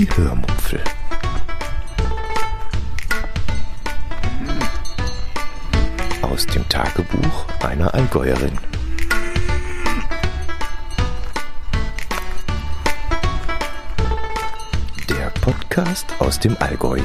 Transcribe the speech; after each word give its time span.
Die 0.00 0.08
Hörmupfel. 0.16 0.80
Aus 6.22 6.46
dem 6.46 6.66
Tagebuch 6.70 7.44
einer 7.62 7.92
Allgäuerin. 7.92 8.52
Der 15.10 15.30
Podcast 15.42 16.06
aus 16.18 16.40
dem 16.40 16.56
Allgäu. 16.60 17.00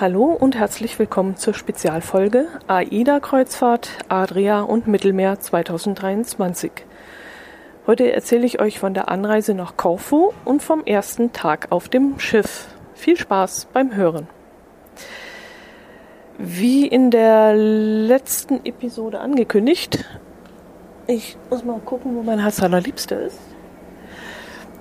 Hallo 0.00 0.24
und 0.24 0.56
herzlich 0.56 0.98
willkommen 0.98 1.36
zur 1.36 1.54
Spezialfolge 1.54 2.48
AIDA-Kreuzfahrt 2.66 3.88
Adria 4.08 4.62
und 4.62 4.88
Mittelmeer 4.88 5.38
2023. 5.38 6.72
Heute 7.84 8.12
erzähle 8.12 8.46
ich 8.46 8.60
euch 8.60 8.78
von 8.78 8.94
der 8.94 9.08
Anreise 9.08 9.54
nach 9.54 9.76
Korfu 9.76 10.30
und 10.44 10.62
vom 10.62 10.84
ersten 10.84 11.32
Tag 11.32 11.66
auf 11.70 11.88
dem 11.88 12.20
Schiff. 12.20 12.68
Viel 12.94 13.16
Spaß 13.16 13.66
beim 13.72 13.96
Hören. 13.96 14.28
Wie 16.38 16.86
in 16.86 17.10
der 17.10 17.56
letzten 17.56 18.64
Episode 18.64 19.18
angekündigt, 19.18 20.04
ich 21.08 21.36
muss 21.50 21.64
mal 21.64 21.80
gucken, 21.80 22.14
wo 22.14 22.22
mein 22.22 22.38
Herz 22.38 22.62
allerliebster 22.62 23.20
ist. 23.20 23.40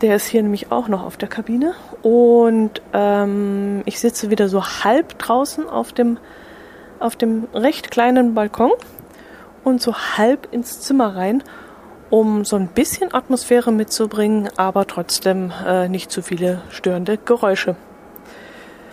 Der 0.02 0.16
ist 0.16 0.28
hier 0.28 0.44
nämlich 0.44 0.72
auch 0.72 0.88
noch 0.88 1.04
auf 1.04 1.18
der 1.18 1.28
Kabine. 1.28 1.74
Und 2.04 2.84
ähm, 2.94 3.82
ich 3.86 4.00
sitze 4.00 4.30
wieder 4.30 4.48
so 4.48 4.64
halb 4.64 5.18
draußen 5.18 5.68
auf 5.68 5.92
dem, 5.92 6.20
auf 7.00 7.16
dem 7.16 7.48
recht 7.52 7.90
kleinen 7.90 8.36
Balkon 8.36 8.74
und 9.64 9.82
so 9.82 9.96
halb 9.96 10.54
ins 10.54 10.82
Zimmer 10.82 11.16
rein, 11.16 11.42
um 12.12 12.46
so 12.46 12.56
ein 12.58 12.68
bisschen 12.68 13.12
Atmosphäre 13.12 13.72
mitzubringen, 13.72 14.50
aber 14.58 14.86
trotzdem 14.86 15.52
äh, 15.66 15.90
nicht 15.90 16.12
zu 16.12 16.22
viele 16.22 16.62
störende 16.70 17.18
Geräusche. 17.18 17.76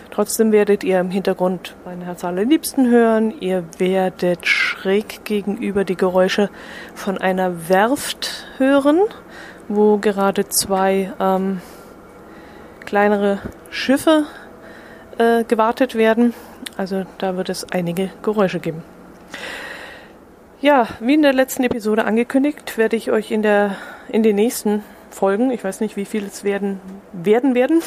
Trotzdem 0.09 0.51
werdet 0.51 0.83
ihr 0.83 0.99
im 0.99 1.11
Hintergrund 1.11 1.75
mein 1.85 2.01
Herz 2.01 2.23
allerliebsten 2.23 2.89
hören. 2.89 3.31
Ihr 3.39 3.63
werdet 3.77 4.47
schräg 4.47 5.23
gegenüber 5.23 5.85
die 5.85 5.95
Geräusche 5.95 6.49
von 6.95 7.19
einer 7.19 7.69
Werft 7.69 8.47
hören 8.57 9.01
wo 9.69 9.97
gerade 9.97 10.49
zwei 10.49 11.13
ähm, 11.19 11.61
kleinere 12.85 13.39
Schiffe 13.69 14.25
äh, 15.17 15.43
gewartet 15.45 15.95
werden. 15.95 16.33
Also 16.75 17.05
da 17.19 17.37
wird 17.37 17.49
es 17.49 17.71
einige 17.71 18.09
Geräusche 18.21 18.59
geben. 18.59 18.83
Ja, 20.61 20.89
wie 20.99 21.13
in 21.13 21.21
der 21.21 21.31
letzten 21.31 21.63
Episode 21.63 22.03
angekündigt, 22.03 22.77
werde 22.77 22.97
ich 22.97 23.11
euch 23.11 23.31
in, 23.31 23.41
der, 23.41 23.77
in 24.09 24.23
den 24.23 24.35
nächsten 24.35 24.83
Folgen, 25.09 25.51
ich 25.51 25.63
weiß 25.63 25.79
nicht, 25.79 25.95
wie 25.95 26.03
viel 26.03 26.25
es 26.25 26.43
werden 26.43 26.81
werden, 27.13 27.55
werden 27.55 27.81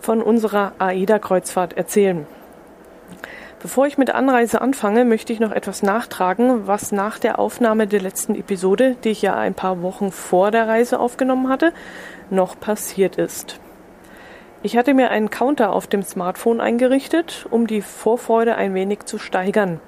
von 0.00 0.20
unserer 0.20 0.72
AIDA-Kreuzfahrt 0.80 1.76
erzählen. 1.76 2.26
Bevor 3.62 3.86
ich 3.86 3.98
mit 3.98 4.10
Anreise 4.10 4.60
anfange, 4.60 5.04
möchte 5.04 5.32
ich 5.32 5.38
noch 5.38 5.52
etwas 5.52 5.84
nachtragen, 5.84 6.66
was 6.66 6.90
nach 6.90 7.20
der 7.20 7.38
Aufnahme 7.38 7.86
der 7.86 8.00
letzten 8.00 8.34
Episode, 8.34 8.96
die 9.04 9.10
ich 9.10 9.22
ja 9.22 9.36
ein 9.36 9.54
paar 9.54 9.80
Wochen 9.80 10.10
vor 10.10 10.50
der 10.50 10.66
Reise 10.66 10.98
aufgenommen 10.98 11.48
hatte, 11.48 11.72
noch 12.30 12.58
passiert 12.58 13.14
ist. 13.14 13.60
Ich 14.64 14.76
hatte 14.76 14.92
mir 14.92 15.10
einen 15.10 15.30
Counter 15.30 15.72
auf 15.72 15.86
dem 15.86 16.02
Smartphone 16.02 16.60
eingerichtet, 16.60 17.46
um 17.48 17.68
die 17.68 17.80
Vorfreude 17.80 18.56
ein 18.56 18.74
wenig 18.74 19.04
zu 19.04 19.18
steigern. 19.18 19.80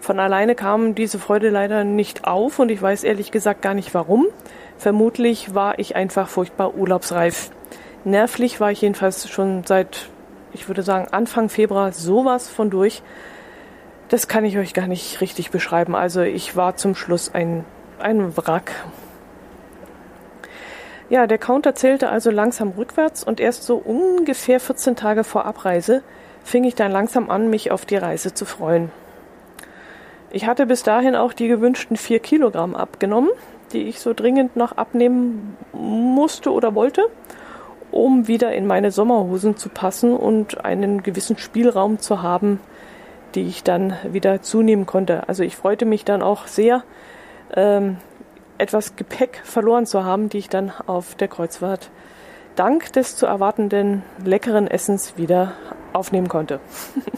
Von 0.00 0.20
alleine 0.20 0.54
kam 0.54 0.94
diese 0.94 1.18
Freude 1.18 1.50
leider 1.50 1.84
nicht 1.84 2.24
auf 2.24 2.58
und 2.58 2.70
ich 2.70 2.80
weiß 2.80 3.04
ehrlich 3.04 3.30
gesagt 3.30 3.62
gar 3.62 3.74
nicht 3.74 3.94
warum. 3.94 4.26
Vermutlich 4.76 5.54
war 5.54 5.78
ich 5.78 5.96
einfach 5.96 6.28
furchtbar 6.28 6.74
urlaubsreif. 6.74 7.50
Nervlich 8.04 8.60
war 8.60 8.70
ich 8.70 8.80
jedenfalls 8.80 9.28
schon 9.28 9.64
seit 9.64 10.08
ich 10.52 10.68
würde 10.68 10.82
sagen, 10.82 11.08
Anfang 11.10 11.48
Februar 11.48 11.92
sowas 11.92 12.48
von 12.48 12.70
durch. 12.70 13.02
Das 14.08 14.28
kann 14.28 14.44
ich 14.44 14.58
euch 14.58 14.74
gar 14.74 14.86
nicht 14.86 15.20
richtig 15.20 15.50
beschreiben. 15.50 15.94
Also 15.94 16.22
ich 16.22 16.56
war 16.56 16.76
zum 16.76 16.94
Schluss 16.94 17.34
ein, 17.34 17.64
ein 17.98 18.36
Wrack. 18.36 18.72
Ja, 21.10 21.26
der 21.26 21.38
Counter 21.38 21.74
zählte 21.74 22.10
also 22.10 22.30
langsam 22.30 22.70
rückwärts 22.70 23.24
und 23.24 23.40
erst 23.40 23.64
so 23.64 23.76
ungefähr 23.76 24.60
14 24.60 24.96
Tage 24.96 25.24
vor 25.24 25.46
Abreise 25.46 26.02
fing 26.44 26.64
ich 26.64 26.74
dann 26.74 26.92
langsam 26.92 27.30
an, 27.30 27.50
mich 27.50 27.70
auf 27.70 27.86
die 27.86 27.96
Reise 27.96 28.34
zu 28.34 28.44
freuen. 28.44 28.90
Ich 30.30 30.46
hatte 30.46 30.66
bis 30.66 30.82
dahin 30.82 31.16
auch 31.16 31.32
die 31.32 31.48
gewünschten 31.48 31.96
vier 31.96 32.18
Kilogramm 32.20 32.74
abgenommen, 32.74 33.30
die 33.72 33.82
ich 33.84 34.00
so 34.00 34.12
dringend 34.14 34.56
noch 34.56 34.72
abnehmen 34.72 35.56
musste 35.72 36.52
oder 36.52 36.74
wollte 36.74 37.08
um 37.90 38.28
wieder 38.28 38.52
in 38.52 38.66
meine 38.66 38.90
Sommerhosen 38.90 39.56
zu 39.56 39.68
passen 39.68 40.14
und 40.14 40.64
einen 40.64 41.02
gewissen 41.02 41.38
Spielraum 41.38 41.98
zu 41.98 42.22
haben, 42.22 42.60
die 43.34 43.42
ich 43.42 43.62
dann 43.62 43.94
wieder 44.04 44.42
zunehmen 44.42 44.86
konnte. 44.86 45.28
Also 45.28 45.42
ich 45.42 45.56
freute 45.56 45.84
mich 45.84 46.04
dann 46.04 46.22
auch 46.22 46.46
sehr, 46.46 46.84
ähm, 47.54 47.96
etwas 48.58 48.96
Gepäck 48.96 49.40
verloren 49.44 49.86
zu 49.86 50.04
haben, 50.04 50.28
die 50.28 50.38
ich 50.38 50.48
dann 50.48 50.72
auf 50.86 51.14
der 51.14 51.28
Kreuzfahrt 51.28 51.90
dank 52.56 52.92
des 52.92 53.16
zu 53.16 53.26
erwartenden 53.26 54.02
leckeren 54.24 54.66
Essens 54.66 55.16
wieder 55.16 55.52
aufnehmen 55.92 56.28
konnte. 56.28 56.60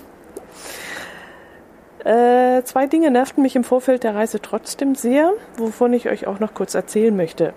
äh, 2.04 2.62
zwei 2.64 2.86
Dinge 2.86 3.10
nervten 3.10 3.42
mich 3.42 3.56
im 3.56 3.64
Vorfeld 3.64 4.04
der 4.04 4.14
Reise 4.14 4.40
trotzdem 4.40 4.94
sehr, 4.94 5.32
wovon 5.56 5.92
ich 5.92 6.08
euch 6.08 6.26
auch 6.26 6.40
noch 6.40 6.54
kurz 6.54 6.74
erzählen 6.74 7.14
möchte. 7.14 7.52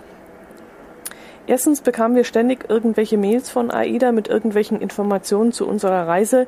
Erstens 1.45 1.81
bekamen 1.81 2.15
wir 2.15 2.23
ständig 2.23 2.69
irgendwelche 2.69 3.17
Mails 3.17 3.49
von 3.49 3.69
AIDA 3.69 4.11
mit 4.13 4.29
irgendwelchen 4.29 4.79
Informationen 4.79 5.51
zu 5.51 5.67
unserer 5.67 6.07
Reise, 6.07 6.47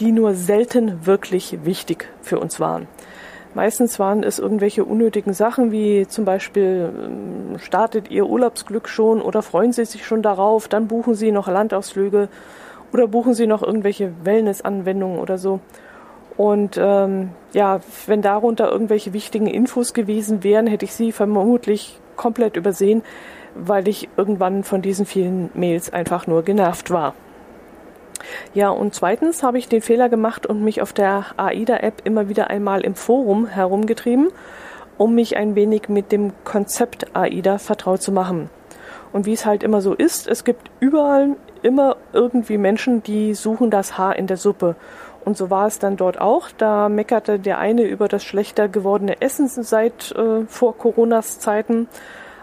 die 0.00 0.12
nur 0.12 0.34
selten 0.34 1.06
wirklich 1.06 1.64
wichtig 1.64 2.08
für 2.20 2.38
uns 2.38 2.60
waren. 2.60 2.86
Meistens 3.54 3.98
waren 4.00 4.24
es 4.24 4.40
irgendwelche 4.40 4.84
unnötigen 4.84 5.32
Sachen, 5.32 5.70
wie 5.70 6.08
zum 6.08 6.24
Beispiel 6.24 6.90
ähm, 6.92 7.58
startet 7.58 8.10
Ihr 8.10 8.26
Urlaubsglück 8.26 8.88
schon 8.88 9.22
oder 9.22 9.42
freuen 9.42 9.72
Sie 9.72 9.84
sich 9.84 10.04
schon 10.04 10.22
darauf, 10.22 10.66
dann 10.66 10.88
buchen 10.88 11.14
Sie 11.14 11.30
noch 11.30 11.46
Landausflüge 11.46 12.28
oder 12.92 13.06
buchen 13.06 13.34
Sie 13.34 13.46
noch 13.46 13.62
irgendwelche 13.62 14.12
Wellnessanwendungen 14.24 15.20
oder 15.20 15.38
so. 15.38 15.60
Und 16.36 16.78
ähm, 16.80 17.30
ja, 17.52 17.80
wenn 18.06 18.22
darunter 18.22 18.70
irgendwelche 18.70 19.12
wichtigen 19.12 19.46
Infos 19.46 19.94
gewesen 19.94 20.42
wären, 20.42 20.66
hätte 20.66 20.84
ich 20.84 20.94
sie 20.94 21.12
vermutlich 21.12 22.00
komplett 22.16 22.56
übersehen 22.56 23.02
weil 23.54 23.88
ich 23.88 24.08
irgendwann 24.16 24.64
von 24.64 24.82
diesen 24.82 25.06
vielen 25.06 25.50
Mails 25.54 25.92
einfach 25.92 26.26
nur 26.26 26.42
genervt 26.42 26.90
war. 26.90 27.14
Ja, 28.54 28.70
und 28.70 28.94
zweitens 28.94 29.42
habe 29.42 29.58
ich 29.58 29.68
den 29.68 29.82
Fehler 29.82 30.08
gemacht 30.08 30.46
und 30.46 30.62
mich 30.62 30.80
auf 30.80 30.92
der 30.92 31.26
AIDA-App 31.36 32.02
immer 32.04 32.28
wieder 32.28 32.48
einmal 32.48 32.80
im 32.82 32.94
Forum 32.94 33.46
herumgetrieben, 33.46 34.28
um 34.96 35.14
mich 35.14 35.36
ein 35.36 35.54
wenig 35.54 35.88
mit 35.88 36.10
dem 36.10 36.32
Konzept 36.44 37.14
AIDA 37.14 37.58
vertraut 37.58 38.02
zu 38.02 38.12
machen. 38.12 38.48
Und 39.12 39.26
wie 39.26 39.32
es 39.32 39.46
halt 39.46 39.62
immer 39.62 39.80
so 39.80 39.94
ist, 39.94 40.26
es 40.26 40.44
gibt 40.44 40.70
überall 40.80 41.36
immer 41.62 41.96
irgendwie 42.12 42.58
Menschen, 42.58 43.02
die 43.02 43.34
suchen 43.34 43.70
das 43.70 43.98
Haar 43.98 44.16
in 44.16 44.26
der 44.26 44.36
Suppe. 44.36 44.74
Und 45.24 45.36
so 45.36 45.50
war 45.50 45.66
es 45.66 45.78
dann 45.78 45.96
dort 45.96 46.20
auch. 46.20 46.48
Da 46.56 46.88
meckerte 46.88 47.38
der 47.38 47.58
eine 47.58 47.82
über 47.82 48.08
das 48.08 48.24
schlechter 48.24 48.68
gewordene 48.68 49.20
Essen 49.22 49.48
seit 49.48 50.12
äh, 50.12 50.44
vor 50.46 50.76
Coronas 50.76 51.38
Zeiten 51.38 51.88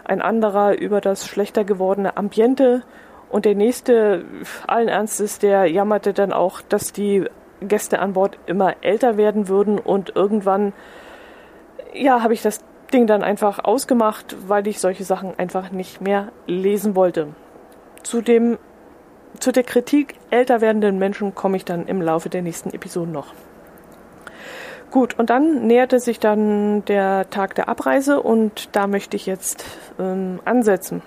ein 0.04 0.20
anderer 0.20 0.78
über 0.78 1.00
das 1.00 1.26
schlechter 1.26 1.64
gewordene 1.64 2.16
Ambiente 2.16 2.82
und 3.32 3.46
der 3.46 3.54
nächste, 3.54 4.26
allen 4.66 4.88
Ernstes, 4.88 5.38
der 5.38 5.64
jammerte 5.64 6.12
dann 6.12 6.34
auch, 6.34 6.60
dass 6.60 6.92
die 6.92 7.24
Gäste 7.60 8.00
an 8.00 8.12
Bord 8.12 8.38
immer 8.46 8.74
älter 8.82 9.16
werden 9.16 9.48
würden 9.48 9.78
und 9.78 10.14
irgendwann, 10.14 10.74
ja, 11.94 12.22
habe 12.22 12.34
ich 12.34 12.42
das 12.42 12.60
Ding 12.92 13.06
dann 13.06 13.22
einfach 13.22 13.64
ausgemacht, 13.64 14.36
weil 14.48 14.66
ich 14.66 14.80
solche 14.80 15.04
Sachen 15.04 15.38
einfach 15.38 15.70
nicht 15.70 16.02
mehr 16.02 16.28
lesen 16.46 16.94
wollte. 16.94 17.28
Zu 18.02 18.20
dem, 18.20 18.58
zu 19.38 19.52
der 19.52 19.62
Kritik 19.62 20.14
älter 20.30 20.60
werdenden 20.60 20.98
Menschen 20.98 21.34
komme 21.34 21.56
ich 21.56 21.64
dann 21.64 21.86
im 21.86 22.00
Laufe 22.00 22.28
der 22.28 22.42
nächsten 22.42 22.70
Episoden 22.70 23.12
noch. 23.12 23.34
Gut, 24.90 25.18
und 25.18 25.30
dann 25.30 25.66
näherte 25.66 26.00
sich 26.00 26.20
dann 26.20 26.84
der 26.84 27.30
Tag 27.30 27.54
der 27.54 27.68
Abreise 27.68 28.20
und 28.20 28.68
da 28.76 28.86
möchte 28.86 29.16
ich 29.16 29.24
jetzt 29.24 29.64
ähm, 29.98 30.40
ansetzen. 30.44 31.02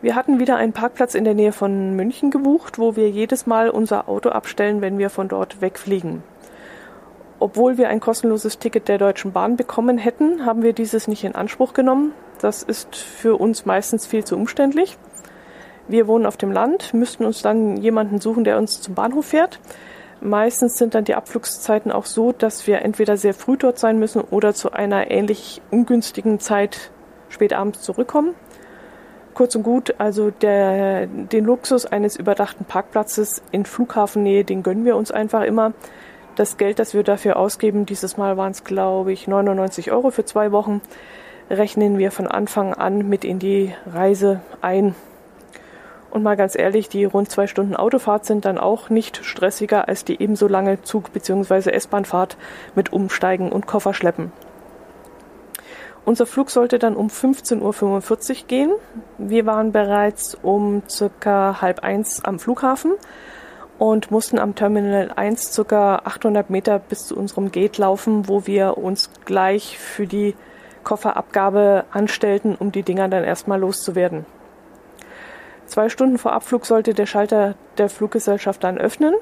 Wir 0.00 0.14
hatten 0.14 0.38
wieder 0.38 0.56
einen 0.56 0.72
Parkplatz 0.72 1.14
in 1.14 1.24
der 1.24 1.34
Nähe 1.34 1.52
von 1.52 1.94
München 1.94 2.30
gebucht, 2.30 2.78
wo 2.78 2.96
wir 2.96 3.10
jedes 3.10 3.46
Mal 3.46 3.70
unser 3.70 4.08
Auto 4.08 4.30
abstellen, 4.30 4.80
wenn 4.80 4.98
wir 4.98 5.10
von 5.10 5.28
dort 5.28 5.60
wegfliegen. 5.60 6.22
Obwohl 7.38 7.76
wir 7.76 7.88
ein 7.88 8.00
kostenloses 8.00 8.58
Ticket 8.58 8.88
der 8.88 8.96
Deutschen 8.96 9.32
Bahn 9.32 9.56
bekommen 9.56 9.98
hätten, 9.98 10.46
haben 10.46 10.62
wir 10.62 10.72
dieses 10.72 11.08
nicht 11.08 11.24
in 11.24 11.34
Anspruch 11.34 11.74
genommen. 11.74 12.12
Das 12.40 12.62
ist 12.62 12.96
für 12.96 13.36
uns 13.36 13.66
meistens 13.66 14.06
viel 14.06 14.24
zu 14.24 14.36
umständlich. 14.36 14.96
Wir 15.88 16.06
wohnen 16.06 16.26
auf 16.26 16.36
dem 16.36 16.52
Land, 16.52 16.94
müssten 16.94 17.24
uns 17.24 17.42
dann 17.42 17.76
jemanden 17.76 18.20
suchen, 18.20 18.44
der 18.44 18.58
uns 18.58 18.80
zum 18.80 18.94
Bahnhof 18.94 19.26
fährt. 19.26 19.60
Meistens 20.20 20.78
sind 20.78 20.94
dann 20.94 21.04
die 21.04 21.14
Abflugszeiten 21.14 21.92
auch 21.92 22.06
so, 22.06 22.32
dass 22.32 22.66
wir 22.66 22.82
entweder 22.82 23.16
sehr 23.16 23.34
früh 23.34 23.58
dort 23.58 23.78
sein 23.78 23.98
müssen 23.98 24.22
oder 24.22 24.54
zu 24.54 24.72
einer 24.72 25.10
ähnlich 25.10 25.60
ungünstigen 25.70 26.40
Zeit 26.40 26.90
spät 27.28 27.52
abends 27.52 27.82
zurückkommen. 27.82 28.34
Kurz 29.34 29.54
und 29.56 29.64
gut, 29.64 29.96
also 29.98 30.30
der, 30.30 31.06
den 31.06 31.44
Luxus 31.44 31.86
eines 31.86 32.16
überdachten 32.16 32.64
Parkplatzes 32.64 33.42
in 33.50 33.66
Flughafennähe, 33.66 34.44
den 34.44 34.62
gönnen 34.62 34.84
wir 34.84 34.96
uns 34.96 35.10
einfach 35.10 35.42
immer. 35.42 35.72
Das 36.36 36.56
Geld, 36.56 36.78
das 36.78 36.94
wir 36.94 37.02
dafür 37.02 37.36
ausgeben, 37.36 37.84
dieses 37.84 38.16
Mal 38.16 38.36
waren 38.36 38.52
es, 38.52 38.64
glaube 38.64 39.12
ich, 39.12 39.28
99 39.28 39.92
Euro 39.92 40.10
für 40.10 40.24
zwei 40.24 40.52
Wochen, 40.52 40.80
rechnen 41.50 41.98
wir 41.98 42.10
von 42.12 42.28
Anfang 42.28 42.74
an 42.74 43.08
mit 43.08 43.24
in 43.24 43.38
die 43.38 43.74
Reise 43.86 44.40
ein. 44.62 44.94
Und 46.14 46.22
mal 46.22 46.36
ganz 46.36 46.56
ehrlich, 46.56 46.88
die 46.88 47.04
rund 47.04 47.28
zwei 47.28 47.48
Stunden 47.48 47.74
Autofahrt 47.74 48.24
sind 48.24 48.44
dann 48.44 48.56
auch 48.56 48.88
nicht 48.88 49.24
stressiger 49.24 49.88
als 49.88 50.04
die 50.04 50.22
ebenso 50.22 50.46
lange 50.46 50.80
Zug- 50.82 51.12
bzw. 51.12 51.70
S-Bahnfahrt 51.70 52.36
mit 52.76 52.92
Umsteigen 52.92 53.50
und 53.50 53.66
Koffer 53.66 53.94
schleppen. 53.94 54.30
Unser 56.04 56.26
Flug 56.26 56.50
sollte 56.50 56.78
dann 56.78 56.94
um 56.94 57.08
15.45 57.08 58.30
Uhr 58.42 58.46
gehen. 58.46 58.72
Wir 59.18 59.44
waren 59.44 59.72
bereits 59.72 60.38
um 60.40 60.84
circa 60.88 61.60
halb 61.60 61.80
eins 61.80 62.24
am 62.24 62.38
Flughafen 62.38 62.92
und 63.80 64.12
mussten 64.12 64.38
am 64.38 64.54
Terminal 64.54 65.10
1 65.16 65.52
circa 65.52 65.96
800 66.04 66.48
Meter 66.48 66.78
bis 66.78 67.06
zu 67.06 67.16
unserem 67.16 67.50
Gate 67.50 67.76
laufen, 67.78 68.28
wo 68.28 68.46
wir 68.46 68.78
uns 68.78 69.10
gleich 69.24 69.80
für 69.80 70.06
die 70.06 70.36
Kofferabgabe 70.84 71.86
anstellten, 71.90 72.54
um 72.54 72.70
die 72.70 72.84
Dinger 72.84 73.08
dann 73.08 73.24
erstmal 73.24 73.58
loszuwerden. 73.58 74.26
Zwei 75.66 75.88
Stunden 75.88 76.18
vor 76.18 76.32
Abflug 76.32 76.66
sollte 76.66 76.94
der 76.94 77.06
Schalter 77.06 77.54
der 77.78 77.88
Fluggesellschaft 77.88 78.62
dann 78.62 78.78
öffnen. 78.78 79.14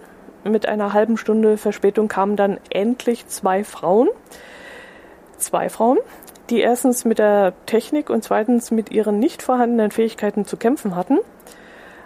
Mit 0.45 0.67
einer 0.67 0.93
halben 0.93 1.17
Stunde 1.17 1.57
Verspätung 1.57 2.09
kamen 2.09 2.37
dann 2.37 2.59
endlich 2.71 3.27
zwei 3.29 3.63
Frauen. 3.65 4.09
Zwei 5.39 5.69
Frauen, 5.69 5.99
die 6.51 6.61
erstens 6.61 7.05
mit 7.05 7.19
der 7.19 7.53
Technik 7.67 8.11
und 8.11 8.25
zweitens 8.25 8.71
mit 8.71 8.91
ihren 8.91 9.19
nicht 9.19 9.43
vorhandenen 9.43 9.91
Fähigkeiten 9.91 10.45
zu 10.45 10.57
kämpfen 10.57 10.97
hatten. 10.97 11.19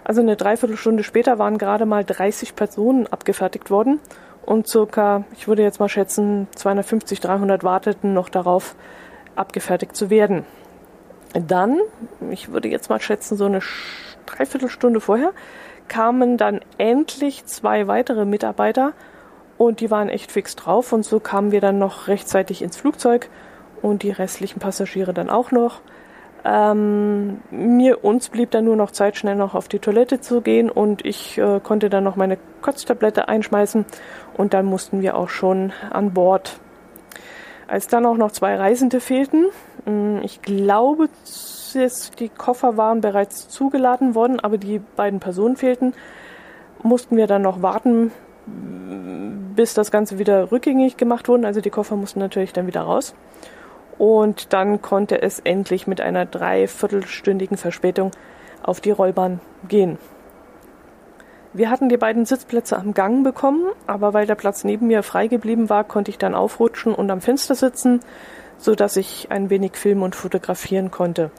Also 0.03 0.21
eine 0.21 0.37
Dreiviertelstunde 0.37 1.03
später 1.03 1.37
waren 1.37 1.57
gerade 1.57 1.85
mal 1.85 2.05
30 2.05 2.55
Personen 2.55 3.07
abgefertigt 3.07 3.69
worden 3.69 3.99
und 4.45 4.67
circa, 4.67 5.25
ich 5.33 5.49
würde 5.49 5.63
jetzt 5.63 5.81
mal 5.81 5.89
schätzen, 5.89 6.47
250, 6.55 7.19
300 7.19 7.65
warteten 7.65 8.13
noch 8.13 8.29
darauf, 8.29 8.75
abgefertigt 9.35 9.95
zu 9.95 10.09
werden. 10.09 10.45
Dann, 11.33 11.79
ich 12.31 12.51
würde 12.53 12.69
jetzt 12.69 12.89
mal 12.89 13.01
schätzen, 13.01 13.35
so 13.35 13.45
eine 13.45 13.59
Dreiviertelstunde 14.27 15.01
vorher, 15.01 15.33
kamen 15.87 16.37
dann 16.37 16.61
endlich 16.77 17.45
zwei 17.45 17.87
weitere 17.87 18.25
Mitarbeiter 18.25 18.93
und 19.57 19.79
die 19.79 19.89
waren 19.89 20.09
echt 20.09 20.31
fix 20.31 20.55
drauf 20.55 20.93
und 20.93 21.03
so 21.03 21.19
kamen 21.19 21.51
wir 21.51 21.61
dann 21.61 21.79
noch 21.79 22.07
rechtzeitig 22.07 22.61
ins 22.61 22.77
Flugzeug 22.77 23.29
und 23.81 24.03
die 24.03 24.11
restlichen 24.11 24.59
Passagiere 24.59 25.13
dann 25.13 25.29
auch 25.29 25.51
noch. 25.51 25.81
Ähm, 26.45 27.41
mir 27.49 28.03
uns 28.05 28.29
blieb 28.29 28.51
dann 28.51 28.65
nur 28.65 28.75
noch 28.75 28.91
Zeit, 28.91 29.17
schnell 29.17 29.35
noch 29.35 29.55
auf 29.55 29.67
die 29.67 29.79
Toilette 29.79 30.21
zu 30.21 30.41
gehen 30.41 30.69
und 30.69 31.05
ich 31.05 31.37
äh, 31.37 31.59
konnte 31.59 31.89
dann 31.89 32.03
noch 32.03 32.15
meine 32.15 32.37
Kotztablette 32.61 33.27
einschmeißen 33.27 33.85
und 34.37 34.53
dann 34.53 34.65
mussten 34.65 35.01
wir 35.01 35.17
auch 35.17 35.29
schon 35.29 35.73
an 35.89 36.13
Bord. 36.13 36.59
Als 37.67 37.87
dann 37.87 38.05
auch 38.05 38.15
noch 38.15 38.31
zwei 38.31 38.55
Reisende 38.55 39.01
fehlten, 39.01 39.47
hm, 39.85 40.21
ich 40.23 40.41
glaube, 40.41 41.09
die 41.73 42.29
Koffer 42.29 42.77
waren 42.77 43.01
bereits 43.01 43.49
zugeladen 43.49 44.15
worden, 44.15 44.39
aber 44.39 44.57
die 44.57 44.79
beiden 44.95 45.19
Personen 45.19 45.55
fehlten, 45.55 45.93
mussten 46.83 47.17
wir 47.17 47.27
dann 47.27 47.41
noch 47.41 47.61
warten, 47.61 48.11
bis 49.55 49.73
das 49.73 49.91
Ganze 49.91 50.19
wieder 50.19 50.51
rückgängig 50.51 50.97
gemacht 50.97 51.27
wurde. 51.27 51.47
Also 51.47 51.61
die 51.61 51.69
Koffer 51.69 51.95
mussten 51.95 52.19
natürlich 52.19 52.53
dann 52.53 52.67
wieder 52.67 52.81
raus. 52.81 53.13
Und 53.97 54.53
dann 54.53 54.81
konnte 54.81 55.21
es 55.21 55.39
endlich 55.39 55.87
mit 55.87 56.01
einer 56.01 56.25
dreiviertelstündigen 56.25 57.57
Verspätung 57.57 58.11
auf 58.61 58.79
die 58.79 58.91
Rollbahn 58.91 59.39
gehen. 59.67 59.97
Wir 61.53 61.71
hatten 61.71 61.89
die 61.89 61.97
beiden 61.97 62.25
Sitzplätze 62.25 62.77
am 62.77 62.93
Gang 62.93 63.23
bekommen, 63.23 63.65
aber 63.87 64.13
weil 64.13 64.27
der 64.27 64.35
Platz 64.35 64.63
neben 64.63 64.87
mir 64.87 65.01
frei 65.01 65.27
geblieben 65.27 65.69
war, 65.69 65.83
konnte 65.83 66.11
ich 66.11 66.19
dann 66.19 66.35
aufrutschen 66.35 66.93
und 66.93 67.09
am 67.09 67.21
Fenster 67.21 67.55
sitzen, 67.55 68.01
so 68.59 68.75
dass 68.75 68.97
ich 68.97 69.31
ein 69.31 69.49
wenig 69.49 69.75
filmen 69.75 70.03
und 70.03 70.15
fotografieren 70.15 70.91
konnte. 70.91 71.31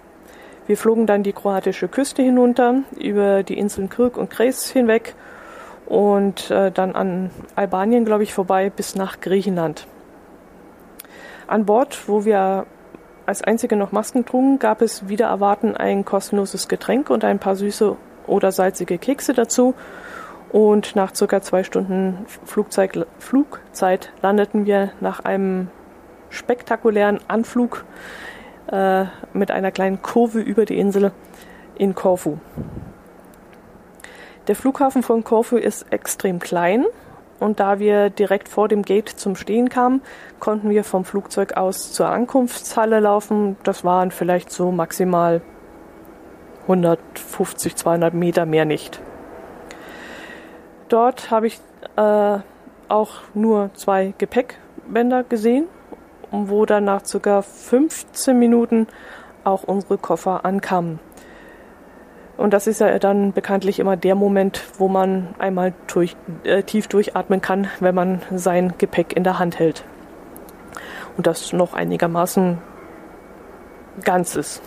Wir 0.69 0.77
flogen 0.77 1.07
dann 1.07 1.23
die 1.23 1.33
kroatische 1.33 1.89
Küste 1.89 2.21
hinunter, 2.21 2.83
über 3.01 3.43
die 3.43 3.59
Inseln 3.59 3.89
Kirk 3.89 4.19
und 4.19 4.29
Kres 4.29 4.71
hinweg 4.71 5.15
und 5.87 6.51
äh, 6.51 6.71
dann 6.71 6.95
an 6.95 7.31
Albanien, 7.57 8.05
glaube 8.05 8.23
ich, 8.23 8.35
vorbei 8.35 8.69
bis 8.69 8.95
nach 8.95 9.21
Griechenland. 9.21 9.87
An 11.47 11.65
Bord, 11.65 12.07
wo 12.07 12.27
wir 12.27 12.67
als 13.25 13.41
einzige 13.41 13.77
noch 13.77 13.93
Masken 13.93 14.27
trugen, 14.27 14.59
gab 14.59 14.83
es 14.83 15.09
wieder 15.09 15.29
erwarten 15.29 15.75
ein 15.75 16.05
kostenloses 16.05 16.69
Getränk 16.69 17.09
und 17.09 17.25
ein 17.25 17.39
paar 17.39 17.57
süße 17.57 17.97
oder 18.27 18.53
salzige 18.53 18.99
Kekse 18.99 19.33
dazu. 19.33 19.75
Und 20.53 20.97
nach 20.97 21.15
circa 21.15 21.41
zwei 21.41 21.65
Stunden 21.65 22.27
Flugzeit, 22.45 23.07
Flugzeit 23.19 24.13
landeten 24.21 24.67
wir 24.67 24.91
nach 25.01 25.21
einem 25.21 25.69
spektakulären 26.29 27.21
Anflug 27.27 27.87
äh, 28.71 29.07
mit 29.33 29.51
einer 29.51 29.71
kleinen 29.71 30.03
Kurve 30.03 30.41
über 30.41 30.65
die 30.65 30.79
Insel 30.79 31.13
in 31.77 31.95
Korfu. 31.95 32.39
Der 34.47 34.57
Flughafen 34.57 35.03
von 35.03 35.25
Korfu 35.25 35.57
ist 35.57 35.93
extrem 35.93 36.39
klein 36.39 36.87
und 37.39 37.61
da 37.61 37.79
wir 37.79 38.11
direkt 38.11 38.49
vor 38.49 38.69
dem 38.69 38.83
Gate 38.83 39.09
zum 39.09 39.37
Stehen 39.37 39.69
kamen, 39.69 40.03
konnten 40.41 40.71
wir 40.71 40.85
vom 40.85 41.05
Flugzeug 41.05 41.57
aus 41.57 41.93
zur 41.93 42.09
Ankunftshalle 42.09 43.01
laufen. 43.01 43.57
Das 43.63 43.85
waren 43.85 44.11
vielleicht 44.11 44.51
so 44.51 44.73
maximal 44.73 45.41
150, 46.63 47.77
200 47.77 48.15
Meter, 48.15 48.45
mehr 48.45 48.65
nicht. 48.65 49.01
Dort 50.89 51.31
habe 51.31 51.47
ich 51.47 51.61
äh, 51.97 52.39
auch 52.89 53.11
nur 53.35 53.71
zwei 53.75 54.15
Gepäckbänder 54.19 55.25
gesehen, 55.25 55.67
wo 56.31 56.67
dann 56.67 56.85
nach 56.85 57.03
ca. 57.03 57.43
15 57.43 58.39
Minuten 58.39 58.87
auch 59.45 59.63
unsere 59.65 59.99
Koffer 59.99 60.45
ankamen. 60.45 61.01
Und 62.37 62.53
das 62.53 62.69
ist 62.69 62.81
ja 62.81 62.99
dann 63.01 63.33
bekanntlich 63.33 63.81
immer 63.81 63.97
der 63.97 64.15
Moment, 64.15 64.63
wo 64.79 64.87
man 64.89 65.35
einmal 65.39 65.75
durch, 65.89 66.17
äh, 66.45 66.63
tief 66.63 66.87
durchatmen 66.87 67.41
kann, 67.41 67.69
wenn 67.81 67.95
man 67.95 68.23
sein 68.33 68.75
Gepäck 68.79 69.17
in 69.17 69.25
der 69.25 69.41
Hand 69.41 69.59
hält. 69.59 69.85
Und 71.17 71.27
das 71.27 71.53
noch 71.53 71.75
einigermaßen 71.75 72.59
ganz 74.05 74.37
ist. 74.37 74.63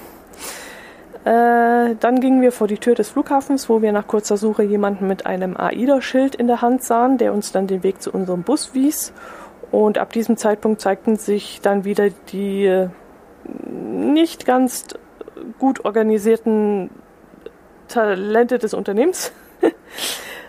Äh, 1.24 1.96
dann 2.00 2.20
gingen 2.20 2.41
wir 2.41 2.51
vor 2.51 2.68
die 2.68 2.80
Tür 2.80 2.96
des 2.96 3.10
Flughafens, 3.10 3.70
wo 3.70 3.82
wir 3.82 3.91
nach 3.91 4.08
kurzer 4.08 4.38
Suche 4.38 4.63
jemanden 4.63 5.08
mit 5.08 5.25
einem 5.25 5.56
AIDA-Schild 5.56 6.36
in 6.36 6.48
der 6.48 6.62
Hand 6.62 6.84
sahen, 6.84 7.18
der 7.20 7.32
uns 7.32 7.51
dann 7.51 7.68
den 7.68 7.84
Weg 7.84 8.01
zu 8.01 8.12
unserem 8.12 8.41
Bus 8.41 8.74
wies. 8.74 9.13
Und 9.72 9.98
ab 9.98 10.12
diesem 10.12 10.38
Zeitpunkt 10.38 10.82
zeigten 10.82 11.16
sich 11.16 11.62
dann 11.62 11.86
wieder 11.86 12.10
die 12.32 12.66
äh, 12.66 12.90
nicht 13.63 14.46
ganz 14.46 14.88
gut 15.60 15.86
organisierten 15.86 16.90
Talente 17.88 18.60
des 18.60 18.74
Unternehmens. 18.74 19.32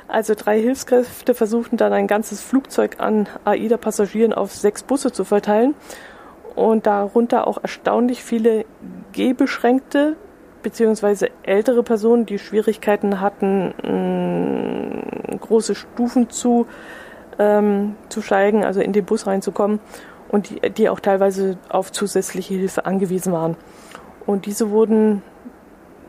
Also 0.08 0.34
drei 0.34 0.60
Hilfskräfte 0.60 1.32
versuchten 1.32 1.78
dann 1.78 1.94
ein 1.94 2.06
ganzes 2.06 2.42
Flugzeug 2.42 2.96
an 2.98 3.28
AIDA-Passagieren 3.46 4.34
auf 4.34 4.52
sechs 4.54 4.82
Busse 4.82 5.10
zu 5.10 5.24
verteilen 5.24 5.74
und 6.54 6.86
darunter 6.86 7.46
auch 7.46 7.62
erstaunlich 7.62 8.22
viele 8.22 8.66
gehbeschränkte 9.12 10.16
bzw. 10.62 11.30
ältere 11.44 11.82
Personen, 11.82 12.26
die 12.26 12.38
Schwierigkeiten 12.38 13.22
hatten, 13.22 13.72
mh, 13.82 15.38
große 15.38 15.74
Stufen 15.74 16.28
zu, 16.28 16.66
ähm, 17.42 17.96
zu 18.08 18.22
steigen, 18.22 18.64
also 18.64 18.80
in 18.80 18.92
den 18.92 19.04
Bus 19.04 19.26
reinzukommen 19.26 19.80
und 20.28 20.50
die, 20.50 20.70
die 20.70 20.88
auch 20.88 21.00
teilweise 21.00 21.58
auf 21.68 21.92
zusätzliche 21.92 22.54
Hilfe 22.54 22.86
angewiesen 22.86 23.32
waren. 23.32 23.56
Und 24.26 24.46
diese 24.46 24.70
wurden 24.70 25.22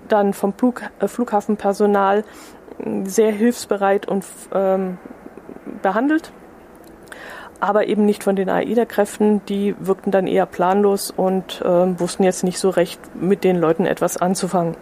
dann 0.08 0.34
vom 0.34 0.54
Flug, 0.54 0.84
äh, 1.00 1.08
Flughafenpersonal 1.08 2.24
sehr 3.04 3.32
hilfsbereit 3.32 4.08
und 4.08 4.26
ähm, 4.54 4.98
behandelt, 5.82 6.32
aber 7.60 7.88
eben 7.88 8.06
nicht 8.06 8.24
von 8.24 8.36
den 8.36 8.50
AIDA-Kräften. 8.50 9.46
Die 9.46 9.76
wirkten 9.80 10.12
dann 10.12 10.28
eher 10.28 10.46
planlos 10.46 11.12
und 11.12 11.62
äh, 11.62 12.00
wussten 12.00 12.24
jetzt 12.24 12.44
nicht 12.44 12.60
so 12.60 12.70
recht, 12.70 13.00
mit 13.16 13.44
den 13.44 13.58
Leuten 13.58 13.86
etwas 13.86 14.18
anzufangen. 14.18 14.76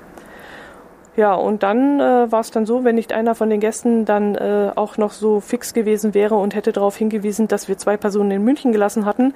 Ja, 1.17 1.33
und 1.33 1.61
dann 1.61 1.99
äh, 1.99 2.31
war 2.31 2.39
es 2.39 2.51
dann 2.51 2.65
so, 2.65 2.85
wenn 2.85 2.95
nicht 2.95 3.11
einer 3.11 3.35
von 3.35 3.49
den 3.49 3.59
Gästen 3.59 4.05
dann 4.05 4.35
äh, 4.35 4.71
auch 4.75 4.97
noch 4.97 5.11
so 5.11 5.41
fix 5.41 5.73
gewesen 5.73 6.13
wäre 6.13 6.35
und 6.35 6.55
hätte 6.55 6.71
darauf 6.71 6.95
hingewiesen, 6.95 7.49
dass 7.49 7.67
wir 7.67 7.77
zwei 7.77 7.97
Personen 7.97 8.31
in 8.31 8.43
München 8.43 8.71
gelassen 8.71 9.05
hatten, 9.05 9.33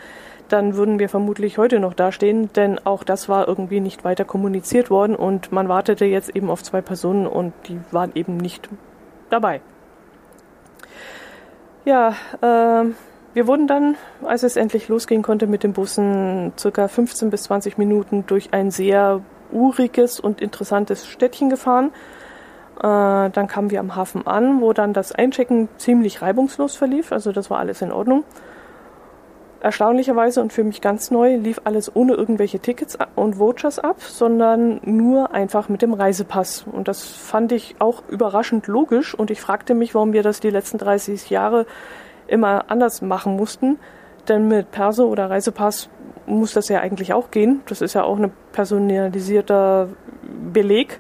dann 0.47 0.75
würden 0.75 0.99
wir 0.99 1.09
vermutlich 1.09 1.57
heute 1.57 1.81
noch 1.81 1.93
dastehen, 1.93 2.49
denn 2.53 2.79
auch 2.85 3.03
das 3.03 3.27
war 3.27 3.47
irgendwie 3.47 3.81
nicht 3.81 4.05
weiter 4.05 4.23
kommuniziert 4.23 4.89
worden 4.89 5.17
und 5.17 5.51
man 5.51 5.67
wartete 5.67 6.05
jetzt 6.05 6.33
eben 6.33 6.49
auf 6.49 6.63
zwei 6.63 6.81
Personen 6.81 7.27
und 7.27 7.51
die 7.67 7.79
waren 7.91 8.11
eben 8.15 8.37
nicht 8.37 8.69
dabei. 9.29 9.59
Ja, 11.83 12.15
äh, 12.41 12.85
wir 13.33 13.47
wurden 13.47 13.67
dann, 13.67 13.97
als 14.23 14.43
es 14.43 14.55
endlich 14.55 14.87
losgehen 14.87 15.23
konnte 15.23 15.45
mit 15.45 15.63
den 15.63 15.73
Bussen, 15.73 16.53
circa 16.57 16.87
15 16.87 17.29
bis 17.29 17.43
20 17.43 17.77
Minuten 17.77 18.25
durch 18.27 18.53
ein 18.53 18.71
sehr 18.71 19.21
uriges 19.51 20.19
und 20.19 20.41
interessantes 20.41 21.07
Städtchen 21.07 21.49
gefahren. 21.49 21.91
Äh, 22.79 23.29
dann 23.29 23.47
kamen 23.47 23.71
wir 23.71 23.79
am 23.79 23.95
Hafen 23.95 24.27
an, 24.27 24.61
wo 24.61 24.73
dann 24.73 24.93
das 24.93 25.11
Einchecken 25.11 25.69
ziemlich 25.77 26.21
reibungslos 26.21 26.75
verlief. 26.75 27.11
Also 27.11 27.31
das 27.31 27.49
war 27.49 27.59
alles 27.59 27.81
in 27.81 27.91
Ordnung. 27.91 28.23
Erstaunlicherweise 29.61 30.41
und 30.41 30.53
für 30.53 30.63
mich 30.63 30.79
ganz 30.79 31.09
neu 31.09 31.37
lief 31.37 31.61
alles 31.63 31.95
ohne 31.95 32.13
irgendwelche 32.13 32.59
Tickets 32.59 32.99
und 33.15 33.39
Vouchers 33.39 33.79
ab, 33.79 33.99
sondern 33.99 34.79
nur 34.83 35.33
einfach 35.33 35.69
mit 35.69 35.81
dem 35.81 35.93
Reisepass. 35.93 36.65
Und 36.71 36.87
das 36.87 37.03
fand 37.03 37.51
ich 37.51 37.75
auch 37.79 38.03
überraschend 38.07 38.67
logisch 38.67 39.15
und 39.15 39.31
ich 39.31 39.41
fragte 39.41 39.73
mich, 39.73 39.95
warum 39.95 40.13
wir 40.13 40.21
das 40.21 40.39
die 40.39 40.51
letzten 40.51 40.77
30 40.77 41.31
Jahre 41.31 41.65
immer 42.27 42.65
anders 42.69 43.01
machen 43.01 43.35
mussten. 43.35 43.79
Denn 44.27 44.47
mit 44.47 44.69
Perso 44.71 45.05
oder 45.05 45.29
Reisepass 45.29 45.89
muss 46.25 46.53
das 46.53 46.69
ja 46.69 46.79
eigentlich 46.79 47.13
auch 47.13 47.31
gehen. 47.31 47.61
Das 47.67 47.81
ist 47.81 47.93
ja 47.93 48.03
auch 48.03 48.17
ein 48.17 48.31
personalisierter 48.51 49.89
Beleg. 50.53 50.99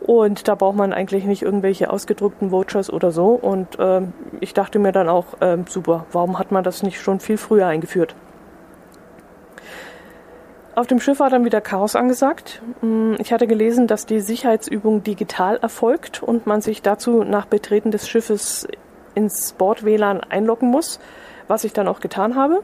Und 0.00 0.48
da 0.48 0.56
braucht 0.56 0.76
man 0.76 0.92
eigentlich 0.92 1.24
nicht 1.24 1.42
irgendwelche 1.42 1.90
ausgedruckten 1.90 2.50
Vouchers 2.50 2.92
oder 2.92 3.12
so. 3.12 3.30
Und 3.30 3.78
äh, 3.78 4.02
ich 4.40 4.52
dachte 4.52 4.78
mir 4.78 4.92
dann 4.92 5.08
auch, 5.08 5.40
äh, 5.40 5.58
super, 5.68 6.06
warum 6.12 6.38
hat 6.38 6.50
man 6.50 6.64
das 6.64 6.82
nicht 6.82 7.00
schon 7.00 7.20
viel 7.20 7.36
früher 7.36 7.66
eingeführt? 7.66 8.16
Auf 10.74 10.86
dem 10.86 11.00
Schiff 11.00 11.20
war 11.20 11.28
dann 11.28 11.44
wieder 11.44 11.60
Chaos 11.60 11.94
angesagt. 11.94 12.62
Hm, 12.80 13.16
ich 13.18 13.32
hatte 13.32 13.46
gelesen, 13.46 13.86
dass 13.86 14.06
die 14.06 14.20
Sicherheitsübung 14.20 15.04
digital 15.04 15.58
erfolgt 15.58 16.22
und 16.22 16.46
man 16.46 16.62
sich 16.62 16.82
dazu 16.82 17.24
nach 17.24 17.46
Betreten 17.46 17.90
des 17.90 18.08
Schiffes 18.08 18.66
ins 19.14 19.52
Bord-WLAN 19.52 20.20
einloggen 20.20 20.70
muss, 20.70 20.98
was 21.46 21.64
ich 21.64 21.74
dann 21.74 21.88
auch 21.88 22.00
getan 22.00 22.34
habe. 22.34 22.62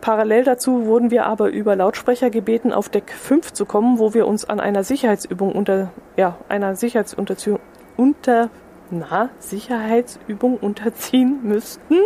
Parallel 0.00 0.44
dazu 0.44 0.86
wurden 0.86 1.10
wir 1.10 1.26
aber 1.26 1.50
über 1.50 1.76
Lautsprecher 1.76 2.30
gebeten, 2.30 2.72
auf 2.72 2.88
Deck 2.88 3.12
5 3.12 3.52
zu 3.52 3.66
kommen, 3.66 3.98
wo 3.98 4.14
wir 4.14 4.26
uns 4.26 4.48
an 4.48 4.58
einer 4.58 4.82
Sicherheitsübung 4.82 5.52
unter, 5.52 5.92
ja, 6.16 6.36
einer 6.48 6.74
Sicherheitsunterziehung, 6.74 7.60
unter, 7.96 8.48
na, 8.90 9.28
Sicherheitsübung 9.38 10.56
unterziehen 10.56 11.40
müssten. 11.42 11.96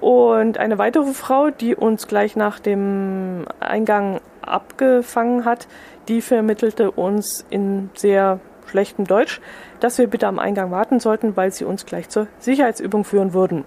Und 0.00 0.58
eine 0.58 0.76
weitere 0.76 1.12
Frau, 1.14 1.48
die 1.48 1.74
uns 1.74 2.06
gleich 2.06 2.36
nach 2.36 2.60
dem 2.60 3.46
Eingang 3.58 4.20
abgefangen 4.42 5.46
hat, 5.46 5.68
die 6.08 6.20
vermittelte 6.20 6.90
uns 6.90 7.46
in 7.48 7.88
sehr 7.94 8.38
schlechtem 8.66 9.06
Deutsch, 9.06 9.40
dass 9.80 9.96
wir 9.96 10.08
bitte 10.08 10.26
am 10.26 10.38
Eingang 10.38 10.70
warten 10.70 11.00
sollten, 11.00 11.36
weil 11.36 11.52
sie 11.52 11.64
uns 11.64 11.86
gleich 11.86 12.10
zur 12.10 12.26
Sicherheitsübung 12.38 13.04
führen 13.04 13.32
würden. 13.32 13.64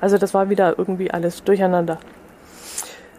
Also 0.00 0.18
das 0.18 0.34
war 0.34 0.50
wieder 0.50 0.78
irgendwie 0.78 1.10
alles 1.10 1.44
durcheinander. 1.44 1.98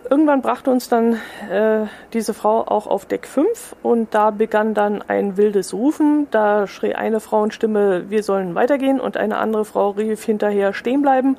Irgendwann 0.10 0.42
brachte 0.42 0.72
uns 0.72 0.88
dann 0.88 1.14
äh, 1.52 1.86
diese 2.14 2.34
Frau 2.34 2.62
auch 2.62 2.88
auf 2.88 3.06
Deck 3.06 3.28
5 3.28 3.76
und 3.84 4.14
da 4.14 4.32
begann 4.32 4.74
dann 4.74 5.02
ein 5.02 5.36
wildes 5.36 5.74
Rufen. 5.74 6.28
Da 6.32 6.66
schrie 6.66 6.96
eine 6.96 7.20
Frauenstimme, 7.20 8.10
wir 8.10 8.24
sollen 8.24 8.56
weitergehen 8.56 9.02
und 9.02 9.18
eine 9.18 9.38
andere 9.38 9.66
Frau 9.66 9.90
rief 9.90 10.24
hinterher 10.24 10.74
stehen 10.74 11.02
bleiben 11.02 11.38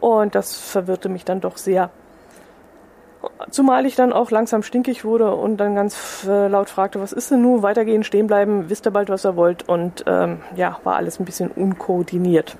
und 0.00 0.34
das 0.34 0.58
verwirrte 0.58 1.08
mich 1.08 1.24
dann 1.24 1.40
doch 1.40 1.56
sehr. 1.56 1.90
Zumal 3.50 3.86
ich 3.86 3.96
dann 3.96 4.12
auch 4.12 4.30
langsam 4.30 4.62
stinkig 4.62 5.04
wurde 5.04 5.34
und 5.34 5.56
dann 5.56 5.74
ganz 5.74 6.26
äh, 6.28 6.48
laut 6.48 6.68
fragte, 6.68 7.00
was 7.00 7.12
ist 7.12 7.30
denn 7.30 7.42
nun, 7.42 7.62
weitergehen, 7.62 8.04
stehen 8.04 8.26
bleiben, 8.26 8.68
wisst 8.68 8.86
ihr 8.86 8.92
bald, 8.92 9.08
was 9.08 9.24
ihr 9.24 9.36
wollt 9.36 9.68
und 9.68 10.04
ähm, 10.06 10.40
ja, 10.54 10.78
war 10.84 10.96
alles 10.96 11.18
ein 11.18 11.24
bisschen 11.24 11.50
unkoordiniert. 11.50 12.56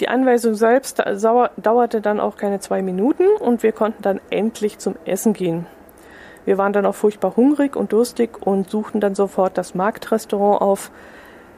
Die 0.00 0.08
Anweisung 0.08 0.54
selbst 0.54 1.00
dauerte 1.00 2.00
dann 2.00 2.20
auch 2.20 2.36
keine 2.36 2.60
zwei 2.60 2.82
Minuten 2.82 3.26
und 3.40 3.62
wir 3.62 3.72
konnten 3.72 4.02
dann 4.02 4.20
endlich 4.30 4.78
zum 4.78 4.94
Essen 5.04 5.32
gehen. 5.32 5.66
Wir 6.44 6.56
waren 6.56 6.72
dann 6.72 6.86
auch 6.86 6.94
furchtbar 6.94 7.36
hungrig 7.36 7.76
und 7.76 7.92
durstig 7.92 8.40
und 8.40 8.70
suchten 8.70 9.00
dann 9.00 9.14
sofort 9.14 9.58
das 9.58 9.74
Marktrestaurant 9.74 10.62
auf. 10.62 10.90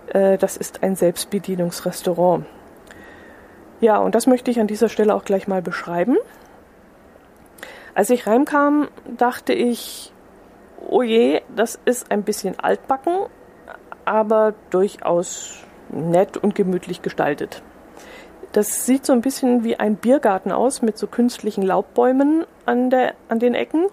Äh, 0.09 0.37
das 0.39 0.57
ist 0.57 0.83
ein 0.83 0.97
Selbstbedienungsrestaurant. 0.97 2.45
Ja, 3.81 3.99
und 3.99 4.15
das 4.15 4.27
möchte 4.27 4.51
ich 4.51 4.59
an 4.59 4.67
dieser 4.67 4.89
Stelle 4.89 5.15
auch 5.15 5.25
gleich 5.25 5.47
mal 5.47 5.63
beschreiben. 5.63 6.17
Als 7.95 8.11
ich 8.11 8.27
reinkam, 8.27 8.89
dachte 9.17 9.53
ich, 9.53 10.13
oh 10.89 11.03
je, 11.03 11.43
das 11.55 11.79
ist 11.85 12.11
ein 12.11 12.23
bisschen 12.23 12.59
altbacken, 12.59 13.15
aber 14.05 14.55
durchaus 14.71 15.63
nett 15.91 16.37
und 16.37 16.55
gemütlich 16.55 17.03
gestaltet. 17.03 17.63
Das 18.53 18.85
sieht 18.85 19.07
so 19.07 19.13
ein 19.13 19.21
bisschen 19.21 19.63
wie 19.63 19.77
ein 19.77 19.97
Biergarten 19.97 20.51
aus 20.51 20.83
mit 20.83 20.99
so 20.99 21.07
künstlichen 21.07 21.63
Laubbäumen 21.63 22.45
an, 22.67 22.91
der, 22.91 23.15
an 23.29 23.39
den 23.39 23.55
Ecken 23.55 23.87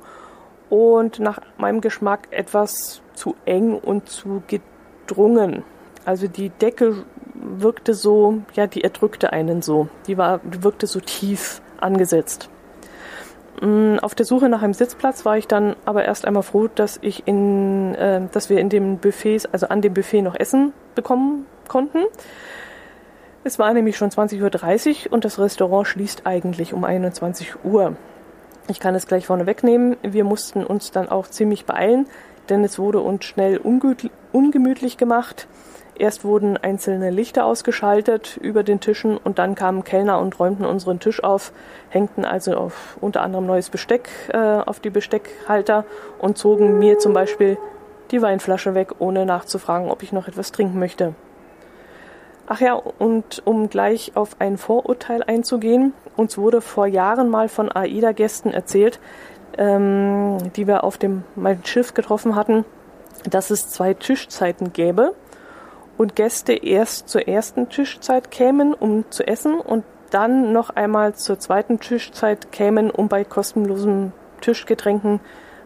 und 0.70 1.20
nach 1.20 1.40
meinem 1.58 1.82
Geschmack 1.82 2.28
etwas 2.32 3.02
zu 3.14 3.36
eng 3.46 3.78
und 3.78 4.10
zu 4.10 4.42
gedrungen. 4.48 5.64
Also 6.06 6.28
die 6.28 6.50
Decke 6.50 7.06
wirkte 7.36 7.94
so, 7.94 8.40
ja, 8.54 8.68
die 8.68 8.84
erdrückte 8.84 9.32
einen 9.32 9.62
so. 9.62 9.90
Die 10.08 10.18
war, 10.18 10.42
wirkte 10.44 10.88
so 10.88 11.00
tief 11.00 11.62
angesetzt. 11.80 12.50
Mm, 13.62 13.98
auf 14.02 14.16
der 14.16 14.26
Suche 14.26 14.50
nach 14.50 14.62
einem 14.62 14.74
Sitzplatz 14.74 15.26
war 15.26 15.38
ich 15.38 15.48
dann 15.48 15.76
aber 15.86 16.06
erst 16.06 16.26
einmal 16.26 16.44
froh, 16.44 16.68
dass 16.74 17.00
ich 17.02 17.28
in, 17.28 17.96
äh, 17.96 18.22
dass 18.32 18.50
wir 18.50 18.60
in 18.60 18.70
dem 18.70 18.98
Buffet, 18.98 19.42
also 19.52 19.68
an 19.68 19.82
dem 19.82 19.94
Buffet 19.94 20.22
noch 20.22 20.36
Essen 20.36 20.74
bekommen 20.96 21.46
konnten. 21.68 22.00
Es 23.48 23.60
war 23.60 23.74
nämlich 23.74 23.96
schon 23.96 24.10
20.30 24.10 25.06
Uhr 25.06 25.14
und 25.14 25.24
das 25.24 25.40
Restaurant 25.40 25.88
schließt 25.88 26.24
eigentlich 26.26 26.74
um 26.74 26.84
21 26.84 27.64
Uhr. 27.64 27.96
Ich 28.68 28.82
kann 28.82 28.94
es 28.94 29.08
gleich 29.08 29.26
vorne 29.26 29.46
wegnehmen. 29.46 29.96
Wir 30.04 30.26
mussten 30.26 30.66
uns 30.66 30.92
dann 30.92 31.08
auch 31.08 31.28
ziemlich 31.28 31.64
beeilen, 31.64 32.08
denn 32.50 32.66
es 32.66 32.78
wurde 32.78 33.00
uns 33.00 33.24
schnell 33.24 33.58
ungemütlich 34.34 34.98
gemacht. 34.98 35.48
Erst 35.98 36.26
wurden 36.26 36.58
einzelne 36.58 37.10
Lichter 37.10 37.46
ausgeschaltet 37.46 38.36
über 38.36 38.64
den 38.64 38.82
Tischen 38.82 39.16
und 39.16 39.40
dann 39.40 39.56
kamen 39.56 39.86
Kellner 39.86 40.20
und 40.20 40.38
räumten 40.38 40.66
unseren 40.66 41.00
Tisch 41.00 41.24
auf, 41.24 41.54
hängten 41.88 42.26
also 42.26 42.54
auf 42.54 42.98
unter 43.00 43.22
anderem 43.22 43.46
neues 43.46 43.70
Besteck 43.70 44.10
äh, 44.28 44.38
auf 44.38 44.82
die 44.82 44.90
Besteckhalter 44.90 45.86
und 46.20 46.38
zogen 46.38 46.80
mir 46.80 47.00
zum 47.00 47.14
Beispiel 47.14 47.58
die 48.12 48.22
Weinflasche 48.22 48.76
weg, 48.76 48.96
ohne 49.00 49.26
nachzufragen, 49.26 49.90
ob 49.90 50.04
ich 50.04 50.12
noch 50.12 50.28
etwas 50.28 50.52
trinken 50.52 50.80
möchte. 50.80 51.16
Ach 52.50 52.62
ja, 52.62 52.74
und 52.76 53.42
um 53.46 53.70
gleich 53.70 54.14
auf 54.16 54.38
ein 54.40 54.58
Vorurteil 54.58 55.22
einzugehen, 55.22 55.94
uns 56.16 56.38
wurde 56.38 56.62
vor 56.62 56.88
Jahren 56.88 57.30
mal 57.30 57.50
von 57.50 57.70
AIDA-Gästen 57.70 58.54
erzählt, 58.54 59.02
ähm, 59.58 60.38
die 60.56 60.66
wir 60.66 60.86
auf 60.86 60.98
dem 60.98 61.24
mein 61.36 61.64
Schiff 61.66 61.94
getroffen 61.94 62.36
hatten, 62.36 62.64
dass 63.30 63.50
es 63.50 63.70
zwei 63.70 63.94
Tischzeiten 63.94 64.72
gäbe 64.72 65.14
und 65.98 66.16
Gäste 66.16 66.54
erst 66.54 67.10
zur 67.10 67.28
ersten 67.28 67.68
Tischzeit 67.68 68.32
kämen, 68.32 68.74
um 68.74 69.04
zu 69.10 69.28
essen 69.28 69.60
und 69.60 69.84
dann 70.12 70.54
noch 70.54 70.70
einmal 70.70 71.16
zur 71.16 71.40
zweiten 71.40 71.82
Tischzeit 71.82 72.54
kämen, 72.54 72.90
um 72.92 73.10
bei 73.10 73.26
kostenlosen 73.26 74.14
Tischgetränken 74.40 75.20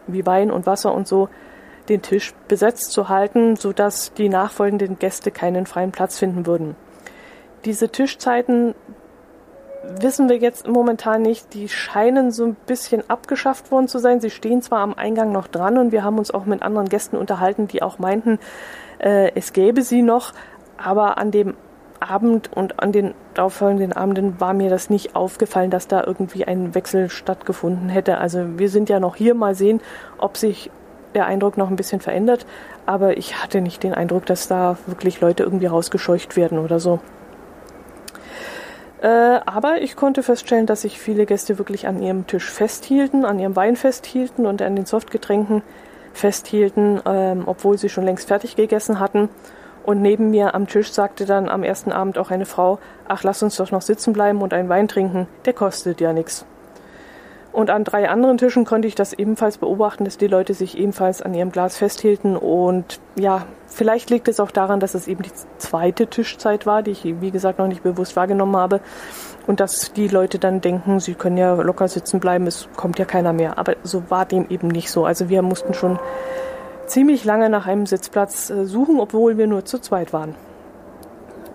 wie 0.08 0.26
Wein 0.26 0.50
und 0.50 0.66
Wasser 0.66 0.92
und 0.92 1.06
so 1.06 1.28
den 1.92 2.02
Tisch 2.02 2.34
besetzt 2.48 2.92
zu 2.92 3.08
halten, 3.08 3.56
sodass 3.56 4.12
die 4.14 4.28
nachfolgenden 4.28 4.98
Gäste 4.98 5.30
keinen 5.30 5.66
freien 5.66 5.92
Platz 5.92 6.18
finden 6.18 6.46
würden. 6.46 6.76
Diese 7.64 7.88
Tischzeiten 7.88 8.74
wissen 10.00 10.28
wir 10.28 10.38
jetzt 10.38 10.68
momentan 10.68 11.22
nicht. 11.22 11.54
Die 11.54 11.68
scheinen 11.68 12.30
so 12.30 12.44
ein 12.44 12.56
bisschen 12.66 13.08
abgeschafft 13.08 13.70
worden 13.70 13.88
zu 13.88 13.98
sein. 13.98 14.20
Sie 14.20 14.30
stehen 14.30 14.62
zwar 14.62 14.80
am 14.80 14.94
Eingang 14.94 15.32
noch 15.32 15.48
dran 15.48 15.78
und 15.78 15.92
wir 15.92 16.04
haben 16.04 16.18
uns 16.18 16.30
auch 16.30 16.46
mit 16.46 16.62
anderen 16.62 16.88
Gästen 16.88 17.16
unterhalten, 17.16 17.68
die 17.68 17.82
auch 17.82 17.98
meinten, 17.98 18.38
äh, 18.98 19.32
es 19.34 19.52
gäbe 19.52 19.82
sie 19.82 20.02
noch, 20.02 20.32
aber 20.76 21.18
an 21.18 21.30
dem 21.30 21.54
Abend 22.00 22.50
und 22.52 22.80
an 22.80 22.92
den 22.92 23.14
darauffolgenden 23.34 23.92
Abenden 23.92 24.40
war 24.40 24.54
mir 24.54 24.70
das 24.70 24.90
nicht 24.90 25.14
aufgefallen, 25.14 25.70
dass 25.70 25.86
da 25.88 26.02
irgendwie 26.04 26.44
ein 26.44 26.74
Wechsel 26.74 27.08
stattgefunden 27.08 27.88
hätte. 27.88 28.18
Also 28.18 28.58
wir 28.58 28.68
sind 28.68 28.88
ja 28.88 28.98
noch 28.98 29.16
hier 29.16 29.34
mal 29.34 29.54
sehen, 29.54 29.80
ob 30.18 30.36
sich 30.36 30.70
der 31.14 31.26
Eindruck 31.26 31.56
noch 31.56 31.68
ein 31.68 31.76
bisschen 31.76 32.00
verändert, 32.00 32.46
aber 32.86 33.16
ich 33.16 33.42
hatte 33.42 33.60
nicht 33.60 33.82
den 33.82 33.94
Eindruck, 33.94 34.26
dass 34.26 34.48
da 34.48 34.76
wirklich 34.86 35.20
Leute 35.20 35.42
irgendwie 35.42 35.66
rausgescheucht 35.66 36.36
werden 36.36 36.58
oder 36.58 36.80
so. 36.80 37.00
Äh, 39.02 39.06
aber 39.06 39.82
ich 39.82 39.96
konnte 39.96 40.22
feststellen, 40.22 40.66
dass 40.66 40.82
sich 40.82 40.98
viele 40.98 41.26
Gäste 41.26 41.58
wirklich 41.58 41.88
an 41.88 42.00
ihrem 42.00 42.26
Tisch 42.28 42.48
festhielten, 42.50 43.24
an 43.24 43.40
ihrem 43.40 43.56
Wein 43.56 43.74
festhielten 43.74 44.46
und 44.46 44.62
an 44.62 44.76
den 44.76 44.86
Softgetränken 44.86 45.62
festhielten, 46.12 47.00
ähm, 47.04 47.42
obwohl 47.46 47.78
sie 47.78 47.88
schon 47.88 48.04
längst 48.04 48.28
fertig 48.28 48.54
gegessen 48.54 49.00
hatten. 49.00 49.28
Und 49.82 50.00
neben 50.00 50.30
mir 50.30 50.54
am 50.54 50.68
Tisch 50.68 50.92
sagte 50.92 51.26
dann 51.26 51.48
am 51.48 51.64
ersten 51.64 51.90
Abend 51.90 52.16
auch 52.16 52.30
eine 52.30 52.46
Frau, 52.46 52.78
ach, 53.08 53.24
lass 53.24 53.42
uns 53.42 53.56
doch 53.56 53.72
noch 53.72 53.82
sitzen 53.82 54.12
bleiben 54.12 54.40
und 54.40 54.54
einen 54.54 54.68
Wein 54.68 54.86
trinken, 54.86 55.26
der 55.44 55.54
kostet 55.54 56.00
ja 56.00 56.12
nichts. 56.12 56.46
Und 57.52 57.68
an 57.68 57.84
drei 57.84 58.08
anderen 58.08 58.38
Tischen 58.38 58.64
konnte 58.64 58.88
ich 58.88 58.94
das 58.94 59.12
ebenfalls 59.12 59.58
beobachten, 59.58 60.04
dass 60.04 60.16
die 60.16 60.26
Leute 60.26 60.54
sich 60.54 60.78
ebenfalls 60.78 61.20
an 61.20 61.34
ihrem 61.34 61.52
Glas 61.52 61.76
festhielten. 61.76 62.34
Und 62.34 62.98
ja, 63.14 63.44
vielleicht 63.66 64.08
liegt 64.08 64.26
es 64.28 64.40
auch 64.40 64.50
daran, 64.50 64.80
dass 64.80 64.94
es 64.94 65.06
eben 65.06 65.22
die 65.22 65.32
zweite 65.58 66.06
Tischzeit 66.06 66.64
war, 66.64 66.82
die 66.82 66.92
ich, 66.92 67.04
wie 67.20 67.30
gesagt, 67.30 67.58
noch 67.58 67.66
nicht 67.66 67.82
bewusst 67.82 68.16
wahrgenommen 68.16 68.56
habe. 68.56 68.80
Und 69.46 69.60
dass 69.60 69.92
die 69.92 70.08
Leute 70.08 70.38
dann 70.38 70.62
denken, 70.62 70.98
sie 70.98 71.14
können 71.14 71.36
ja 71.36 71.54
locker 71.54 71.88
sitzen 71.88 72.20
bleiben, 72.20 72.46
es 72.46 72.68
kommt 72.74 72.98
ja 72.98 73.04
keiner 73.04 73.34
mehr. 73.34 73.58
Aber 73.58 73.76
so 73.82 74.04
war 74.08 74.24
dem 74.24 74.46
eben 74.48 74.68
nicht 74.68 74.90
so. 74.90 75.04
Also 75.04 75.28
wir 75.28 75.42
mussten 75.42 75.74
schon 75.74 75.98
ziemlich 76.86 77.24
lange 77.24 77.50
nach 77.50 77.66
einem 77.66 77.84
Sitzplatz 77.84 78.48
äh, 78.48 78.64
suchen, 78.64 78.98
obwohl 78.98 79.36
wir 79.36 79.46
nur 79.46 79.66
zu 79.66 79.78
zweit 79.78 80.14
waren. 80.14 80.34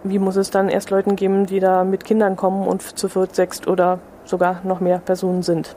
Wie 0.04 0.20
muss 0.20 0.36
es 0.36 0.52
dann 0.52 0.70
erst 0.70 0.92
Leuten 0.92 1.16
geben, 1.16 1.48
die 1.48 1.60
da 1.60 1.84
mit 1.84 2.06
Kindern 2.06 2.36
kommen 2.36 2.68
und 2.68 2.84
zu 2.84 3.10
viert, 3.10 3.36
sechst 3.36 3.68
oder 3.68 4.00
sogar 4.26 4.62
noch 4.64 4.80
mehr 4.80 5.00
Personen 5.00 5.42
sind? 5.42 5.76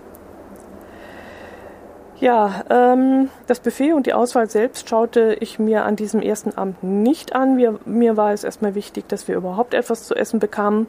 Ja, 2.21 2.65
ähm, 2.69 3.31
das 3.47 3.61
Buffet 3.61 3.95
und 3.95 4.05
die 4.05 4.13
Auswahl 4.13 4.49
selbst 4.51 4.91
schaute 4.91 5.39
ich 5.41 5.59
mir 5.59 5.87
an 5.87 5.97
diesem 5.97 6.21
ersten 6.21 6.55
Abend 6.55 6.83
nicht 6.83 7.35
an. 7.35 7.57
Wir, 7.57 7.79
mir 7.87 8.19
war 8.19 8.35
es 8.35 8.45
erstmal 8.45 8.75
wichtig, 8.75 9.09
dass 9.09 9.27
wir 9.27 9.37
überhaupt 9.37 9.73
etwas 9.73 10.05
zu 10.05 10.15
essen 10.15 10.39
bekamen. 10.39 10.87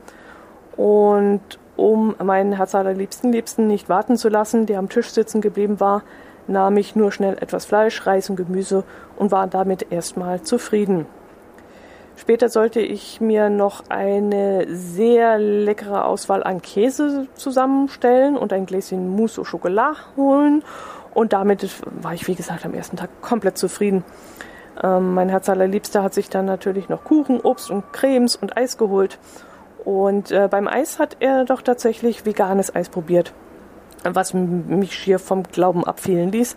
Und 0.75 1.39
um 1.77 2.15
meinen 2.21 2.51
Herz 2.51 2.75
allerliebsten 2.75 3.31
Liebsten 3.31 3.67
nicht 3.67 3.87
warten 3.87 4.17
zu 4.17 4.27
lassen, 4.27 4.65
der 4.65 4.79
am 4.79 4.89
Tisch 4.89 5.09
sitzen 5.09 5.39
geblieben 5.39 5.79
war, 5.79 6.03
nahm 6.47 6.75
ich 6.75 6.97
nur 6.97 7.13
schnell 7.13 7.37
etwas 7.39 7.63
Fleisch, 7.63 8.05
Reis 8.05 8.29
und 8.29 8.35
Gemüse 8.35 8.83
und 9.15 9.31
war 9.31 9.47
damit 9.47 9.89
erstmal 9.89 10.41
zufrieden. 10.41 11.05
Später 12.17 12.49
sollte 12.49 12.81
ich 12.81 13.21
mir 13.21 13.49
noch 13.49 13.85
eine 13.87 14.65
sehr 14.67 15.39
leckere 15.39 16.03
Auswahl 16.05 16.43
an 16.43 16.61
Käse 16.61 17.27
zusammenstellen 17.35 18.37
und 18.37 18.51
ein 18.51 18.65
Gläschen 18.65 19.09
Mousse 19.09 19.41
au 19.41 19.43
Chocolat 19.45 19.95
holen 20.17 20.61
und 21.13 21.33
damit 21.33 21.69
war 22.01 22.13
ich, 22.13 22.27
wie 22.27 22.35
gesagt, 22.35 22.65
am 22.65 22.73
ersten 22.73 22.97
Tag 22.97 23.09
komplett 23.21 23.57
zufrieden. 23.57 24.03
Ähm, 24.81 25.13
mein 25.13 25.29
Herz 25.29 25.49
allerliebster 25.49 26.03
hat 26.03 26.13
sich 26.13 26.29
dann 26.29 26.45
natürlich 26.45 26.89
noch 26.89 27.03
Kuchen, 27.03 27.41
Obst 27.41 27.69
und 27.69 27.91
Cremes 27.91 28.35
und 28.35 28.57
Eis 28.57 28.77
geholt. 28.77 29.19
Und 29.83 30.31
äh, 30.31 30.47
beim 30.49 30.67
Eis 30.67 30.99
hat 30.99 31.17
er 31.19 31.43
doch 31.45 31.61
tatsächlich 31.61 32.25
veganes 32.25 32.73
Eis 32.73 32.89
probiert, 32.89 33.33
was 34.03 34.33
mich 34.33 34.93
schier 34.93 35.19
vom 35.19 35.43
Glauben 35.43 35.83
abfielen 35.83 36.31
ließ. 36.31 36.55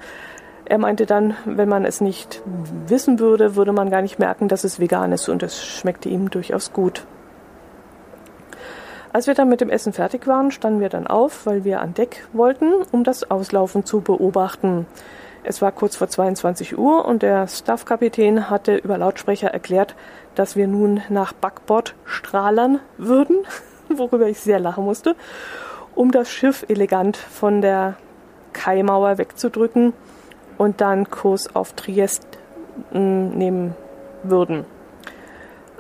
Er 0.67 0.79
meinte 0.79 1.05
dann, 1.05 1.37
wenn 1.45 1.69
man 1.69 1.85
es 1.85 2.01
nicht 2.01 2.43
wissen 2.87 3.19
würde, 3.19 3.57
würde 3.57 3.73
man 3.73 3.91
gar 3.91 4.03
nicht 4.03 4.19
merken, 4.19 4.49
dass 4.49 4.65
es 4.65 4.81
vegan 4.81 5.13
ist 5.13 5.29
und 5.29 5.43
es 5.43 5.63
schmeckte 5.63 6.09
ihm 6.09 6.31
durchaus 6.31 6.73
gut. 6.73 7.07
Als 9.15 9.29
wir 9.29 9.35
dann 9.35 9.49
mit 9.49 9.61
dem 9.61 9.71
Essen 9.71 9.93
fertig 9.93 10.27
waren, 10.27 10.51
standen 10.51 10.81
wir 10.81 10.89
dann 10.89 11.07
auf, 11.07 11.47
weil 11.47 11.63
wir 11.63 11.81
an 11.81 11.95
Deck 11.95 12.27
wollten, 12.33 12.73
um 12.91 13.05
das 13.05 13.31
Auslaufen 13.31 13.85
zu 13.85 14.01
beobachten. 14.01 14.89
Es 15.45 15.63
war 15.63 15.71
kurz 15.71 15.95
vor 15.95 16.09
22 16.09 16.77
Uhr 16.77 17.05
und 17.05 17.23
der 17.23 17.47
Staffkapitän 17.47 18.51
hatte 18.51 18.75
über 18.75 18.99
Lautsprecher 18.99 19.51
erklärt, 19.51 19.95
dass 20.35 20.57
wir 20.57 20.67
nun 20.67 21.01
nach 21.11 21.33
Backbord 21.33 21.95
strahlern 22.05 22.81
würden, 22.99 23.37
worüber 23.89 24.27
ich 24.27 24.41
sehr 24.41 24.59
lachen 24.59 24.85
musste, 24.85 25.15
um 25.95 26.11
das 26.11 26.29
Schiff 26.29 26.65
elegant 26.67 27.17
von 27.17 27.61
der 27.61 27.95
Kaimauer 28.53 29.17
wegzudrücken 29.17 29.93
und 30.59 30.81
dann 30.81 31.09
Kurs 31.09 31.55
auf 31.55 31.75
Triest 31.75 32.27
mm, 32.91 33.29
nehmen 33.29 33.77
würden. 34.25 34.65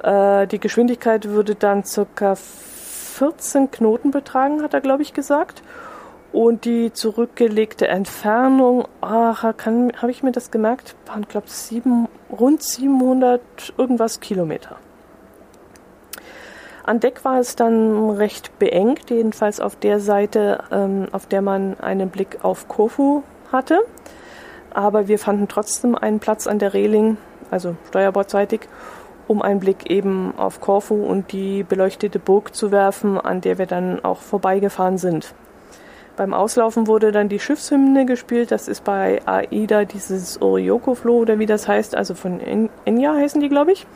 Äh, 0.04 0.46
die 0.46 0.60
Geschwindigkeit 0.60 1.28
würde 1.30 1.56
dann 1.56 1.82
ca. 1.82 2.36
14 3.14 3.70
Knoten 3.70 4.10
betragen, 4.10 4.62
hat 4.62 4.74
er, 4.74 4.80
glaube 4.80 5.02
ich, 5.02 5.14
gesagt. 5.14 5.62
Und 6.32 6.64
die 6.64 6.92
zurückgelegte 6.92 7.86
Entfernung, 7.86 8.88
ach, 9.00 9.44
habe 9.44 10.10
ich 10.10 10.24
mir 10.24 10.32
das 10.32 10.50
gemerkt, 10.50 10.96
waren, 11.06 11.26
glaube 11.28 11.46
ich, 11.46 11.82
rund 12.36 12.62
700 12.62 13.40
irgendwas 13.78 14.18
Kilometer. 14.18 14.76
An 16.82 17.00
Deck 17.00 17.24
war 17.24 17.38
es 17.38 17.56
dann 17.56 18.10
recht 18.10 18.58
beengt, 18.58 19.10
jedenfalls 19.10 19.60
auf 19.60 19.76
der 19.76 20.00
Seite, 20.00 20.64
ähm, 20.70 21.06
auf 21.12 21.26
der 21.26 21.40
man 21.40 21.78
einen 21.80 22.10
Blick 22.10 22.44
auf 22.44 22.68
Kofu 22.68 23.22
hatte. 23.52 23.78
Aber 24.70 25.06
wir 25.08 25.18
fanden 25.20 25.46
trotzdem 25.48 25.94
einen 25.94 26.18
Platz 26.18 26.46
an 26.46 26.58
der 26.58 26.74
Reling, 26.74 27.16
also 27.50 27.76
steuerbordseitig, 27.88 28.62
um 29.28 29.42
einen 29.42 29.60
Blick 29.60 29.90
eben 29.90 30.34
auf 30.36 30.60
Korfu 30.60 31.04
und 31.04 31.32
die 31.32 31.62
beleuchtete 31.62 32.18
Burg 32.18 32.54
zu 32.54 32.70
werfen, 32.70 33.18
an 33.18 33.40
der 33.40 33.58
wir 33.58 33.66
dann 33.66 34.04
auch 34.04 34.18
vorbeigefahren 34.18 34.98
sind. 34.98 35.34
Beim 36.16 36.32
Auslaufen 36.32 36.86
wurde 36.86 37.10
dann 37.10 37.28
die 37.28 37.40
Schiffshymne 37.40 38.06
gespielt. 38.06 38.52
Das 38.52 38.68
ist 38.68 38.84
bei 38.84 39.20
AIDA 39.26 39.84
dieses 39.84 40.40
Orioko-Flow 40.40 41.18
oder 41.18 41.38
wie 41.40 41.46
das 41.46 41.66
heißt. 41.66 41.96
Also 41.96 42.14
von 42.14 42.40
Enya 42.84 43.14
heißen 43.14 43.40
die, 43.40 43.48
glaube 43.48 43.72
ich. 43.72 43.86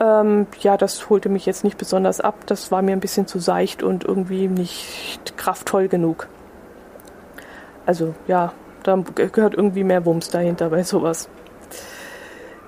Ähm, 0.00 0.48
ja, 0.60 0.76
das 0.76 1.08
holte 1.08 1.28
mich 1.28 1.46
jetzt 1.46 1.62
nicht 1.62 1.78
besonders 1.78 2.20
ab. 2.20 2.34
Das 2.46 2.72
war 2.72 2.82
mir 2.82 2.92
ein 2.92 3.00
bisschen 3.00 3.28
zu 3.28 3.38
seicht 3.38 3.84
und 3.84 4.04
irgendwie 4.04 4.48
nicht 4.48 5.36
kraftvoll 5.36 5.86
genug. 5.86 6.28
Also 7.86 8.14
ja, 8.26 8.52
da 8.82 8.96
gehört 9.14 9.54
irgendwie 9.54 9.84
mehr 9.84 10.04
Wumms 10.04 10.30
dahinter 10.30 10.70
bei 10.70 10.82
sowas. 10.82 11.28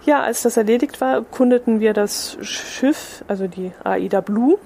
Ja, 0.07 0.23
als 0.23 0.43
das 0.43 0.57
erledigt 0.57 1.01
war, 1.01 1.23
kundeten 1.23 1.81
wir 1.81 1.93
das 1.93 2.39
Schiff, 2.41 3.25
also 3.27 3.49
die 3.49 3.73
Aida 3.83 4.21
Blue. 4.21 4.57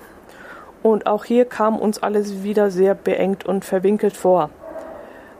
Und 0.82 1.06
auch 1.06 1.24
hier 1.24 1.46
kam 1.46 1.78
uns 1.78 2.02
alles 2.02 2.42
wieder 2.42 2.70
sehr 2.70 2.94
beengt 2.94 3.46
und 3.46 3.64
verwinkelt 3.64 4.14
vor. 4.14 4.50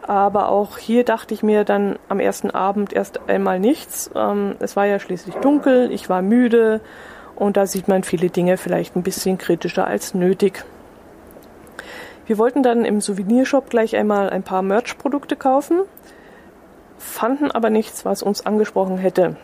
Aber 0.01 0.49
auch 0.49 0.79
hier 0.79 1.05
dachte 1.05 1.35
ich 1.35 1.43
mir 1.43 1.65
dann 1.65 1.99
am 2.09 2.19
ersten 2.19 2.51
Abend 2.51 2.95
erst 2.95 3.29
einmal 3.29 3.61
nichts. 3.61 4.11
Ähm, 4.15 4.57
es 4.61 4.75
war 4.75 4.87
ja 4.87 4.99
schließlich 4.99 5.35
dunkel, 5.35 5.93
ich 5.93 6.09
war 6.09 6.23
müde 6.23 6.81
und 7.37 7.59
da 7.59 7.67
sieht 7.67 7.87
man 7.87 8.03
viele 8.03 8.31
Dinge 8.31 8.57
vielleicht 8.57 8.97
ein 8.97 9.03
bisschen 9.03 9.37
kritischer 9.37 9.87
als 9.87 10.15
nötig. 10.15 10.65
Wir 12.25 12.39
wollten 12.39 12.63
dann 12.63 12.87
im 12.87 13.03
Souvenirshop 13.03 13.69
gleich 13.69 13.95
einmal 13.97 14.31
ein 14.31 14.45
paar 14.45 14.63
Merch-Produkte 14.63 15.37
kaufen, 15.37 15.83
fanden 16.97 17.51
aber 17.51 17.69
nichts, 17.69 18.07
was 18.07 18.23
uns 18.23 18.47
angesprochen 18.47 18.97
hätte. 18.97 19.37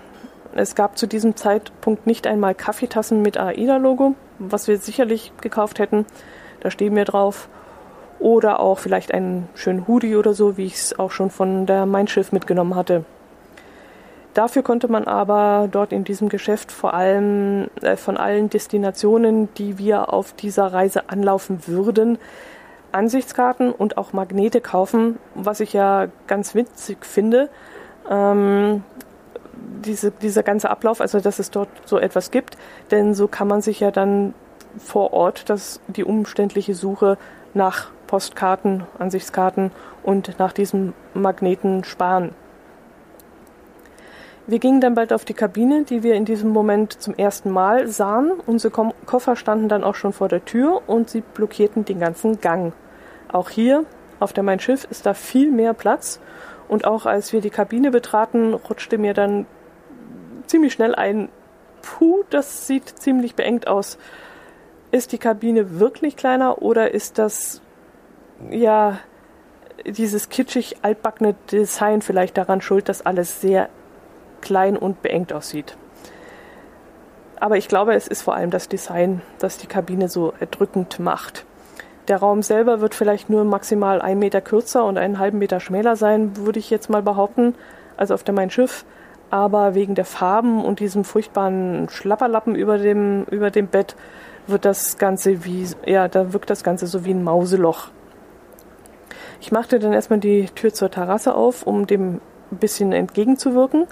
Es 0.59 0.75
gab 0.75 0.97
zu 0.97 1.07
diesem 1.07 1.37
Zeitpunkt 1.37 2.07
nicht 2.07 2.27
einmal 2.27 2.55
Kaffeetassen 2.55 3.21
mit 3.21 3.37
AIDA-Logo, 3.39 4.15
was 4.39 4.69
wir 4.69 4.79
sicherlich 4.79 5.33
gekauft 5.43 5.79
hätten. 5.79 6.07
Da 6.61 6.71
stehen 6.71 6.97
wir 6.97 7.05
drauf. 7.05 7.49
Oder 8.19 8.61
auch 8.61 8.79
vielleicht 8.79 9.13
einen 9.13 9.51
schönen 9.55 9.87
Hoodie 9.87 10.17
oder 10.17 10.33
so, 10.33 10.57
wie 10.57 10.65
ich 10.65 10.77
es 10.77 10.99
auch 10.99 11.11
schon 11.11 11.29
von 11.29 11.67
der 11.67 11.85
Mein 11.85 12.09
Schiff 12.09 12.33
mitgenommen 12.33 12.75
hatte. 12.75 13.05
Dafür 14.33 14.63
konnte 14.63 14.89
man 14.89 15.05
aber 15.05 15.69
dort 15.71 15.93
in 15.93 16.05
diesem 16.05 16.31
Geschäft 16.31 16.73
vor 16.73 16.95
allem 16.95 17.69
äh, 17.83 17.97
von 17.97 18.17
allen 18.17 18.49
Destinationen, 18.49 19.53
die 19.57 19.79
wir 19.79 20.11
auf 20.13 20.33
dieser 20.33 20.73
Reise 20.73 21.11
anlaufen 21.11 21.67
würden, 21.67 22.17
Ansichtskarten 22.93 23.73
und 23.73 23.99
auch 23.99 24.15
Magnete 24.15 24.63
kaufen, 24.63 25.19
was 25.35 25.61
ich 25.61 25.75
ja 25.75 26.07
ganz 26.27 26.55
witzig 26.55 27.05
finde. 27.05 27.51
Ähm, 28.11 28.85
diese, 29.85 30.11
dieser 30.11 30.43
ganze 30.43 30.71
Ablauf, 30.71 31.01
also 31.01 31.21
dass 31.21 31.39
es 31.39 31.51
dort 31.51 31.69
so 31.85 31.99
etwas 31.99 32.31
gibt, 32.31 32.57
denn 32.91 33.15
so 33.15 33.29
kann 33.29 33.49
man 33.49 33.61
sich 33.61 33.81
ja 33.81 33.91
dann 33.91 34.35
vor 34.79 35.13
Ort 35.13 35.49
das, 35.49 35.81
die 35.87 36.05
umständliche 36.05 36.75
Suche 36.75 37.19
nach 37.55 37.91
Postkarten, 38.07 38.85
Ansichtskarten 38.99 39.71
und 40.03 40.39
nach 40.39 40.53
diesen 40.53 40.93
Magneten 41.15 41.85
sparen. 41.85 42.33
Wir 44.47 44.61
gingen 44.61 44.81
dann 44.81 44.95
bald 44.95 45.13
auf 45.13 45.25
die 45.25 45.35
Kabine, 45.35 45.83
die 45.83 46.05
wir 46.05 46.15
in 46.15 46.25
diesem 46.25 46.51
Moment 46.51 46.93
zum 47.03 47.15
ersten 47.17 47.51
Mal 47.51 47.89
sahen. 47.89 48.31
Unsere 48.47 48.71
Koffer 49.05 49.35
standen 49.35 49.69
dann 49.69 49.83
auch 49.83 49.97
schon 49.97 50.13
vor 50.13 50.29
der 50.29 50.45
Tür 50.45 50.83
und 50.87 51.11
sie 51.11 51.21
blockierten 51.21 51.85
den 51.85 51.99
ganzen 51.99 52.41
Gang. 52.41 52.73
Auch 53.33 53.51
hier 53.51 53.85
auf 54.21 54.33
der 54.33 54.45
Mein 54.45 54.61
Schiff 54.61 54.87
ist 54.89 55.05
da 55.05 55.15
viel 55.15 55.51
mehr 55.51 55.75
Platz 55.75 56.21
und 56.69 56.85
auch 56.85 57.07
als 57.07 57.33
wir 57.33 57.41
die 57.41 57.51
Kabine 57.51 57.91
betraten, 57.91 58.55
rutschte 58.55 58.99
mir 58.99 59.15
dann 59.15 59.47
ziemlich 60.49 60.73
schnell 60.73 60.95
ein, 60.95 61.29
puh, 61.83 62.25
das 62.31 62.67
sieht 62.67 62.89
ziemlich 62.89 63.35
beengt 63.35 63.67
aus. 63.67 63.99
Ist 64.91 65.13
die 65.13 65.19
Kabine 65.19 65.79
wirklich 65.79 66.17
kleiner 66.17 66.63
oder 66.63 66.93
ist 66.93 67.19
das, 67.19 67.61
ja, 68.51 68.99
dieses 69.85 70.29
kitschig 70.29 70.77
altbackene 70.83 71.35
Design 71.51 72.03
vielleicht 72.03 72.37
daran 72.39 72.61
schuld, 72.61 72.89
dass 72.89 73.05
alles 73.05 73.41
sehr 73.41 73.69
klein 74.41 74.77
und 74.77 75.03
beengt 75.03 75.33
aussieht? 75.33 75.77
Aber 77.39 77.57
ich 77.57 77.69
glaube, 77.69 77.95
es 77.95 78.09
ist 78.09 78.23
vor 78.23 78.35
allem 78.35 78.51
das 78.51 78.69
Design, 78.69 79.21
das 79.39 79.59
die 79.59 79.67
Kabine 79.67 80.09
so 80.09 80.33
erdrückend 80.41 80.99
macht. 80.99 81.45
Der 82.09 82.19
Raum 82.19 82.43
selber 82.43 82.81
wird 82.81 82.95
vielleicht 82.95 83.29
nur 83.29 83.45
maximal 83.45 84.01
einen 84.01 84.21
Meter 84.21 84.41
kürzer 84.41 84.85
und 84.85 84.97
einen 84.97 85.19
halben 85.19 85.39
Meter 85.39 85.61
schmäler 85.61 85.97
sein, 85.97 86.37
würde 86.37 86.59
ich 86.59 86.71
jetzt 86.71 86.89
mal 86.89 87.03
behaupten, 87.03 87.55
als 87.97 88.11
auf 88.11 88.23
der 88.23 88.35
Mein 88.35 88.51
Schiff 88.51 88.85
aber 89.31 89.75
wegen 89.75 89.95
der 89.95 90.05
Farben 90.05 90.65
und 90.65 90.81
diesem 90.81 91.05
furchtbaren 91.05 91.89
Schlapperlappen 91.89 92.55
über 92.55 92.79
dem, 92.79 93.25
über 93.31 93.51
dem 93.51 93.67
Bett 93.67 93.97
wird 94.47 94.65
das 94.65 94.99
Ganze 94.99 95.45
wie, 95.45 95.67
ja, 95.85 96.09
da 96.09 96.33
wirkt 96.33 96.51
das 96.51 96.63
Ganze 96.63 96.87
so 96.87 97.05
wie 97.05 97.11
ein 97.11 97.25
Mauseloch. 97.25 97.89
Ich 99.41 99.53
machte 99.53 99.79
dann 99.79 99.93
erstmal 99.93 100.21
die 100.21 100.47
Tür 100.47 100.73
zur 100.73 100.91
Terrasse 100.91 101.35
auf, 101.35 101.67
um 101.67 101.87
dem 101.87 102.21
ein 102.51 102.59
bisschen 102.59 102.93
entgegenzuwirken. 102.93 103.87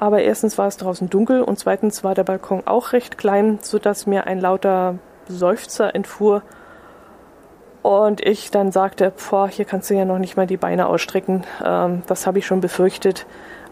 Aber 0.00 0.22
erstens 0.22 0.58
war 0.58 0.66
es 0.66 0.76
draußen 0.76 1.08
dunkel 1.08 1.42
und 1.42 1.58
zweitens 1.58 2.02
war 2.02 2.14
der 2.14 2.24
Balkon 2.24 2.62
auch 2.66 2.92
recht 2.92 3.16
klein, 3.16 3.58
sodass 3.62 4.06
mir 4.06 4.26
ein 4.26 4.40
lauter 4.40 4.98
Seufzer 5.28 5.94
entfuhr 5.94 6.42
und 7.84 8.22
ich 8.22 8.50
dann 8.50 8.72
sagte, 8.72 9.12
boah, 9.30 9.46
hier 9.46 9.66
kannst 9.66 9.90
du 9.90 9.94
ja 9.94 10.06
noch 10.06 10.18
nicht 10.18 10.38
mal 10.38 10.46
die 10.46 10.56
Beine 10.56 10.86
ausstrecken. 10.86 11.44
Ähm, 11.62 12.02
das 12.06 12.26
habe 12.26 12.38
ich 12.38 12.46
schon 12.46 12.62
befürchtet, 12.62 13.26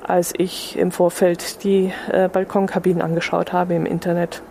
als 0.07 0.33
ich 0.37 0.77
im 0.77 0.93
Vorfeld 0.93 1.65
die 1.65 1.93
äh, 2.11 2.29
Balkonkabinen 2.29 3.03
angeschaut 3.03 3.53
habe 3.53 3.75
im 3.75 3.87
Internet. 3.87 4.43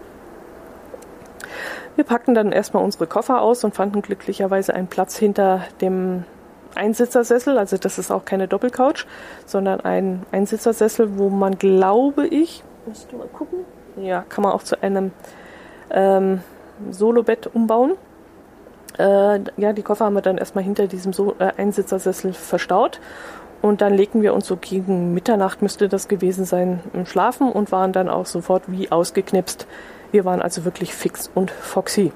Wir 1.96 2.06
packten 2.06 2.34
dann 2.34 2.52
erstmal 2.52 2.84
unsere 2.84 3.06
Koffer 3.06 3.42
aus 3.42 3.64
und 3.64 3.76
fanden 3.76 4.02
glücklicherweise 4.02 4.74
einen 4.74 4.88
Platz 4.88 5.18
hinter 5.18 5.62
dem 5.82 6.24
Einsitzersessel. 6.76 7.58
Also 7.58 7.78
das 7.78 7.98
ist 7.98 8.12
auch 8.12 8.26
keine 8.26 8.48
Doppelcouch, 8.48 9.06
sondern 9.46 9.82
ein 9.82 10.26
Einsitzersessel, 10.32 11.18
wo 11.18 11.30
man, 11.30 11.58
glaube 11.58 12.28
ich, 12.28 12.64
musst 12.86 13.12
du 13.12 13.18
mal 13.18 13.28
gucken, 13.28 13.60
ja, 13.98 14.24
kann 14.30 14.44
man 14.44 14.54
auch 14.54 14.64
zu 14.64 14.82
einem 14.82 15.12
ähm, 15.92 16.42
Solobett 16.90 17.48
umbauen. 17.54 17.94
Äh, 18.98 19.40
ja, 19.58 19.74
die 19.74 19.84
Koffer 19.84 20.06
haben 20.06 20.14
wir 20.14 20.22
dann 20.22 20.38
erstmal 20.38 20.64
hinter 20.64 20.88
diesem 20.88 21.14
so 21.14 21.36
äh, 21.40 21.52
Einsitzersessel 21.58 22.34
verstaut. 22.34 23.00
Und 23.62 23.82
dann 23.82 23.94
legten 23.94 24.22
wir 24.22 24.34
uns 24.34 24.48
so 24.48 24.58
gegen 24.58 25.14
Mitternacht, 25.14 25.62
müsste 25.62 25.88
das 25.88 26.08
gewesen 26.08 26.46
sein, 26.46 26.80
im 26.94 27.06
Schlafen 27.06 27.52
und 27.52 27.72
waren 27.72 27.94
dann 27.94 28.10
auch 28.10 28.26
sofort 28.26 28.64
wie 28.68 28.92
ausgeknipst. 28.92 29.68
Wir 30.12 30.26
waren 30.26 30.42
also 30.42 30.66
wirklich 30.66 30.94
fix 30.94 31.30
und 31.34 31.52
foxy. 31.52 32.12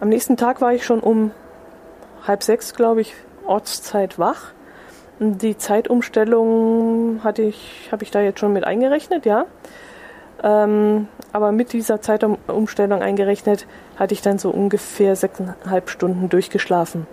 Am 0.00 0.08
nächsten 0.08 0.36
Tag 0.36 0.60
war 0.60 0.72
ich 0.72 0.84
schon 0.84 1.00
um 1.00 1.30
halb 2.26 2.42
sechs, 2.42 2.74
glaube 2.74 3.02
ich, 3.02 3.14
Ortszeit 3.46 4.18
wach. 4.18 4.52
Die 5.20 5.56
Zeitumstellung 5.56 7.20
hatte 7.22 7.42
ich, 7.42 7.88
habe 7.92 8.02
ich 8.02 8.10
da 8.10 8.20
jetzt 8.20 8.40
schon 8.40 8.52
mit 8.52 8.64
eingerechnet, 8.64 9.26
ja. 9.26 9.44
Ähm, 10.42 11.08
aber 11.32 11.52
mit 11.52 11.72
dieser 11.72 12.00
Zeitumstellung 12.00 13.02
eingerechnet 13.02 13.66
hatte 13.96 14.14
ich 14.14 14.22
dann 14.22 14.38
so 14.38 14.50
ungefähr 14.50 15.14
sechseinhalb 15.16 15.88
Stunden 15.90 16.28
durchgeschlafen. 16.28 17.06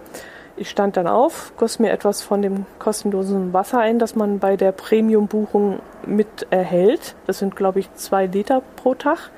Ich 0.58 0.70
stand 0.70 0.98
dann 0.98 1.08
auf, 1.08 1.54
goss 1.58 1.80
mir 1.80 1.92
etwas 1.92 2.22
von 2.22 2.42
dem 2.42 2.66
kostenlosen 2.78 3.54
Wasser 3.54 3.80
ein, 3.80 4.00
das 4.00 4.16
man 4.16 4.40
bei 4.40 4.58
der 4.58 4.72
Premium-Buchung 4.72 5.80
mit 6.06 6.48
erhält. 6.50 7.16
Das 7.26 7.40
sind, 7.40 7.56
glaube 7.56 7.80
ich, 7.80 7.94
zwei 7.96 8.26
Liter 8.26 8.62
pro 8.76 8.94
Tag. 8.94 9.32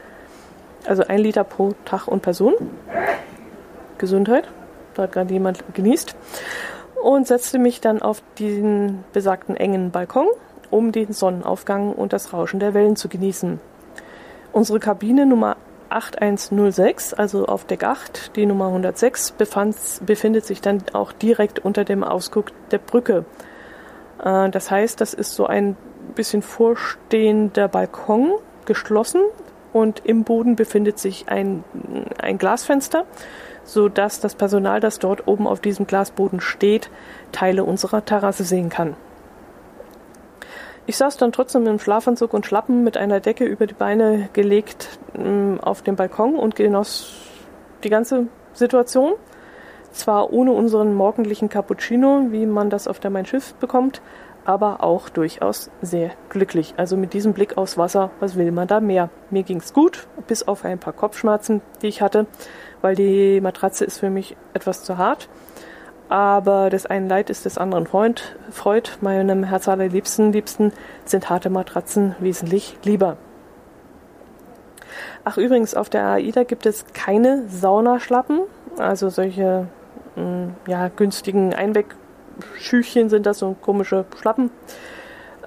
Also 0.85 1.03
ein 1.03 1.19
Liter 1.19 1.43
pro 1.43 1.73
Tag 1.85 2.07
und 2.07 2.21
Person. 2.21 2.53
Gesundheit. 3.97 4.49
Da 4.95 5.03
hat 5.03 5.11
gerade 5.13 5.33
jemand 5.33 5.63
genießt. 5.73 6.15
Und 7.01 7.27
setzte 7.27 7.59
mich 7.59 7.79
dann 7.81 8.01
auf 8.01 8.21
diesen 8.37 9.03
besagten 9.13 9.55
engen 9.55 9.91
Balkon, 9.91 10.27
um 10.71 10.91
den 10.91 11.13
Sonnenaufgang 11.13 11.93
und 11.93 12.13
das 12.13 12.33
Rauschen 12.33 12.59
der 12.59 12.73
Wellen 12.73 12.95
zu 12.95 13.07
genießen. 13.07 13.59
Unsere 14.51 14.79
Kabine 14.79 15.25
Nummer 15.25 15.57
8106, 15.95 17.13
also 17.13 17.45
auf 17.45 17.65
Deck 17.65 17.83
8, 17.83 18.35
die 18.35 18.45
Nummer 18.45 18.67
106, 18.67 19.31
befand, 19.31 19.75
befindet 20.05 20.45
sich 20.45 20.61
dann 20.61 20.83
auch 20.93 21.11
direkt 21.11 21.59
unter 21.59 21.83
dem 21.83 22.03
Ausguck 22.03 22.51
der 22.71 22.79
Brücke. 22.79 23.25
Äh, 24.23 24.49
das 24.49 24.71
heißt, 24.71 24.99
das 25.01 25.13
ist 25.13 25.33
so 25.33 25.45
ein 25.45 25.75
bisschen 26.15 26.41
vorstehender 26.41 27.67
Balkon, 27.67 28.33
geschlossen 28.65 29.21
und 29.73 30.01
im 30.05 30.23
Boden 30.23 30.55
befindet 30.55 30.99
sich 30.99 31.27
ein, 31.27 31.63
ein 32.21 32.37
Glasfenster, 32.37 33.05
sodass 33.63 34.19
das 34.19 34.35
Personal, 34.35 34.79
das 34.79 34.99
dort 34.99 35.27
oben 35.27 35.47
auf 35.47 35.59
diesem 35.59 35.87
Glasboden 35.87 36.39
steht, 36.39 36.89
Teile 37.31 37.63
unserer 37.63 38.05
Terrasse 38.05 38.43
sehen 38.43 38.69
kann. 38.69 38.95
Ich 40.85 40.97
saß 40.97 41.15
dann 41.15 41.31
trotzdem 41.31 41.65
im 41.67 41.79
Schlafanzug 41.79 42.33
und 42.33 42.45
Schlappen 42.45 42.83
mit 42.83 42.97
einer 42.97 43.21
Decke 43.21 43.45
über 43.45 43.67
die 43.67 43.73
Beine 43.73 44.29
gelegt 44.33 44.99
mm, 45.17 45.59
auf 45.61 45.81
dem 45.81 45.95
Balkon 45.95 46.35
und 46.35 46.55
genoss 46.55 47.13
die 47.83 47.89
ganze 47.89 48.27
Situation. 48.53 49.13
Zwar 49.93 50.33
ohne 50.33 50.51
unseren 50.51 50.93
morgendlichen 50.93 51.47
Cappuccino, 51.47 52.27
wie 52.31 52.45
man 52.45 52.69
das 52.69 52.87
auf 52.87 52.99
der 52.99 53.11
Mein 53.11 53.25
Schiff 53.25 53.53
bekommt, 53.55 54.01
aber 54.43 54.83
auch 54.83 55.07
durchaus 55.07 55.69
sehr 55.81 56.11
glücklich. 56.29 56.73
Also 56.75 56.97
mit 56.97 57.13
diesem 57.13 57.33
Blick 57.33 57.57
aufs 57.57 57.77
Wasser, 57.77 58.11
was 58.19 58.35
will 58.35 58.51
man 58.51 58.67
da 58.67 58.81
mehr? 58.81 59.09
Mir 59.29 59.43
ging's 59.43 59.71
gut, 59.71 60.07
bis 60.27 60.45
auf 60.47 60.65
ein 60.65 60.79
paar 60.79 60.93
Kopfschmerzen, 60.93 61.61
die 61.81 61.87
ich 61.87 62.01
hatte, 62.01 62.25
weil 62.81 62.95
die 62.95 63.39
Matratze 63.39 63.85
ist 63.85 63.99
für 63.99 64.09
mich 64.09 64.35
etwas 64.53 64.83
zu 64.83 64.97
hart. 64.97 65.29
Aber 66.13 66.69
des 66.69 66.85
einen 66.85 67.09
Leid 67.09 67.31
ist 67.31 67.43
des 67.45 67.57
anderen 67.57 67.87
Freund. 67.87 68.35
Freud, 68.51 68.87
meinem 69.01 69.43
Herz 69.43 69.67
allerliebsten, 69.67 70.31
liebsten, 70.31 70.71
sind 71.05 71.27
harte 71.31 71.49
Matratzen 71.49 72.15
wesentlich 72.19 72.77
lieber. 72.83 73.17
Ach, 75.23 75.37
übrigens, 75.39 75.73
auf 75.73 75.89
der 75.89 76.05
AIDA 76.05 76.43
gibt 76.43 76.67
es 76.67 76.85
keine 76.93 77.47
Saunaschlappen, 77.49 78.41
also 78.77 79.09
solche 79.09 79.65
mh, 80.15 80.21
hm, 80.21 80.55
ja, 80.67 80.91
günstigen 80.95 81.55
Einwegschüchchen 81.55 83.09
sind 83.09 83.25
das, 83.25 83.39
so 83.39 83.55
komische 83.59 84.05
Schlappen, 84.21 84.51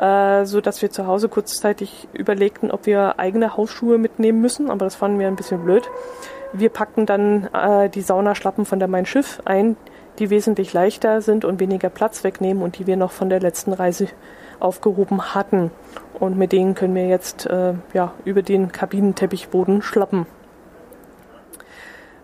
äh, 0.00 0.46
so 0.46 0.60
dass 0.60 0.82
wir 0.82 0.90
zu 0.90 1.06
Hause 1.06 1.28
kurzzeitig 1.28 2.08
überlegten, 2.12 2.72
ob 2.72 2.86
wir 2.86 3.20
eigene 3.20 3.56
Hausschuhe 3.56 3.98
mitnehmen 3.98 4.40
müssen, 4.40 4.68
aber 4.68 4.84
das 4.84 4.96
fanden 4.96 5.20
wir 5.20 5.28
ein 5.28 5.36
bisschen 5.36 5.62
blöd. 5.62 5.88
Wir 6.52 6.70
packten 6.70 7.06
dann 7.06 7.48
äh, 7.54 7.88
die 7.88 8.02
Saunaschlappen 8.02 8.64
von 8.64 8.80
der 8.80 8.88
Mein 8.88 9.06
Schiff 9.06 9.40
ein, 9.44 9.76
die 10.18 10.30
wesentlich 10.30 10.72
leichter 10.72 11.20
sind 11.20 11.44
und 11.44 11.60
weniger 11.60 11.88
Platz 11.88 12.24
wegnehmen 12.24 12.62
und 12.62 12.78
die 12.78 12.86
wir 12.86 12.96
noch 12.96 13.12
von 13.12 13.28
der 13.28 13.40
letzten 13.40 13.72
Reise 13.72 14.08
aufgehoben 14.60 15.34
hatten. 15.34 15.70
Und 16.18 16.38
mit 16.38 16.52
denen 16.52 16.74
können 16.74 16.94
wir 16.94 17.06
jetzt 17.06 17.46
äh, 17.46 17.74
ja, 17.92 18.12
über 18.24 18.42
den 18.42 18.72
Kabinenteppichboden 18.72 19.82
schlappen. 19.82 20.26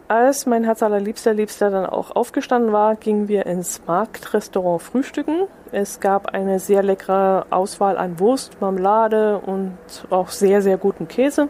Als 0.09 0.44
mein 0.44 0.64
Herz 0.64 0.83
allerliebster 0.83 1.33
Liebster 1.33 1.70
dann 1.70 1.87
auch 1.87 2.14
aufgestanden 2.14 2.70
war, 2.70 2.96
gingen 2.96 3.28
wir 3.28 3.46
ins 3.46 3.81
Marktrestaurant 3.87 4.83
frühstücken. 4.83 5.46
Es 5.70 6.00
gab 6.00 6.35
eine 6.35 6.59
sehr 6.59 6.83
leckere 6.83 7.46
Auswahl 7.48 7.96
an 7.96 8.20
Wurst, 8.20 8.61
Marmelade 8.61 9.38
und 9.38 9.72
auch 10.11 10.28
sehr, 10.28 10.61
sehr 10.61 10.76
guten 10.76 11.09
Käse, 11.09 11.48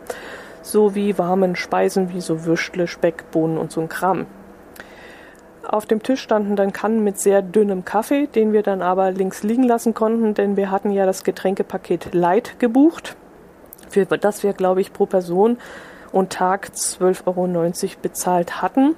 sowie 0.62 1.18
warmen 1.18 1.56
Speisen 1.56 2.12
wie 2.12 2.20
so 2.20 2.44
Würstle, 2.44 2.86
Speck, 2.86 3.32
Bohnen 3.32 3.58
und 3.58 3.72
so 3.72 3.80
ein 3.80 3.88
Kram. 3.88 4.26
Auf 5.68 5.86
dem 5.86 6.02
Tisch 6.02 6.20
standen 6.20 6.56
dann 6.56 6.72
Kannen 6.72 7.04
mit 7.04 7.20
sehr 7.20 7.40
dünnem 7.40 7.84
Kaffee, 7.84 8.26
den 8.26 8.52
wir 8.52 8.62
dann 8.62 8.82
aber 8.82 9.12
links 9.12 9.42
liegen 9.42 9.62
lassen 9.62 9.94
konnten, 9.94 10.34
denn 10.34 10.56
wir 10.56 10.70
hatten 10.70 10.90
ja 10.90 11.06
das 11.06 11.22
Getränkepaket 11.22 12.12
Light 12.12 12.58
gebucht, 12.58 13.16
für 13.88 14.04
das 14.06 14.42
wir, 14.42 14.54
glaube 14.54 14.80
ich, 14.80 14.92
pro 14.92 15.06
Person 15.06 15.58
und 16.10 16.30
Tag 16.30 16.70
12,90 16.74 17.26
Euro 17.26 17.96
bezahlt 18.02 18.60
hatten, 18.60 18.96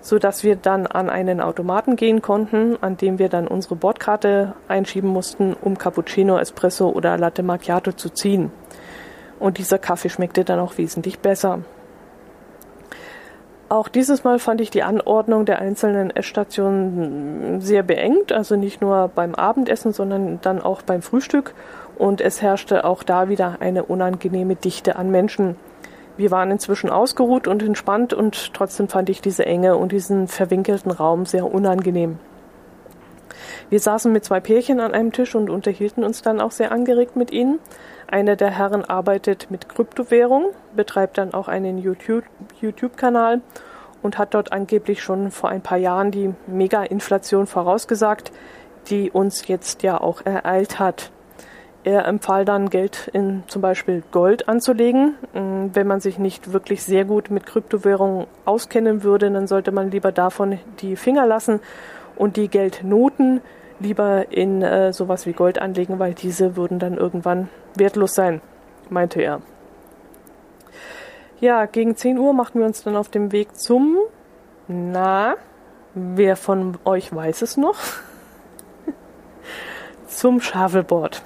so 0.00 0.18
dass 0.18 0.42
wir 0.42 0.56
dann 0.56 0.86
an 0.86 1.10
einen 1.10 1.40
Automaten 1.40 1.96
gehen 1.96 2.22
konnten, 2.22 2.78
an 2.80 2.96
dem 2.96 3.18
wir 3.18 3.28
dann 3.28 3.46
unsere 3.46 3.76
Bordkarte 3.76 4.54
einschieben 4.68 5.10
mussten, 5.10 5.54
um 5.60 5.76
Cappuccino, 5.76 6.38
Espresso 6.38 6.88
oder 6.88 7.18
Latte 7.18 7.42
Macchiato 7.42 7.92
zu 7.92 8.08
ziehen. 8.08 8.50
Und 9.38 9.58
dieser 9.58 9.78
Kaffee 9.78 10.08
schmeckte 10.08 10.44
dann 10.44 10.60
auch 10.60 10.78
wesentlich 10.78 11.18
besser. 11.18 11.60
Auch 13.70 13.86
dieses 13.86 14.24
Mal 14.24 14.40
fand 14.40 14.60
ich 14.60 14.70
die 14.70 14.82
Anordnung 14.82 15.44
der 15.44 15.60
einzelnen 15.60 16.10
Essstationen 16.10 17.60
sehr 17.60 17.84
beengt, 17.84 18.32
also 18.32 18.56
nicht 18.56 18.80
nur 18.80 19.06
beim 19.14 19.36
Abendessen, 19.36 19.92
sondern 19.92 20.40
dann 20.42 20.60
auch 20.60 20.82
beim 20.82 21.02
Frühstück. 21.02 21.54
Und 21.96 22.20
es 22.20 22.42
herrschte 22.42 22.84
auch 22.84 23.04
da 23.04 23.28
wieder 23.28 23.58
eine 23.60 23.84
unangenehme 23.84 24.56
Dichte 24.56 24.96
an 24.96 25.12
Menschen. 25.12 25.54
Wir 26.16 26.32
waren 26.32 26.50
inzwischen 26.50 26.90
ausgeruht 26.90 27.46
und 27.46 27.62
entspannt 27.62 28.12
und 28.12 28.54
trotzdem 28.54 28.88
fand 28.88 29.08
ich 29.08 29.20
diese 29.20 29.46
Enge 29.46 29.76
und 29.76 29.92
diesen 29.92 30.26
verwinkelten 30.26 30.90
Raum 30.90 31.24
sehr 31.24 31.46
unangenehm. 31.54 32.18
Wir 33.68 33.80
saßen 33.80 34.12
mit 34.12 34.24
zwei 34.24 34.40
Pärchen 34.40 34.80
an 34.80 34.92
einem 34.92 35.12
Tisch 35.12 35.34
und 35.34 35.50
unterhielten 35.50 36.04
uns 36.04 36.22
dann 36.22 36.40
auch 36.40 36.52
sehr 36.52 36.72
angeregt 36.72 37.16
mit 37.16 37.30
ihnen. 37.32 37.58
Einer 38.06 38.36
der 38.36 38.50
Herren 38.50 38.84
arbeitet 38.84 39.50
mit 39.50 39.68
Kryptowährung, 39.68 40.46
betreibt 40.74 41.18
dann 41.18 41.32
auch 41.32 41.48
einen 41.48 41.78
YouTube-Kanal 41.78 43.40
und 44.02 44.18
hat 44.18 44.34
dort 44.34 44.52
angeblich 44.52 45.02
schon 45.02 45.30
vor 45.30 45.50
ein 45.50 45.60
paar 45.60 45.78
Jahren 45.78 46.10
die 46.10 46.34
Mega-Inflation 46.46 47.46
vorausgesagt, 47.46 48.32
die 48.88 49.10
uns 49.10 49.46
jetzt 49.46 49.82
ja 49.82 50.00
auch 50.00 50.24
ereilt 50.24 50.78
hat. 50.78 51.10
Er 51.82 52.06
empfahl 52.06 52.44
dann, 52.44 52.68
Geld 52.68 53.08
in 53.14 53.42
zum 53.46 53.62
Beispiel 53.62 54.02
Gold 54.10 54.48
anzulegen. 54.48 55.14
Mm, 55.32 55.68
wenn 55.72 55.86
man 55.86 56.00
sich 56.00 56.18
nicht 56.18 56.52
wirklich 56.52 56.82
sehr 56.82 57.06
gut 57.06 57.30
mit 57.30 57.46
Kryptowährungen 57.46 58.26
auskennen 58.44 59.02
würde, 59.02 59.30
dann 59.30 59.46
sollte 59.46 59.72
man 59.72 59.90
lieber 59.90 60.12
davon 60.12 60.58
die 60.80 60.96
Finger 60.96 61.26
lassen 61.26 61.60
und 62.20 62.36
die 62.36 62.48
Geldnoten 62.48 63.40
lieber 63.78 64.30
in 64.30 64.60
äh, 64.60 64.92
sowas 64.92 65.24
wie 65.24 65.32
Gold 65.32 65.58
anlegen, 65.58 65.98
weil 65.98 66.12
diese 66.12 66.54
würden 66.54 66.78
dann 66.78 66.98
irgendwann 66.98 67.48
wertlos 67.74 68.14
sein, 68.14 68.42
meinte 68.90 69.22
er. 69.22 69.40
Ja, 71.40 71.64
gegen 71.64 71.96
10 71.96 72.18
Uhr 72.18 72.34
machten 72.34 72.58
wir 72.58 72.66
uns 72.66 72.82
dann 72.82 72.94
auf 72.94 73.08
dem 73.08 73.32
Weg 73.32 73.56
zum, 73.56 73.96
na, 74.68 75.36
wer 75.94 76.36
von 76.36 76.76
euch 76.84 77.14
weiß 77.14 77.40
es 77.40 77.56
noch? 77.56 77.78
Zum 80.06 80.42
Shuffleboard. 80.42 81.22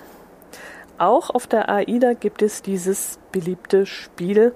Auch 0.96 1.30
auf 1.30 1.48
der 1.48 1.68
AIDA 1.68 2.12
gibt 2.12 2.40
es 2.40 2.62
dieses 2.62 3.18
beliebte 3.32 3.84
Spiel, 3.84 4.54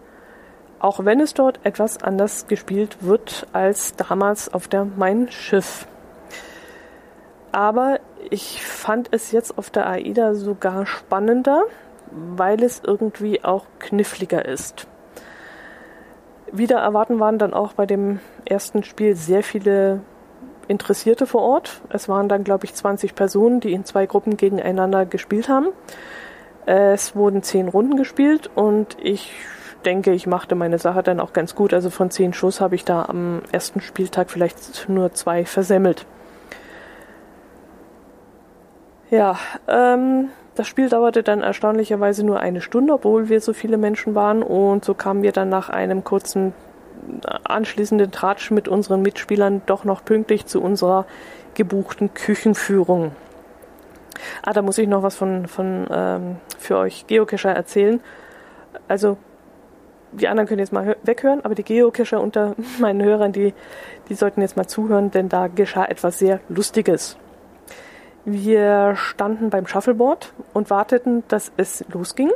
auch 0.79 1.05
wenn 1.05 1.19
es 1.19 1.35
dort 1.35 1.59
etwas 1.65 2.01
anders 2.01 2.47
gespielt 2.47 2.99
wird 3.01 3.49
als 3.53 3.97
damals 3.97 4.55
auf 4.55 4.69
der 4.69 4.85
Mein 4.85 5.33
Schiff. 5.33 5.89
Aber 7.53 8.01
ich 8.31 8.63
fand 8.63 9.09
es 9.13 9.33
jetzt 9.33 9.57
auf 9.59 9.71
der 9.71 9.89
AIDA 9.89 10.35
sogar 10.35 10.87
spannender, 10.87 11.65
weil 12.11 12.63
es 12.63 12.83
irgendwie 12.85 13.45
auch 13.45 13.65
kniffliger 13.79 14.45
ist. 14.45 14.87
Wieder 16.51 16.79
erwarten 16.79 17.21
waren 17.21 17.39
dann 17.39 17.53
auch 17.55 17.75
bei 17.75 17.87
dem 17.87 18.21
ersten 18.45 18.83
Spiel 18.83 19.15
sehr 19.17 19.43
viele 19.43 20.01
Interessierte 20.67 21.27
vor 21.27 21.43
Ort. 21.43 21.81
Es 21.91 22.09
waren 22.09 22.29
dann, 22.29 22.45
glaube 22.45 22.67
ich, 22.67 22.75
20 22.75 23.15
Personen, 23.15 23.61
die 23.61 23.73
in 23.73 23.85
zwei 23.85 24.07
Gruppen 24.07 24.37
gegeneinander 24.37 25.07
gespielt 25.07 25.49
haben. 25.49 25.69
Es 26.67 27.17
wurden 27.17 27.43
zehn 27.43 27.69
Runden 27.69 27.97
gespielt 27.97 28.51
und 28.55 28.97
ich 29.01 29.33
denke, 29.85 30.13
ich 30.13 30.27
machte 30.27 30.55
meine 30.55 30.79
Sache 30.79 31.03
dann 31.03 31.21
auch 31.21 31.33
ganz 31.33 31.55
gut. 31.55 31.73
Also 31.73 31.89
von 31.89 32.11
zehn 32.11 32.35
Schuss 32.35 32.61
habe 32.61 32.75
ich 32.75 32.85
da 32.85 33.05
am 33.05 33.41
ersten 33.53 33.81
Spieltag 33.81 34.31
vielleicht 34.31 34.89
nur 34.89 35.13
zwei 35.15 35.45
versemmelt. 35.45 36.05
Ja, 39.11 39.39
ähm, 39.67 40.31
das 40.55 40.67
Spiel 40.67 40.89
dauerte 40.89 41.23
dann 41.23 41.41
erstaunlicherweise 41.41 42.27
nur 42.27 42.41
eine 42.41 42.61
Stunde, 42.61 42.93
obwohl 42.93 43.29
wir 43.29 43.41
so 43.41 43.53
viele 43.53 43.79
Menschen 43.79 44.15
waren. 44.15 44.43
Und 44.43 44.85
so 44.85 44.95
kamen 44.95 45.23
wir 45.23 45.33
dann 45.33 45.49
nach 45.49 45.71
einem 45.71 46.05
kurzen 46.05 46.53
anschließenden 47.45 48.11
Tratsch 48.11 48.51
mit 48.51 48.69
unseren 48.69 49.03
Mitspielern 49.03 49.63
doch 49.67 49.85
noch 49.85 50.05
pünktlich 50.05 50.47
zu 50.47 50.61
unserer 50.61 51.07
gebuchten 51.55 52.13
Küchenführung. 52.13 53.13
Ah, 54.43 54.53
da 54.53 54.63
muss 54.63 54.79
ich 54.79 54.89
noch 54.89 55.03
was 55.03 55.15
von, 55.15 55.47
von 55.47 55.87
ähm, 55.91 56.37
für 56.59 56.77
euch 56.77 57.07
Geocacher 57.07 57.51
erzählen. 57.51 58.01
Also 58.89 59.17
die 60.13 60.29
anderen 60.29 60.49
können 60.49 60.61
jetzt 60.61 60.73
mal 60.73 60.97
weghören, 61.03 61.45
aber 61.45 61.55
die 61.55 61.63
Geocacher 61.63 62.21
unter 62.21 62.55
meinen 62.79 63.03
Hörern, 63.03 63.33
die, 63.33 63.55
die 64.09 64.15
sollten 64.15 64.41
jetzt 64.41 64.57
mal 64.57 64.67
zuhören, 64.67 65.11
denn 65.11 65.29
da 65.29 65.47
geschah 65.47 65.85
etwas 65.85 66.19
sehr 66.19 66.41
Lustiges. 66.49 67.17
Wir 68.31 68.95
standen 68.95 69.49
beim 69.49 69.67
Shuffleboard 69.67 70.35
und 70.53 70.69
warteten, 70.69 71.23
dass 71.29 71.51
es 71.57 71.83
losging, 71.91 72.31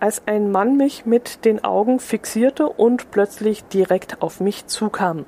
als 0.00 0.22
ein 0.26 0.50
Mann 0.50 0.78
mich 0.78 1.04
mit 1.04 1.44
den 1.44 1.62
Augen 1.62 2.00
fixierte 2.00 2.66
und 2.66 3.10
plötzlich 3.10 3.62
direkt 3.64 4.22
auf 4.22 4.40
mich 4.40 4.66
zukam. 4.66 5.26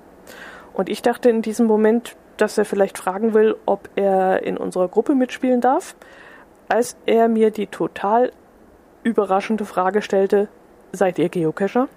Und 0.73 0.89
ich 0.89 1.03
dachte 1.03 1.29
in 1.29 1.43
diesem 1.43 1.67
Moment, 1.67 2.17
dass 2.39 2.57
er 2.57 2.65
vielleicht 2.65 2.97
fragen 2.97 3.35
will, 3.35 3.55
ob 3.67 3.91
er 3.95 4.43
in 4.45 4.57
unserer 4.57 4.89
Gruppe 4.89 5.15
mitspielen 5.15 5.61
darf, 5.61 5.95
als 6.71 6.97
er 7.05 7.29
mir 7.29 7.51
die 7.51 7.67
total 7.67 8.33
überraschende 9.03 9.67
Frage 9.67 10.01
stellte, 10.01 10.49
seid 10.93 11.19
ihr 11.19 11.29
Geocacher? 11.29 11.89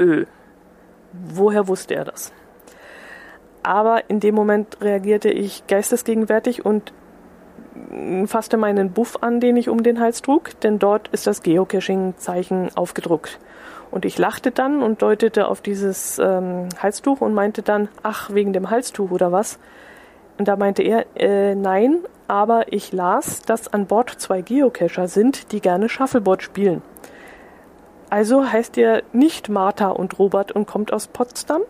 Öh. 0.00 0.26
Woher 1.12 1.68
wusste 1.68 1.94
er 1.94 2.06
das? 2.06 2.32
Aber 3.66 4.08
in 4.08 4.20
dem 4.20 4.34
Moment 4.34 4.78
reagierte 4.80 5.28
ich 5.28 5.66
geistesgegenwärtig 5.66 6.64
und 6.64 6.92
fasste 8.26 8.56
meinen 8.56 8.92
Buff 8.92 9.18
an, 9.20 9.40
den 9.40 9.56
ich 9.56 9.68
um 9.68 9.82
den 9.82 10.00
Hals 10.00 10.22
trug, 10.22 10.58
denn 10.60 10.78
dort 10.78 11.08
ist 11.08 11.26
das 11.26 11.42
Geocaching-Zeichen 11.42 12.70
aufgedruckt. 12.74 13.38
Und 13.90 14.04
ich 14.04 14.18
lachte 14.18 14.50
dann 14.50 14.82
und 14.82 15.02
deutete 15.02 15.48
auf 15.48 15.60
dieses 15.60 16.18
ähm, 16.18 16.68
Halstuch 16.82 17.20
und 17.20 17.34
meinte 17.34 17.62
dann, 17.62 17.88
ach, 18.02 18.30
wegen 18.32 18.52
dem 18.52 18.70
Halstuch 18.70 19.10
oder 19.10 19.32
was? 19.32 19.58
Und 20.38 20.48
da 20.48 20.56
meinte 20.56 20.82
er, 20.82 21.06
äh, 21.16 21.54
nein, 21.54 21.98
aber 22.28 22.72
ich 22.72 22.92
las, 22.92 23.42
dass 23.42 23.68
an 23.68 23.86
Bord 23.86 24.10
zwei 24.10 24.42
Geocacher 24.42 25.08
sind, 25.08 25.52
die 25.52 25.60
gerne 25.60 25.88
Shuffleboard 25.88 26.42
spielen. 26.42 26.82
Also 28.10 28.46
heißt 28.46 28.76
ihr 28.76 29.02
nicht 29.12 29.48
Martha 29.48 29.88
und 29.88 30.18
Robert 30.18 30.52
und 30.52 30.66
kommt 30.66 30.92
aus 30.92 31.06
Potsdam? 31.06 31.62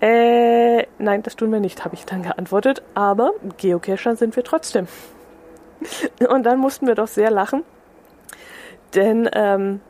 Äh, 0.00 0.86
nein, 0.98 1.22
das 1.22 1.36
tun 1.36 1.52
wir 1.52 1.60
nicht, 1.60 1.84
habe 1.84 1.94
ich 1.94 2.04
dann 2.04 2.22
geantwortet. 2.22 2.82
Aber 2.94 3.32
Geocacher 3.56 4.16
sind 4.16 4.36
wir 4.36 4.44
trotzdem. 4.44 4.86
Und 6.28 6.44
dann 6.44 6.58
mussten 6.58 6.86
wir 6.86 6.94
doch 6.94 7.08
sehr 7.08 7.30
lachen. 7.30 7.62
Denn, 8.94 9.28
ähm, 9.32 9.80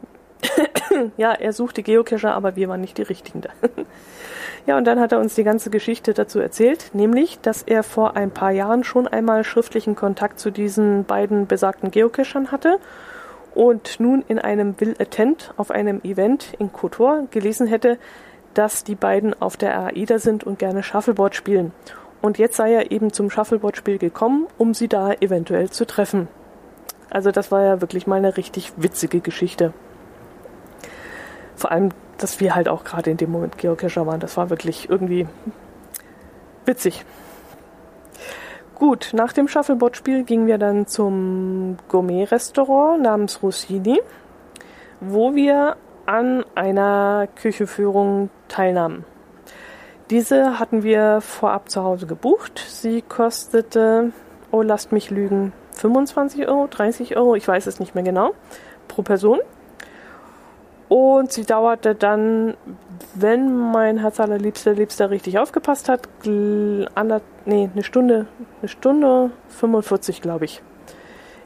ja, 1.17 1.33
er 1.33 1.53
suchte 1.53 1.83
Geocacher, 1.83 2.35
aber 2.35 2.57
wir 2.57 2.69
waren 2.69 2.81
nicht 2.81 2.99
die 2.99 3.03
richtigen 3.03 3.40
da. 3.40 3.51
ja, 4.67 4.77
und 4.79 4.85
dann 4.87 5.01
hat 5.01 5.12
er 5.12 5.21
uns 5.21 5.35
die 5.35 5.45
ganze 5.45 5.71
Geschichte 5.71 6.14
dazu 6.14 6.38
erzählt, 6.40 6.90
nämlich, 6.95 7.40
dass 7.40 7.62
er 7.62 7.83
vor 7.83 8.17
ein 8.17 8.31
paar 8.31 8.51
Jahren 8.51 8.85
schon 8.85 9.07
einmal 9.07 9.45
schriftlichen 9.45 9.95
Kontakt 9.95 10.38
zu 10.38 10.51
diesen 10.51 11.05
beiden 11.05 11.47
besagten 11.47 11.90
Geocachern 11.90 12.51
hatte 12.51 12.79
und 13.55 14.01
nun 14.01 14.25
in 14.29 14.38
einem 14.38 14.81
Will 14.81 14.97
Attend 14.99 15.53
auf 15.57 15.71
einem 15.71 16.01
Event 16.03 16.55
in 16.59 16.73
Kotor 16.73 17.27
gelesen 17.31 17.67
hätte, 17.67 17.99
dass 18.55 18.85
die 18.85 18.95
beiden 18.95 19.40
auf 19.40 19.57
der 19.57 19.79
AIDA 19.79 20.19
sind 20.19 20.45
und 20.45 20.59
gerne 20.59 20.83
Shuffleboard 20.83 21.35
spielen. 21.35 21.73
Und 22.25 22.38
jetzt 22.38 22.57
sei 22.57 22.73
er 22.73 22.90
eben 22.90 23.12
zum 23.12 23.29
Shuffleboard-Spiel 23.29 23.99
gekommen, 23.99 24.47
um 24.57 24.73
sie 24.73 24.88
da 24.88 25.12
eventuell 25.12 25.69
zu 25.69 25.87
treffen. 25.87 26.29
Also 27.11 27.31
das 27.31 27.53
war 27.53 27.62
ja 27.62 27.81
wirklich 27.83 28.07
mal 28.07 28.17
eine 28.17 28.38
richtig 28.38 28.73
witzige 28.77 29.21
Geschichte. 29.21 29.75
Vor 31.55 31.71
allem, 31.71 31.90
dass 32.17 32.40
wir 32.40 32.55
halt 32.55 32.69
auch 32.69 32.85
gerade 32.85 33.11
in 33.11 33.19
dem 33.19 33.31
Moment 33.31 33.59
Geocacher 33.59 34.07
waren. 34.07 34.21
Das 34.21 34.38
war 34.38 34.49
wirklich 34.49 34.88
irgendwie 34.88 35.27
witzig. 36.64 37.05
Gut, 38.75 39.11
nach 39.12 39.35
dem 39.35 39.47
Shuffleboard-Spiel 39.47 40.25
gingen 40.25 40.47
wir 40.47 40.59
dann 40.59 40.87
zum 40.87 41.77
Gourmet-Restaurant 41.88 43.03
namens 43.03 43.43
Rossini, 43.43 44.01
wo 45.01 45.35
wir 45.35 45.77
an 46.07 46.45
einer 46.55 47.29
Kücheführung 47.37 48.31
teilnahmen. 48.49 49.05
Diese 50.11 50.59
hatten 50.59 50.83
wir 50.83 51.21
vorab 51.21 51.71
zu 51.71 51.83
Hause 51.83 52.07
gebucht. 52.07 52.62
Sie 52.69 53.03
kostete, 53.03 54.12
oh 54.51 54.62
lasst 54.62 54.93
mich 54.93 55.11
lügen, 55.11 55.53
25 55.73 56.47
Euro, 56.47 56.67
30 56.67 57.17
Euro, 57.17 57.35
ich 57.35 57.49
weiß 57.49 57.67
es 57.67 57.81
nicht 57.81 57.95
mehr 57.95 58.05
genau, 58.05 58.33
pro 58.88 59.03
Person. 59.03 59.40
Und 60.88 61.33
sie 61.33 61.45
dauerte 61.45 61.95
dann, 61.95 62.55
wenn 63.14 63.57
mein 63.73 63.99
Herz 63.99 64.21
allerliebster 64.21 64.75
Liebster 64.75 65.11
richtig 65.11 65.38
aufgepasst 65.38 65.88
hat, 65.88 66.09
ander, 66.95 67.21
nee, 67.47 67.71
eine 67.73 67.83
Stunde, 67.83 68.27
eine 68.61 68.69
Stunde 68.69 69.31
45, 69.49 70.21
glaube 70.21 70.45
ich. 70.45 70.62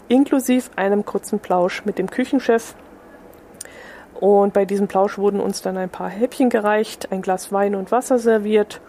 Inklusive 0.08 0.70
einem 0.76 1.04
kurzen 1.04 1.38
Plausch 1.38 1.84
mit 1.84 1.98
dem 1.98 2.10
Küchenchef 2.10 2.74
und 4.20 4.52
bei 4.52 4.64
diesem 4.64 4.88
Plausch 4.88 5.16
wurden 5.16 5.40
uns 5.40 5.62
dann 5.62 5.76
ein 5.76 5.90
paar 5.90 6.08
Häppchen 6.08 6.50
gereicht, 6.50 7.12
ein 7.12 7.22
Glas 7.22 7.52
Wein 7.52 7.76
und 7.76 7.92
Wasser 7.92 8.18
serviert 8.18 8.80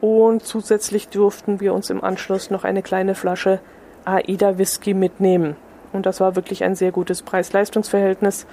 und 0.00 0.44
zusätzlich 0.44 1.08
durften 1.08 1.60
wir 1.60 1.74
uns 1.74 1.90
im 1.90 2.02
Anschluss 2.02 2.50
noch 2.50 2.62
eine 2.62 2.82
kleine 2.82 3.14
Flasche 3.14 3.60
AIDA 4.04 4.58
Whisky 4.58 4.94
mitnehmen. 4.94 5.56
Und 5.92 6.06
das 6.06 6.20
war 6.20 6.36
wirklich 6.36 6.62
ein 6.62 6.76
sehr 6.76 6.92
gutes 6.92 7.22
Preis-Leistungs-Verhältnis. 7.22 8.46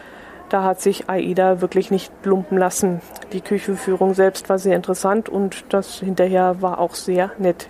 Da 0.49 0.63
hat 0.63 0.81
sich 0.81 1.07
AIDA 1.07 1.61
wirklich 1.61 1.91
nicht 1.91 2.11
lumpen 2.23 2.57
lassen. 2.57 3.01
Die 3.31 3.41
Küchenführung 3.41 4.13
selbst 4.13 4.49
war 4.49 4.57
sehr 4.57 4.75
interessant 4.75 5.29
und 5.29 5.65
das 5.69 5.99
hinterher 5.99 6.61
war 6.61 6.79
auch 6.79 6.95
sehr 6.95 7.31
nett 7.37 7.69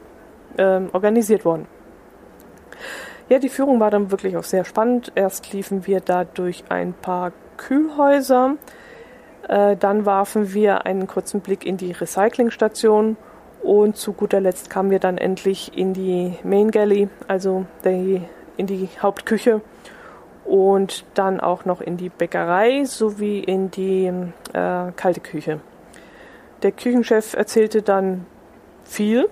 äh, 0.58 0.82
organisiert 0.94 1.44
worden. 1.44 1.68
Ja, 3.30 3.40
die 3.40 3.50
Führung 3.50 3.80
war 3.80 3.92
dann 3.92 4.10
wirklich 4.10 4.38
auch 4.38 4.44
sehr 4.44 4.64
spannend. 4.64 5.12
Erst 5.16 5.52
liefen 5.52 5.86
wir 5.86 6.00
da 6.00 6.24
durch 6.24 6.64
ein 6.70 6.94
paar 6.94 7.34
Kühlhäuser. 7.58 8.56
Äh, 9.48 9.76
dann 9.78 10.06
warfen 10.06 10.54
wir 10.54 10.86
einen 10.86 11.08
kurzen 11.08 11.42
Blick 11.42 11.66
in 11.66 11.78
die 11.78 11.92
Recyclingstation 11.92 13.18
und 13.64 13.98
zu 13.98 14.14
guter 14.14 14.40
Letzt 14.40 14.70
kamen 14.70 14.92
wir 14.92 15.00
dann 15.00 15.18
endlich 15.18 15.78
in 15.78 15.94
die 15.94 16.34
Main 16.44 16.72
Galley, 16.72 17.10
also 17.28 17.66
die, 17.84 18.22
in 18.56 18.68
die 18.68 18.90
Hauptküche 19.02 19.62
und 20.46 21.04
dann 21.14 21.40
auch 21.40 21.66
noch 21.66 21.82
in 21.82 21.98
die 21.98 22.10
Bäckerei 22.10 22.86
sowie 22.86 23.40
in 23.40 23.70
die 23.70 24.06
äh, 24.54 24.92
kalte 24.96 25.20
Küche. 25.20 25.60
Der 26.64 26.72
Küchenchef 26.72 27.34
erzählte 27.34 27.82
dann 27.82 28.26
viel, 28.84 29.30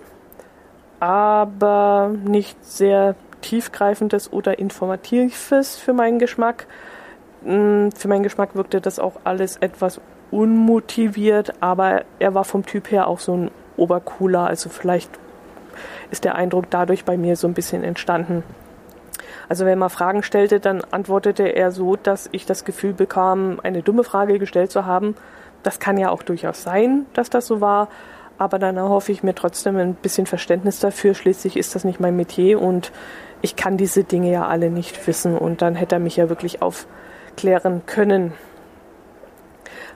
aber 1.00 2.14
nicht 2.26 2.64
sehr 2.64 3.16
tiefgreifendes 3.42 4.32
oder 4.34 4.60
informatives 4.60 5.78
für 5.78 5.94
meinen 5.94 6.20
Geschmack. 6.20 6.68
Mm, 7.46 7.90
für 7.96 8.08
meinen 8.08 8.24
Geschmack 8.24 8.56
wirkte 8.56 8.82
das 8.82 9.00
auch 9.00 9.14
alles 9.24 9.58
etwas 9.58 10.02
unmotiviert, 10.32 11.54
aber 11.62 12.04
er 12.20 12.34
war 12.34 12.44
vom 12.44 12.66
Typ 12.66 12.92
her 12.92 13.08
auch 13.08 13.20
so 13.20 13.38
ein 13.38 13.52
Obercooler, 13.78 14.48
also 14.48 14.70
vielleicht 14.70 15.12
ist 16.10 16.24
der 16.24 16.36
Eindruck 16.36 16.70
dadurch 16.70 17.06
bei 17.06 17.18
mir 17.18 17.36
so 17.36 17.48
ein 17.48 17.54
bisschen 17.54 17.84
entstanden. 17.84 18.44
Also 19.48 19.66
wenn 19.66 19.78
man 19.78 19.92
Fragen 19.92 20.24
stellte, 20.24 20.60
dann 20.60 20.82
antwortete 20.90 21.44
er 21.44 21.72
so, 21.72 21.96
dass 21.96 22.30
ich 22.32 22.48
das 22.48 22.66
Gefühl 22.66 22.94
bekam, 22.94 23.60
eine 23.62 23.84
dumme 23.84 24.04
Frage 24.04 24.40
gestellt 24.40 24.72
zu 24.72 24.86
haben, 24.86 25.16
das 25.62 25.80
kann 25.80 25.98
ja 25.98 26.10
auch 26.10 26.24
durchaus 26.24 26.64
sein, 26.64 27.06
dass 27.14 27.30
das 27.30 27.46
so 27.46 27.62
war, 27.62 27.90
aber 28.40 28.58
dann 28.58 28.78
erhoffe 28.78 29.12
ich 29.12 29.22
mir 29.22 29.36
trotzdem 29.36 29.78
ein 29.78 29.94
bisschen 29.94 30.26
Verständnis 30.26 30.80
dafür. 30.80 31.14
Schließlich 31.14 31.58
ist 31.58 31.76
das 31.76 31.84
nicht 31.84 32.00
mein 32.00 32.16
Metier 32.16 32.62
und 32.62 32.92
ich 33.42 33.56
kann 33.56 33.78
diese 33.78 34.04
Dinge 34.04 34.32
ja 34.32 34.48
alle 34.48 34.72
nicht 34.72 35.08
wissen 35.08 35.38
und 35.38 35.62
dann 35.62 35.76
hätte 35.76 35.96
er 35.96 36.00
mich 36.00 36.18
ja 36.18 36.28
wirklich 36.30 36.62
aufklären 37.36 37.82
können. 37.86 38.34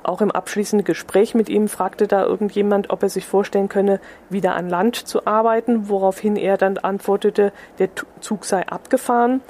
Auch 0.04 0.21
im 0.21 0.32
abschließenden 0.32 0.86
Gespräch 0.86 1.36
mit 1.36 1.49
ihm 1.49 1.67
fragte 1.67 2.08
da 2.08 2.23
irgendjemand, 2.23 2.89
ob 2.89 3.04
er 3.04 3.10
sich 3.10 3.25
vorstellen 3.25 3.69
könne, 3.69 3.99
wieder 4.30 4.56
an 4.56 4.69
Land 4.69 4.95
zu 4.95 5.25
arbeiten, 5.25 5.89
woraufhin 5.89 6.36
er 6.36 6.58
dann 6.58 6.78
antwortete, 6.78 7.52
der 7.80 7.89
Zug 8.19 8.45
sei 8.45 8.67
abgefahren. 8.67 9.41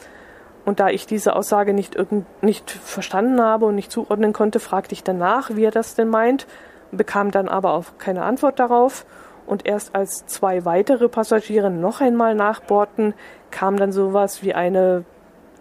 Und 0.65 0.79
da 0.79 0.89
ich 0.89 1.07
diese 1.07 1.35
Aussage 1.35 1.73
nicht, 1.73 1.97
nicht 2.41 2.69
verstanden 2.69 3.41
habe 3.41 3.65
und 3.65 3.75
nicht 3.75 3.91
zuordnen 3.91 4.33
konnte, 4.33 4.59
fragte 4.59 4.93
ich 4.93 5.03
danach, 5.03 5.51
wie 5.55 5.65
er 5.65 5.71
das 5.71 5.95
denn 5.95 6.09
meint, 6.09 6.45
bekam 6.91 7.31
dann 7.31 7.47
aber 7.47 7.73
auch 7.73 7.97
keine 7.97 8.23
Antwort 8.23 8.59
darauf. 8.59 9.05
Und 9.45 9.65
erst 9.65 9.95
als 9.95 10.25
zwei 10.27 10.65
weitere 10.65 11.09
Passagiere 11.09 11.71
noch 11.71 12.01
einmal 12.01 12.35
nachbohrten, 12.35 13.13
kam 13.49 13.77
dann 13.77 13.91
sowas 13.91 14.43
wie 14.43 14.53
eine 14.53 15.05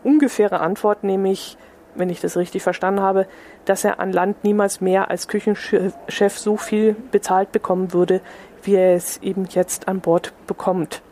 ungefähre 0.03 0.61
Antwort, 0.61 1.05
nämlich, 1.05 1.57
wenn 1.99 2.11
ich 2.11 2.21
das 2.21 2.37
richtig 2.37 2.63
verstanden 2.63 3.01
habe, 3.01 3.27
dass 3.65 3.85
er 3.85 4.01
an 4.01 4.13
Land 4.13 4.45
niemals 4.45 4.81
mehr 4.81 5.11
als 5.11 5.29
Küchenchef 5.29 6.39
so 6.39 6.57
viel 6.57 6.97
bezahlt 7.11 7.53
bekommen 7.53 7.93
würde, 7.93 8.21
wie 8.63 8.77
er 8.77 8.95
es 8.95 9.19
eben 9.19 9.47
jetzt 9.51 9.89
an 9.89 10.01
Bord 10.01 10.33
bekommt. 10.47 11.03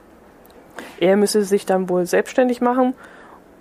Er 1.00 1.16
müsse 1.16 1.42
sich 1.42 1.66
dann 1.66 1.88
wohl 1.88 2.06
selbstständig 2.06 2.60
machen 2.60 2.94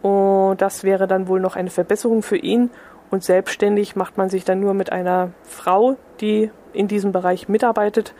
und 0.02 0.62
das 0.62 0.84
wäre 0.84 1.08
dann 1.08 1.28
wohl 1.28 1.40
noch 1.40 1.56
eine 1.56 1.70
Verbesserung 1.70 2.22
für 2.22 2.38
ihn. 2.38 2.70
Und 3.12 3.24
selbstständig 3.24 3.96
macht 3.96 4.18
man 4.18 4.30
sich 4.30 4.46
dann 4.46 4.60
nur 4.60 4.74
mit 4.74 4.92
einer 4.92 5.32
Frau, 5.44 5.96
die 6.22 6.52
in 6.74 6.88
diesem 6.88 7.12
Bereich 7.12 7.48
mitarbeitet. 7.48 8.14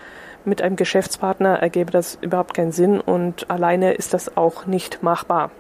Mit 0.46 0.62
einem 0.62 0.76
Geschäftspartner 0.76 1.60
ergäbe 1.60 1.92
das 1.92 2.18
überhaupt 2.22 2.54
keinen 2.54 2.72
Sinn 2.72 3.00
und 3.00 3.50
alleine 3.50 3.94
ist 3.94 4.14
das 4.14 4.38
auch 4.38 4.66
nicht 4.66 5.02
machbar. 5.02 5.52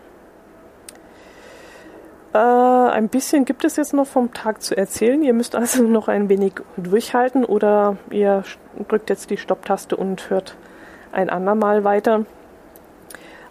Äh, 2.36 2.38
ein 2.38 3.10
bisschen 3.10 3.46
gibt 3.46 3.64
es 3.64 3.78
jetzt 3.78 3.94
noch 3.94 4.08
vom 4.08 4.34
Tag 4.34 4.62
zu 4.62 4.76
erzählen. 4.76 5.24
Ihr 5.24 5.34
müsst 5.34 5.56
also 5.56 5.84
noch 5.88 6.08
ein 6.08 6.30
wenig 6.30 6.54
durchhalten 6.78 7.46
oder 7.46 7.98
ihr 8.10 8.44
drückt 8.88 9.10
jetzt 9.10 9.30
die 9.30 9.38
Stopptaste 9.38 9.96
und 9.96 10.30
hört 10.30 10.56
ein 11.12 11.30
andermal 11.30 11.84
weiter. 11.84 12.26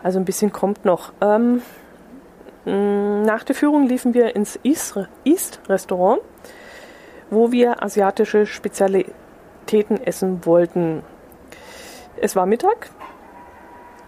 Also 0.03 0.19
ein 0.19 0.27
bisschen 0.27 0.53
kommt 0.53 0.85
noch. 0.85 1.13
Ähm, 1.21 1.63
Mm, 2.65 3.23
nach 3.23 3.45
der 3.45 3.55
Führung 3.55 3.87
liefen 3.87 4.15
wir 4.15 4.35
ins 4.35 4.59
East-Restaurant, 4.63 6.21
wo 7.31 7.53
wir 7.53 7.83
asiatische 7.83 8.47
Spezialitäten 8.47 10.01
essen 10.03 10.47
wollten. 10.47 11.03
Es 12.17 12.37
war 12.37 12.47
Mittag 12.47 12.91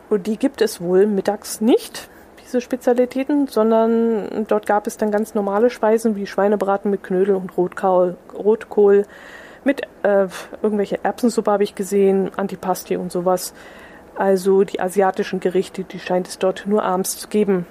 und 0.09 0.27
die 0.27 0.39
gibt 0.39 0.63
es 0.63 0.81
wohl 0.81 1.07
mittags 1.07 1.61
nicht, 1.61 2.09
diese 2.47 2.61
Spezialitäten, 2.61 3.49
sondern 3.49 4.47
dort 4.47 4.67
gab 4.67 4.87
es 4.87 4.97
dann 4.97 5.11
ganz 5.11 5.35
normale 5.35 5.69
Speisen 5.69 6.15
wie 6.17 6.27
Schweinebraten 6.27 6.91
mit 6.91 7.03
Knödel 7.03 7.35
und 7.35 7.57
Rotkohl, 7.57 8.17
Rotkohl 8.33 9.05
mit 9.65 9.83
äh, 10.05 10.29
irgendwelche 10.63 11.03
Erbsensuppe 11.05 11.51
habe 11.51 11.65
ich 11.65 11.75
gesehen, 11.75 12.31
Antipasti 12.37 12.97
und 12.97 13.11
sowas. 13.11 13.53
Also 14.15 14.63
die 14.63 14.81
asiatischen 14.81 15.41
Gerichte, 15.41 15.83
die 15.83 15.99
scheint 15.99 16.29
es 16.29 16.39
dort 16.39 16.67
nur 16.67 16.85
abends 16.85 17.19
zu 17.19 17.27
geben. 17.27 17.67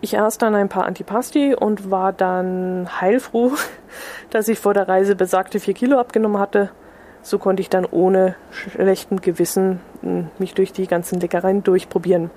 Ich 0.00 0.18
aß 0.18 0.38
dann 0.38 0.54
ein 0.54 0.68
paar 0.68 0.86
Antipasti 0.86 1.54
und 1.54 1.90
war 1.90 2.12
dann 2.12 2.88
heilfroh, 3.00 3.52
dass 4.30 4.46
ich 4.46 4.60
vor 4.60 4.72
der 4.72 4.88
Reise 4.88 5.16
besagte 5.16 5.58
vier 5.58 5.74
Kilo 5.74 5.98
abgenommen 5.98 6.38
hatte. 6.38 6.70
So 7.22 7.38
konnte 7.38 7.60
ich 7.60 7.68
dann 7.68 7.84
ohne 7.84 8.36
schlechtem 8.52 9.20
Gewissen 9.20 9.80
hm, 10.00 10.28
mich 10.38 10.54
durch 10.54 10.72
die 10.72 10.86
ganzen 10.86 11.18
Leckereien 11.18 11.64
durchprobieren. 11.64 12.30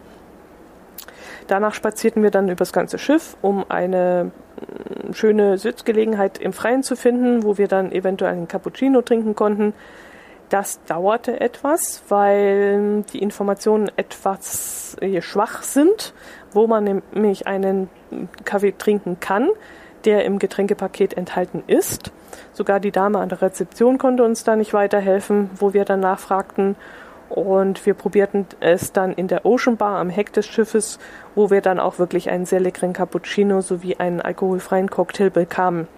Danach 1.47 1.73
spazierten 1.73 2.23
wir 2.23 2.31
dann 2.31 2.49
übers 2.49 2.73
ganze 2.73 2.97
Schiff, 2.97 3.37
um 3.41 3.65
eine 3.69 4.31
hm, 5.03 5.13
schöne 5.13 5.57
Sitzgelegenheit 5.57 6.37
im 6.37 6.53
Freien 6.53 6.83
zu 6.83 6.95
finden, 6.95 7.43
wo 7.43 7.57
wir 7.57 7.67
dann 7.67 7.91
eventuell 7.91 8.33
einen 8.33 8.47
Cappuccino 8.47 9.01
trinken 9.01 9.35
konnten. 9.35 9.73
Das 10.49 10.83
dauerte 10.85 11.41
etwas, 11.41 12.03
weil 12.09 13.03
die 13.13 13.19
Informationen 13.19 13.91
etwas 13.95 14.95
äh, 15.01 15.21
schwach 15.21 15.63
sind, 15.63 16.13
wo 16.51 16.67
man 16.67 17.01
nämlich 17.13 17.47
einen 17.47 17.89
Kaffee 18.43 18.73
trinken 18.77 19.19
kann, 19.19 19.49
der 20.05 20.25
im 20.25 20.37
Getränkepaket 20.37 21.15
enthalten 21.17 21.63
ist. 21.65 22.11
Sogar 22.53 22.79
die 22.79 22.91
Dame 22.91 23.19
an 23.19 23.29
der 23.29 23.41
Rezeption 23.41 23.97
konnte 23.97 24.23
uns 24.23 24.43
da 24.43 24.55
nicht 24.55 24.73
weiterhelfen, 24.73 25.49
wo 25.55 25.73
wir 25.73 25.83
dann 25.83 25.99
nachfragten. 25.99 26.75
Und 27.35 27.85
wir 27.85 27.95
probierten 27.95 28.47
es 28.61 28.93
dann 28.93 29.11
in 29.11 29.27
der 29.27 29.45
Ocean 29.45 29.75
Bar 29.75 29.99
am 29.99 30.09
Heck 30.09 30.31
des 30.31 30.45
Schiffes, 30.45 30.99
wo 31.35 31.49
wir 31.49 31.59
dann 31.59 31.81
auch 31.81 31.99
wirklich 31.99 32.29
einen 32.29 32.45
sehr 32.45 32.61
leckeren 32.61 32.93
Cappuccino 32.93 33.59
sowie 33.59 33.97
einen 33.97 34.21
alkoholfreien 34.21 34.89
Cocktail 34.89 35.31
bekamen. 35.31 35.89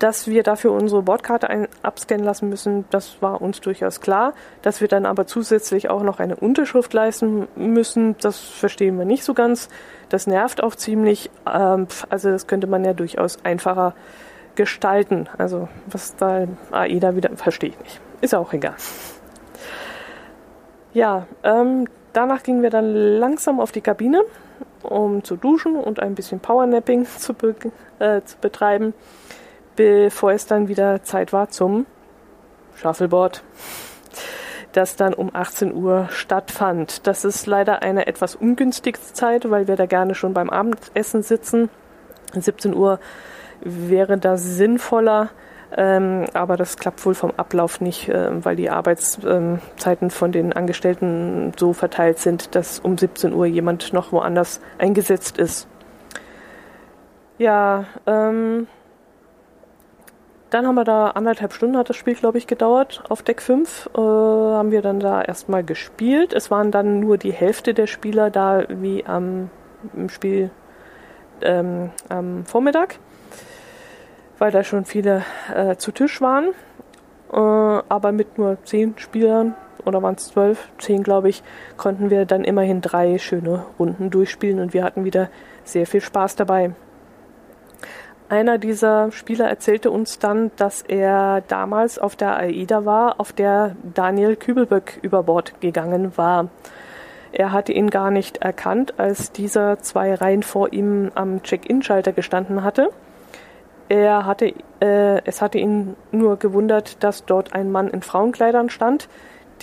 Dass 0.00 0.26
wir 0.26 0.42
dafür 0.42 0.72
unsere 0.72 1.02
Bordkarte 1.02 1.68
abscannen 1.84 2.24
lassen 2.24 2.48
müssen, 2.48 2.86
das 2.90 3.22
war 3.22 3.40
uns 3.40 3.60
durchaus 3.60 4.00
klar. 4.00 4.34
Dass 4.62 4.80
wir 4.80 4.88
dann 4.88 5.06
aber 5.06 5.28
zusätzlich 5.28 5.90
auch 5.90 6.02
noch 6.02 6.18
eine 6.18 6.34
Unterschrift 6.34 6.92
leisten 6.92 7.46
müssen, 7.54 8.16
das 8.20 8.40
verstehen 8.40 8.98
wir 8.98 9.04
nicht 9.04 9.22
so 9.22 9.32
ganz. 9.32 9.68
Das 10.08 10.26
nervt 10.26 10.60
auch 10.60 10.74
ziemlich. 10.74 11.30
Ähm, 11.46 11.86
also 12.08 12.30
das 12.30 12.48
könnte 12.48 12.66
man 12.66 12.84
ja 12.84 12.94
durchaus 12.94 13.44
einfacher 13.44 13.94
gestalten. 14.56 15.28
Also 15.38 15.68
was 15.86 16.16
da 16.16 16.48
AIDA 16.72 17.14
wieder 17.14 17.30
verstehe 17.36 17.70
ich 17.70 17.78
nicht. 17.78 18.00
Ist 18.22 18.34
auch 18.34 18.52
egal. 18.52 18.74
Ja, 20.92 21.26
ähm, 21.42 21.86
danach 22.12 22.42
gingen 22.42 22.62
wir 22.62 22.70
dann 22.70 22.92
langsam 22.92 23.60
auf 23.60 23.72
die 23.72 23.80
Kabine, 23.80 24.22
um 24.82 25.22
zu 25.22 25.36
duschen 25.36 25.76
und 25.76 26.00
ein 26.00 26.14
bisschen 26.14 26.40
Powernapping 26.40 27.06
zu, 27.18 27.34
be 27.34 27.54
äh, 27.98 28.22
zu 28.22 28.36
betreiben 28.38 28.94
bevor 29.80 30.32
es 30.32 30.44
dann 30.44 30.68
wieder 30.68 31.02
Zeit 31.04 31.32
war 31.32 31.48
zum 31.48 31.86
Shuffleboard, 32.76 33.42
das 34.72 34.96
dann 34.96 35.14
um 35.14 35.34
18 35.34 35.74
Uhr 35.74 36.08
stattfand. 36.10 37.06
Das 37.06 37.24
ist 37.24 37.46
leider 37.46 37.82
eine 37.82 38.06
etwas 38.06 38.34
ungünstige 38.34 39.00
Zeit, 39.00 39.50
weil 39.50 39.68
wir 39.68 39.76
da 39.76 39.86
gerne 39.86 40.14
schon 40.14 40.34
beim 40.34 40.50
Abendessen 40.50 41.22
sitzen. 41.22 41.70
17 42.34 42.74
Uhr 42.74 43.00
wäre 43.62 44.18
da 44.18 44.36
sinnvoller, 44.36 45.30
ähm, 45.76 46.26
aber 46.34 46.56
das 46.56 46.76
klappt 46.76 47.04
wohl 47.06 47.14
vom 47.14 47.32
Ablauf 47.36 47.80
nicht, 47.80 48.08
äh, 48.08 48.44
weil 48.44 48.56
die 48.56 48.70
Arbeitszeiten 48.70 49.60
ähm, 50.02 50.10
von 50.10 50.32
den 50.32 50.52
Angestellten 50.52 51.52
so 51.56 51.72
verteilt 51.72 52.18
sind, 52.18 52.54
dass 52.54 52.80
um 52.80 52.98
17 52.98 53.32
Uhr 53.32 53.46
jemand 53.46 53.92
noch 53.92 54.12
woanders 54.12 54.60
eingesetzt 54.78 55.38
ist. 55.38 55.68
Ja, 57.38 57.84
ähm, 58.06 58.66
dann 60.50 60.66
haben 60.66 60.74
wir 60.74 60.84
da 60.84 61.10
anderthalb 61.10 61.52
Stunden 61.52 61.76
hat 61.76 61.88
das 61.88 61.96
Spiel, 61.96 62.14
glaube 62.14 62.38
ich, 62.38 62.48
gedauert. 62.48 63.04
Auf 63.08 63.22
Deck 63.22 63.40
5 63.40 63.90
äh, 63.94 64.00
haben 64.00 64.72
wir 64.72 64.82
dann 64.82 64.98
da 64.98 65.22
erstmal 65.22 65.62
gespielt. 65.62 66.32
Es 66.32 66.50
waren 66.50 66.72
dann 66.72 66.98
nur 66.98 67.18
die 67.18 67.32
Hälfte 67.32 67.72
der 67.72 67.86
Spieler 67.86 68.30
da 68.30 68.64
wie 68.68 69.06
am 69.06 69.50
im 69.94 70.08
Spiel 70.08 70.50
ähm, 71.42 71.90
am 72.08 72.44
Vormittag, 72.44 72.98
weil 74.40 74.50
da 74.50 74.64
schon 74.64 74.84
viele 74.84 75.22
äh, 75.54 75.76
zu 75.76 75.92
Tisch 75.92 76.20
waren. 76.20 76.48
Äh, 77.32 77.36
aber 77.36 78.10
mit 78.10 78.38
nur 78.38 78.58
zehn 78.64 78.94
Spielern 78.98 79.54
oder 79.84 80.02
waren 80.02 80.16
es 80.16 80.26
zwölf, 80.28 80.68
zehn 80.78 81.02
glaube 81.02 81.28
ich, 81.28 81.42
konnten 81.76 82.10
wir 82.10 82.26
dann 82.26 82.44
immerhin 82.44 82.80
drei 82.80 83.18
schöne 83.18 83.64
Runden 83.78 84.10
durchspielen 84.10 84.58
und 84.58 84.74
wir 84.74 84.82
hatten 84.82 85.04
wieder 85.04 85.30
sehr 85.64 85.86
viel 85.86 86.00
Spaß 86.00 86.36
dabei. 86.36 86.72
Einer 88.28 88.58
dieser 88.58 89.10
Spieler 89.10 89.48
erzählte 89.48 89.90
uns 89.90 90.18
dann, 90.18 90.52
dass 90.56 90.82
er 90.82 91.42
damals 91.48 91.98
auf 91.98 92.14
der 92.14 92.36
AIDA 92.36 92.84
war, 92.84 93.18
auf 93.18 93.32
der 93.32 93.74
Daniel 93.82 94.36
Kübelböck 94.36 94.98
über 95.02 95.24
Bord 95.24 95.60
gegangen 95.60 96.16
war. 96.16 96.48
Er 97.32 97.52
hatte 97.52 97.72
ihn 97.72 97.90
gar 97.90 98.10
nicht 98.10 98.38
erkannt, 98.38 98.94
als 98.98 99.32
dieser 99.32 99.80
zwei 99.80 100.14
Reihen 100.14 100.42
vor 100.42 100.72
ihm 100.72 101.10
am 101.14 101.42
Check-in-Schalter 101.42 102.12
gestanden 102.12 102.62
hatte. 102.62 102.90
Er 103.90 104.24
hatte, 104.24 104.54
äh, 104.80 105.20
es 105.24 105.42
hatte 105.42 105.58
ihn 105.58 105.96
nur 106.12 106.36
gewundert, 106.36 107.02
dass 107.02 107.24
dort 107.24 107.54
ein 107.54 107.72
Mann 107.72 107.88
in 107.88 108.02
Frauenkleidern 108.02 108.70
stand, 108.70 109.08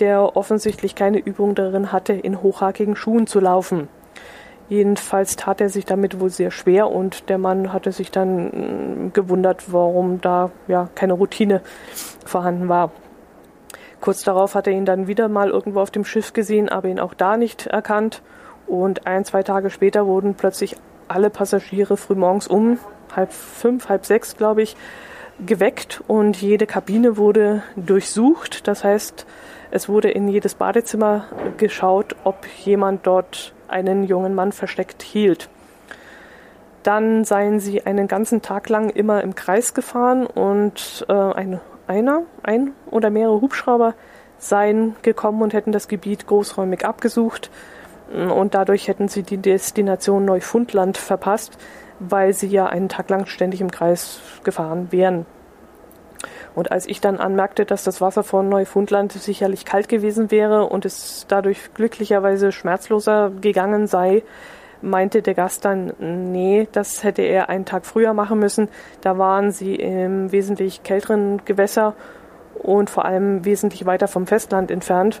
der 0.00 0.36
offensichtlich 0.36 0.94
keine 0.94 1.18
Übung 1.18 1.54
darin 1.54 1.92
hatte, 1.92 2.12
in 2.12 2.42
hochhackigen 2.42 2.94
Schuhen 2.94 3.26
zu 3.26 3.40
laufen. 3.40 3.88
Jedenfalls 4.68 5.36
tat 5.36 5.62
er 5.62 5.70
sich 5.70 5.86
damit 5.86 6.20
wohl 6.20 6.28
sehr 6.28 6.50
schwer 6.50 6.90
und 6.90 7.30
der 7.30 7.38
Mann 7.38 7.72
hatte 7.72 7.90
sich 7.90 8.10
dann 8.10 9.06
mm, 9.06 9.12
gewundert, 9.14 9.72
warum 9.72 10.20
da 10.20 10.50
ja 10.66 10.90
keine 10.94 11.14
Routine 11.14 11.62
vorhanden 12.26 12.68
war. 12.68 12.92
Kurz 14.02 14.24
darauf 14.24 14.54
hat 14.54 14.66
er 14.66 14.74
ihn 14.74 14.84
dann 14.84 15.06
wieder 15.06 15.30
mal 15.30 15.48
irgendwo 15.48 15.80
auf 15.80 15.90
dem 15.90 16.04
Schiff 16.04 16.34
gesehen, 16.34 16.68
aber 16.68 16.88
ihn 16.88 17.00
auch 17.00 17.14
da 17.14 17.38
nicht 17.38 17.66
erkannt. 17.66 18.20
Und 18.66 19.06
ein, 19.06 19.24
zwei 19.24 19.42
Tage 19.42 19.70
später 19.70 20.06
wurden 20.06 20.34
plötzlich 20.34 20.76
alle 21.08 21.30
Passagiere 21.30 21.96
frühmorgens 21.96 22.46
um, 22.46 22.78
halb 23.18 23.32
fünf, 23.32 23.88
halb 23.88 24.06
sechs, 24.06 24.36
glaube 24.36 24.62
ich, 24.62 24.76
geweckt 25.44 26.02
und 26.06 26.40
jede 26.40 26.66
Kabine 26.66 27.16
wurde 27.16 27.62
durchsucht. 27.76 28.66
Das 28.66 28.84
heißt, 28.84 29.26
es 29.70 29.88
wurde 29.88 30.10
in 30.10 30.28
jedes 30.28 30.54
Badezimmer 30.54 31.24
geschaut, 31.58 32.16
ob 32.24 32.46
jemand 32.64 33.06
dort 33.06 33.52
einen 33.68 34.04
jungen 34.04 34.34
Mann 34.34 34.52
versteckt 34.52 35.02
hielt. 35.02 35.48
Dann 36.82 37.24
seien 37.24 37.60
sie 37.60 37.84
einen 37.84 38.08
ganzen 38.08 38.40
Tag 38.40 38.68
lang 38.68 38.88
immer 38.88 39.22
im 39.22 39.34
Kreis 39.34 39.74
gefahren 39.74 40.26
und 40.26 41.04
äh, 41.08 41.12
ein, 41.12 41.60
einer, 41.86 42.22
ein 42.42 42.72
oder 42.90 43.10
mehrere 43.10 43.40
Hubschrauber 43.40 43.94
seien 44.38 44.94
gekommen 45.02 45.42
und 45.42 45.52
hätten 45.52 45.72
das 45.72 45.88
Gebiet 45.88 46.26
großräumig 46.26 46.84
abgesucht 46.84 47.50
und 48.10 48.54
dadurch 48.54 48.88
hätten 48.88 49.08
sie 49.08 49.22
die 49.22 49.36
Destination 49.36 50.24
Neufundland 50.24 50.96
verpasst, 50.96 51.58
weil 51.98 52.32
sie 52.32 52.48
ja 52.48 52.66
einen 52.66 52.88
Tag 52.88 53.10
lang 53.10 53.26
ständig 53.26 53.60
im 53.60 53.70
Kreis 53.70 54.20
gefahren 54.44 54.88
wären. 54.90 55.26
Und 56.54 56.72
als 56.72 56.86
ich 56.86 57.00
dann 57.00 57.18
anmerkte, 57.18 57.64
dass 57.64 57.84
das 57.84 58.00
Wasser 58.00 58.24
von 58.24 58.48
Neufundland 58.48 59.12
sicherlich 59.12 59.64
kalt 59.64 59.88
gewesen 59.88 60.30
wäre 60.30 60.64
und 60.64 60.84
es 60.84 61.24
dadurch 61.28 61.72
glücklicherweise 61.74 62.50
schmerzloser 62.50 63.30
gegangen 63.40 63.86
sei, 63.86 64.24
meinte 64.82 65.22
der 65.22 65.34
Gast 65.34 65.64
dann, 65.64 65.92
nee, 65.98 66.68
das 66.72 67.04
hätte 67.04 67.22
er 67.22 67.48
einen 67.48 67.64
Tag 67.64 67.86
früher 67.86 68.12
machen 68.12 68.38
müssen. 68.38 68.68
Da 69.00 69.18
waren 69.18 69.50
sie 69.50 69.76
im 69.76 70.32
wesentlich 70.32 70.82
kälteren 70.82 71.44
Gewässer 71.44 71.94
und 72.54 72.90
vor 72.90 73.04
allem 73.04 73.44
wesentlich 73.44 73.86
weiter 73.86 74.08
vom 74.08 74.26
Festland 74.26 74.70
entfernt. 74.70 75.20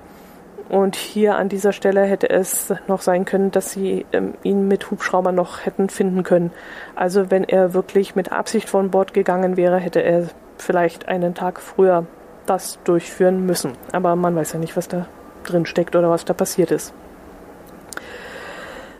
Und 0.68 0.96
hier 0.96 1.36
an 1.36 1.48
dieser 1.48 1.72
Stelle 1.72 2.02
hätte 2.02 2.28
es 2.28 2.72
noch 2.88 3.00
sein 3.00 3.24
können, 3.24 3.50
dass 3.50 3.72
sie 3.72 4.04
ähm, 4.12 4.34
ihn 4.42 4.68
mit 4.68 4.90
Hubschrauber 4.90 5.32
noch 5.32 5.64
hätten 5.64 5.88
finden 5.88 6.22
können. 6.22 6.52
Also 6.94 7.30
wenn 7.30 7.44
er 7.44 7.72
wirklich 7.72 8.14
mit 8.14 8.32
Absicht 8.32 8.68
von 8.68 8.90
Bord 8.90 9.14
gegangen 9.14 9.56
wäre, 9.56 9.78
hätte 9.78 10.02
er 10.02 10.28
vielleicht 10.58 11.08
einen 11.08 11.34
Tag 11.34 11.60
früher 11.60 12.06
das 12.44 12.78
durchführen 12.84 13.46
müssen. 13.46 13.72
Aber 13.92 14.14
man 14.16 14.36
weiß 14.36 14.52
ja 14.52 14.58
nicht, 14.58 14.76
was 14.76 14.88
da 14.88 15.06
drin 15.44 15.64
steckt 15.64 15.96
oder 15.96 16.10
was 16.10 16.24
da 16.24 16.34
passiert 16.34 16.70
ist. 16.70 16.92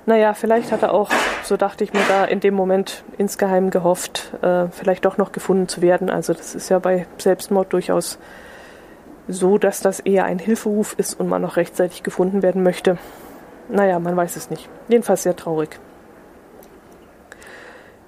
Naja, 0.07 0.33
vielleicht 0.33 0.73
hat 0.73 0.83
er 0.83 0.95
auch, 0.95 1.11
so 1.43 1.59
dachte 1.59 1.85
ich 1.85 1.93
mir 1.93 2.01
da 2.09 2.25
in 2.25 2.41
dem 2.41 2.55
Moment 2.55 3.05
insgeheim 3.19 3.69
gehofft, 3.69 4.33
äh, 4.41 4.69
vielleicht 4.71 5.05
doch 5.05 5.19
noch 5.19 5.33
gefunden 5.33 5.69
zu 5.69 5.83
werden. 5.83 6.09
Also 6.09 6.33
das 6.33 6.55
ist 6.55 6.71
ja 6.71 6.79
bei 6.79 7.07
Selbstmord 7.19 7.75
durchaus 7.75 8.19
so, 9.29 9.59
dass 9.59 9.81
das 9.81 10.01
eher 10.01 10.25
ein 10.25 10.39
Hilferuf 10.39 10.95
ist 10.99 11.19
und 11.21 11.29
man 11.29 11.43
noch 11.43 11.57
rechtzeitig 11.57 12.03
gefunden 12.03 12.43
werden 12.43 12.63
möchte. 12.63 12.99
Naja, 13.69 13.99
man 13.99 14.17
weiß 14.17 14.37
es 14.37 14.51
nicht. 14.51 14.69
Jedenfalls 14.89 15.23
sehr 15.23 15.37
traurig. 15.37 15.79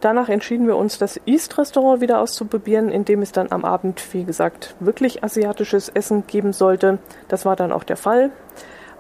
Danach 0.01 0.31
entschieden 0.31 0.67
wir 0.67 0.77
uns, 0.77 0.97
das 0.97 1.21
East-Restaurant 1.27 2.01
wieder 2.01 2.21
auszuprobieren, 2.21 2.91
in 2.91 3.05
dem 3.05 3.21
es 3.21 3.33
dann 3.33 3.53
am 3.53 3.67
Abend, 3.67 4.03
wie 4.15 4.25
gesagt, 4.25 4.75
wirklich 4.81 5.23
asiatisches 5.23 5.91
Essen 5.91 6.27
geben 6.27 6.55
sollte. 6.55 6.99
Das 7.29 7.45
war 7.45 7.55
dann 7.55 7.71
auch 7.71 7.85
der 7.85 7.99
Fall 7.99 8.31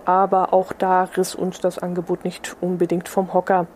aber 0.04 0.52
auch 0.52 0.72
da 0.72 1.04
riss 1.04 1.34
uns 1.34 1.60
das 1.60 1.78
Angebot 1.78 2.24
nicht 2.24 2.56
unbedingt 2.60 3.08
vom 3.08 3.32
Hocker. 3.32 3.66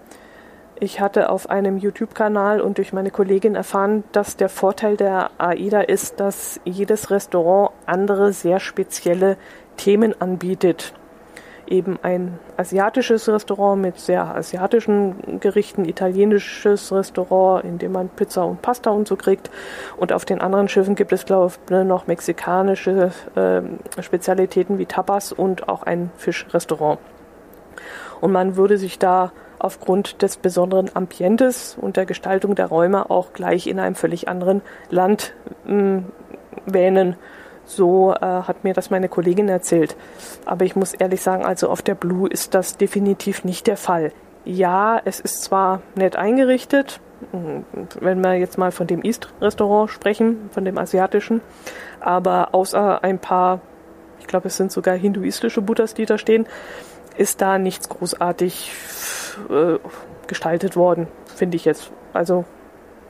Ich 0.81 1.01
hatte 1.01 1.31
auf 1.31 1.51
einem 1.51 1.79
YouTube-Kanal 1.79 2.61
und 2.61 2.79
durch 2.79 2.93
meine 2.93 3.11
Kollegin 3.11 3.55
erfahren, 3.55 4.03
dass 4.13 4.37
der 4.37 4.49
Vorteil 4.49 4.97
der 4.97 5.31
AIDA 5.39 5.83
ist, 5.83 6.19
dass 6.19 6.61
jedes 6.65 7.11
Restaurant 7.11 7.71
andere 7.87 8.33
sehr 8.33 8.59
spezielle 8.59 9.37
Themen 9.77 10.21
anbietet 10.21 10.93
eben 11.67 11.99
ein 12.03 12.39
asiatisches 12.57 13.29
Restaurant 13.29 13.81
mit 13.81 13.99
sehr 13.99 14.23
asiatischen 14.23 15.41
Gerichten, 15.41 15.85
italienisches 15.85 16.93
Restaurant, 16.93 17.65
in 17.65 17.79
dem 17.79 17.93
man 17.93 18.09
Pizza 18.09 18.45
und 18.45 18.63
Pasta 18.63 18.91
und 18.91 19.09
so 19.09 19.17
kriegt. 19.17 19.51
Und 19.97 20.13
auf 20.13 20.25
den 20.25 20.41
anderen 20.41 20.69
Schiffen 20.69 20.95
gibt 20.95 21.13
es, 21.13 21.25
glaube 21.25 21.53
ich, 21.53 21.71
noch 21.85 22.07
mexikanische 22.07 23.13
äh, 23.35 24.03
Spezialitäten 24.03 24.79
wie 24.79 24.87
Tapas 24.87 25.33
und 25.33 25.69
auch 25.69 25.83
ein 25.83 26.11
Fischrestaurant. 26.17 26.99
Und 28.21 28.33
man 28.33 28.57
würde 28.57 28.79
sich 28.79 28.99
da 28.99 29.33
aufgrund 29.65 30.23
des 30.23 30.37
besonderen 30.37 30.91
Ambientes 30.95 31.77
und 31.81 31.97
der 31.97 32.07
Gestaltung 32.07 32.55
der 32.55 32.67
Räume 32.67 33.11
auch 33.11 33.33
gleich 33.33 33.67
in 33.67 33.81
einem 33.81 33.95
völlig 33.95 34.29
anderen 34.29 34.63
Land 34.91 35.35
mh, 35.67 36.05
wähnen 36.67 37.17
so 37.67 38.13
äh, 38.13 38.21
hat 38.21 38.65
mir 38.65 38.75
das 38.75 38.91
meine 38.91 39.09
Kollegin 39.09 39.49
erzählt. 39.49 39.97
Aber 40.45 40.65
ich 40.65 40.77
muss 40.77 40.93
ehrlich 40.93 41.23
sagen, 41.23 41.45
also 41.45 41.69
auf 41.71 41.83
der 41.83 41.95
Blue 41.95 42.29
ist 42.29 42.55
das 42.55 42.77
definitiv 42.77 43.45
nicht 43.45 43.67
der 43.67 43.77
Fall. 43.77 44.13
Ja, 44.45 45.01
es 45.05 45.21
ist 45.21 45.43
zwar 45.43 45.81
nett 45.95 46.17
eingerichtet, 46.17 47.01
hm, 47.33 47.65
wenn 48.01 48.21
wir 48.23 48.35
jetzt 48.35 48.59
mal 48.59 48.71
von 48.71 48.87
dem 48.87 49.03
East-Restaurant 49.03 49.91
sprechen, 49.91 50.51
von 50.53 50.65
dem 50.65 50.77
asiatischen, 50.77 51.41
aber 52.01 52.51
außer 52.53 53.03
ein 53.03 53.19
paar, 53.19 53.61
ich 54.21 54.27
glaube, 54.27 54.49
es 54.49 54.57
sind 54.57 54.71
sogar 54.71 54.95
hinduistische 54.95 55.63
Buddhas, 55.63 55.95
die 55.95 56.05
da 56.05 56.19
stehen, 56.19 56.47
ist 57.17 57.41
da 57.41 57.59
nichts 57.59 57.89
großartig 57.89 58.73
äh, 59.51 59.79
gestaltet 60.27 60.77
worden, 60.77 61.09
finde 61.35 61.57
ich 61.57 61.65
jetzt. 61.65 61.91
Also 62.13 62.45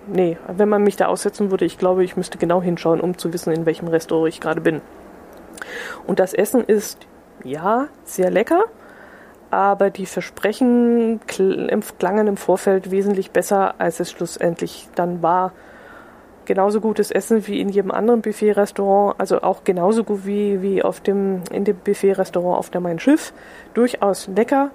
nee, 0.06 0.36
wenn 0.48 0.68
man 0.68 0.82
mich 0.82 0.96
da 0.96 1.06
aussetzen 1.06 1.50
würde, 1.50 1.64
ich 1.64 1.78
glaube, 1.78 2.04
ich 2.04 2.16
müsste 2.16 2.38
genau 2.38 2.62
hinschauen, 2.62 3.00
um 3.00 3.18
zu 3.18 3.32
wissen, 3.32 3.52
in 3.52 3.66
welchem 3.66 3.88
Restaurant 3.88 4.28
ich 4.28 4.40
gerade 4.40 4.60
bin. 4.60 4.80
Und 6.06 6.18
das 6.18 6.34
Essen 6.34 6.64
ist, 6.64 7.06
ja, 7.42 7.88
sehr 8.04 8.30
lecker, 8.30 8.64
aber 9.50 9.90
die 9.90 10.06
Versprechen 10.06 11.20
klangen 11.26 12.26
im 12.26 12.36
Vorfeld 12.36 12.90
wesentlich 12.90 13.30
besser, 13.30 13.74
als 13.78 14.00
es 14.00 14.10
schlussendlich 14.10 14.88
dann 14.94 15.22
war. 15.22 15.52
Genauso 16.46 16.80
gutes 16.80 17.10
Essen 17.10 17.46
wie 17.46 17.60
in 17.60 17.70
jedem 17.70 17.90
anderen 17.90 18.20
Buffet-Restaurant, 18.20 19.18
also 19.18 19.42
auch 19.42 19.64
genauso 19.64 20.04
gut 20.04 20.26
wie, 20.26 20.60
wie 20.60 20.82
auf 20.82 21.00
dem, 21.00 21.42
in 21.50 21.64
dem 21.64 21.76
Buffet-Restaurant 21.76 22.58
auf 22.58 22.70
der 22.70 22.80
Mein 22.80 22.98
Schiff. 22.98 23.32
Durchaus 23.72 24.28
lecker, 24.28 24.70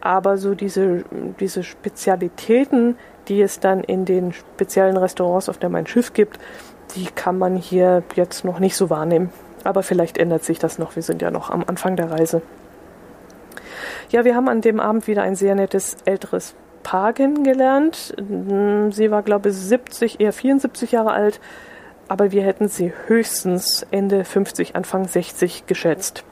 aber 0.00 0.38
so 0.38 0.54
diese, 0.54 1.04
diese 1.40 1.64
Spezialitäten, 1.64 2.96
die 3.26 3.42
es 3.42 3.58
dann 3.58 3.82
in 3.82 4.04
den 4.04 4.32
speziellen 4.32 4.96
Restaurants 4.96 5.48
auf 5.48 5.58
der 5.58 5.70
Mein 5.70 5.86
Schiff 5.86 6.12
gibt, 6.12 6.38
die 6.94 7.06
kann 7.06 7.36
man 7.36 7.56
hier 7.56 8.02
jetzt 8.14 8.44
noch 8.44 8.60
nicht 8.60 8.76
so 8.76 8.88
wahrnehmen. 8.88 9.30
Aber 9.64 9.82
vielleicht 9.82 10.18
ändert 10.18 10.44
sich 10.44 10.58
das 10.58 10.78
noch. 10.78 10.94
Wir 10.94 11.02
sind 11.02 11.20
ja 11.20 11.30
noch 11.30 11.50
am 11.50 11.64
Anfang 11.66 11.96
der 11.96 12.10
Reise. 12.10 12.42
Ja, 14.10 14.24
wir 14.24 14.36
haben 14.36 14.48
an 14.48 14.60
dem 14.60 14.80
Abend 14.80 15.06
wieder 15.06 15.22
ein 15.22 15.34
sehr 15.34 15.54
nettes 15.54 15.96
älteres 16.04 16.54
Paar 16.88 17.12
kennengelernt. 17.12 18.14
Sie 18.16 19.10
war, 19.10 19.22
glaube 19.22 19.50
ich, 19.50 19.56
70, 19.56 20.20
eher 20.20 20.32
74 20.32 20.92
Jahre 20.92 21.10
alt, 21.10 21.38
aber 22.08 22.32
wir 22.32 22.42
hätten 22.42 22.68
sie 22.68 22.94
höchstens 23.08 23.86
Ende 23.90 24.24
50, 24.24 24.74
Anfang 24.74 25.06
60 25.06 25.66
geschätzt. 25.66 26.24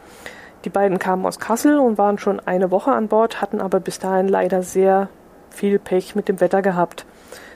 Die 0.64 0.70
beiden 0.70 0.98
kamen 0.98 1.26
aus 1.26 1.40
Kassel 1.40 1.78
und 1.78 1.98
waren 1.98 2.16
schon 2.16 2.40
eine 2.40 2.70
Woche 2.70 2.92
an 2.92 3.08
Bord, 3.08 3.42
hatten 3.42 3.60
aber 3.60 3.80
bis 3.80 3.98
dahin 3.98 4.28
leider 4.28 4.62
sehr 4.62 5.10
viel 5.50 5.78
Pech 5.78 6.16
mit 6.16 6.26
dem 6.26 6.40
Wetter 6.40 6.62
gehabt. 6.62 7.04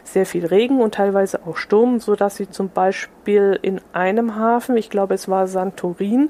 Sehr 0.04 0.26
viel 0.26 0.44
Regen 0.44 0.82
und 0.82 0.96
teilweise 0.96 1.40
auch 1.46 1.56
Sturm, 1.56 2.00
so 2.00 2.16
dass 2.16 2.36
sie 2.36 2.50
zum 2.50 2.68
Beispiel 2.68 3.58
in 3.62 3.80
einem 3.94 4.36
Hafen, 4.36 4.76
ich 4.76 4.90
glaube 4.90 5.14
es 5.14 5.26
war 5.26 5.46
Santorin, 5.46 6.28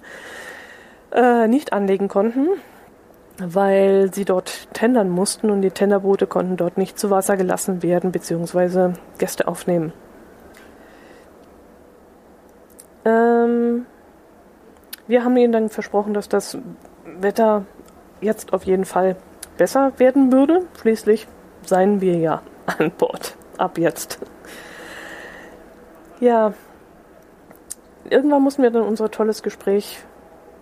äh, 1.11 1.49
nicht 1.49 1.73
anlegen 1.73 2.07
konnten, 2.07 2.47
weil 3.43 4.13
sie 4.13 4.25
dort 4.25 4.73
tendern 4.73 5.09
mussten 5.09 5.51
und 5.51 5.63
die 5.63 5.71
Tenderboote 5.71 6.27
konnten 6.27 6.57
dort 6.57 6.79
nicht 6.79 6.99
zu 6.99 7.11
Wasser 7.11 7.37
gelassen 7.37 7.83
werden 7.83 8.13
bzw. 8.13 8.95
Gäste 9.19 9.49
aufnehmen. 9.49 9.93
Ähm, 13.05 13.87
wir 15.07 15.25
haben 15.25 15.37
ihnen 15.37 15.53
dann 15.53 15.69
versprochen, 15.69 16.15
dass 16.15 16.29
das 16.29 16.59
Wetter 17.05 17.65
jetzt 18.21 18.53
auf 18.53 18.65
jeden 18.65 18.85
Fall 18.85 19.17
besser 19.57 19.93
werden 19.97 20.33
würde. 20.33 20.67
Schließlich 20.81 21.27
seien 21.65 22.01
wir 22.01 22.17
ja 22.17 22.43
an 22.67 22.91
Bord. 22.93 23.37
Ab 23.59 23.77
jetzt. 23.77 24.19
Ja, 26.21 26.55
irgendwann 28.09 28.43
mussten 28.43 28.63
wir 28.63 28.71
dann 28.71 28.83
unser 28.83 29.11
tolles 29.11 29.43
Gespräch 29.43 29.99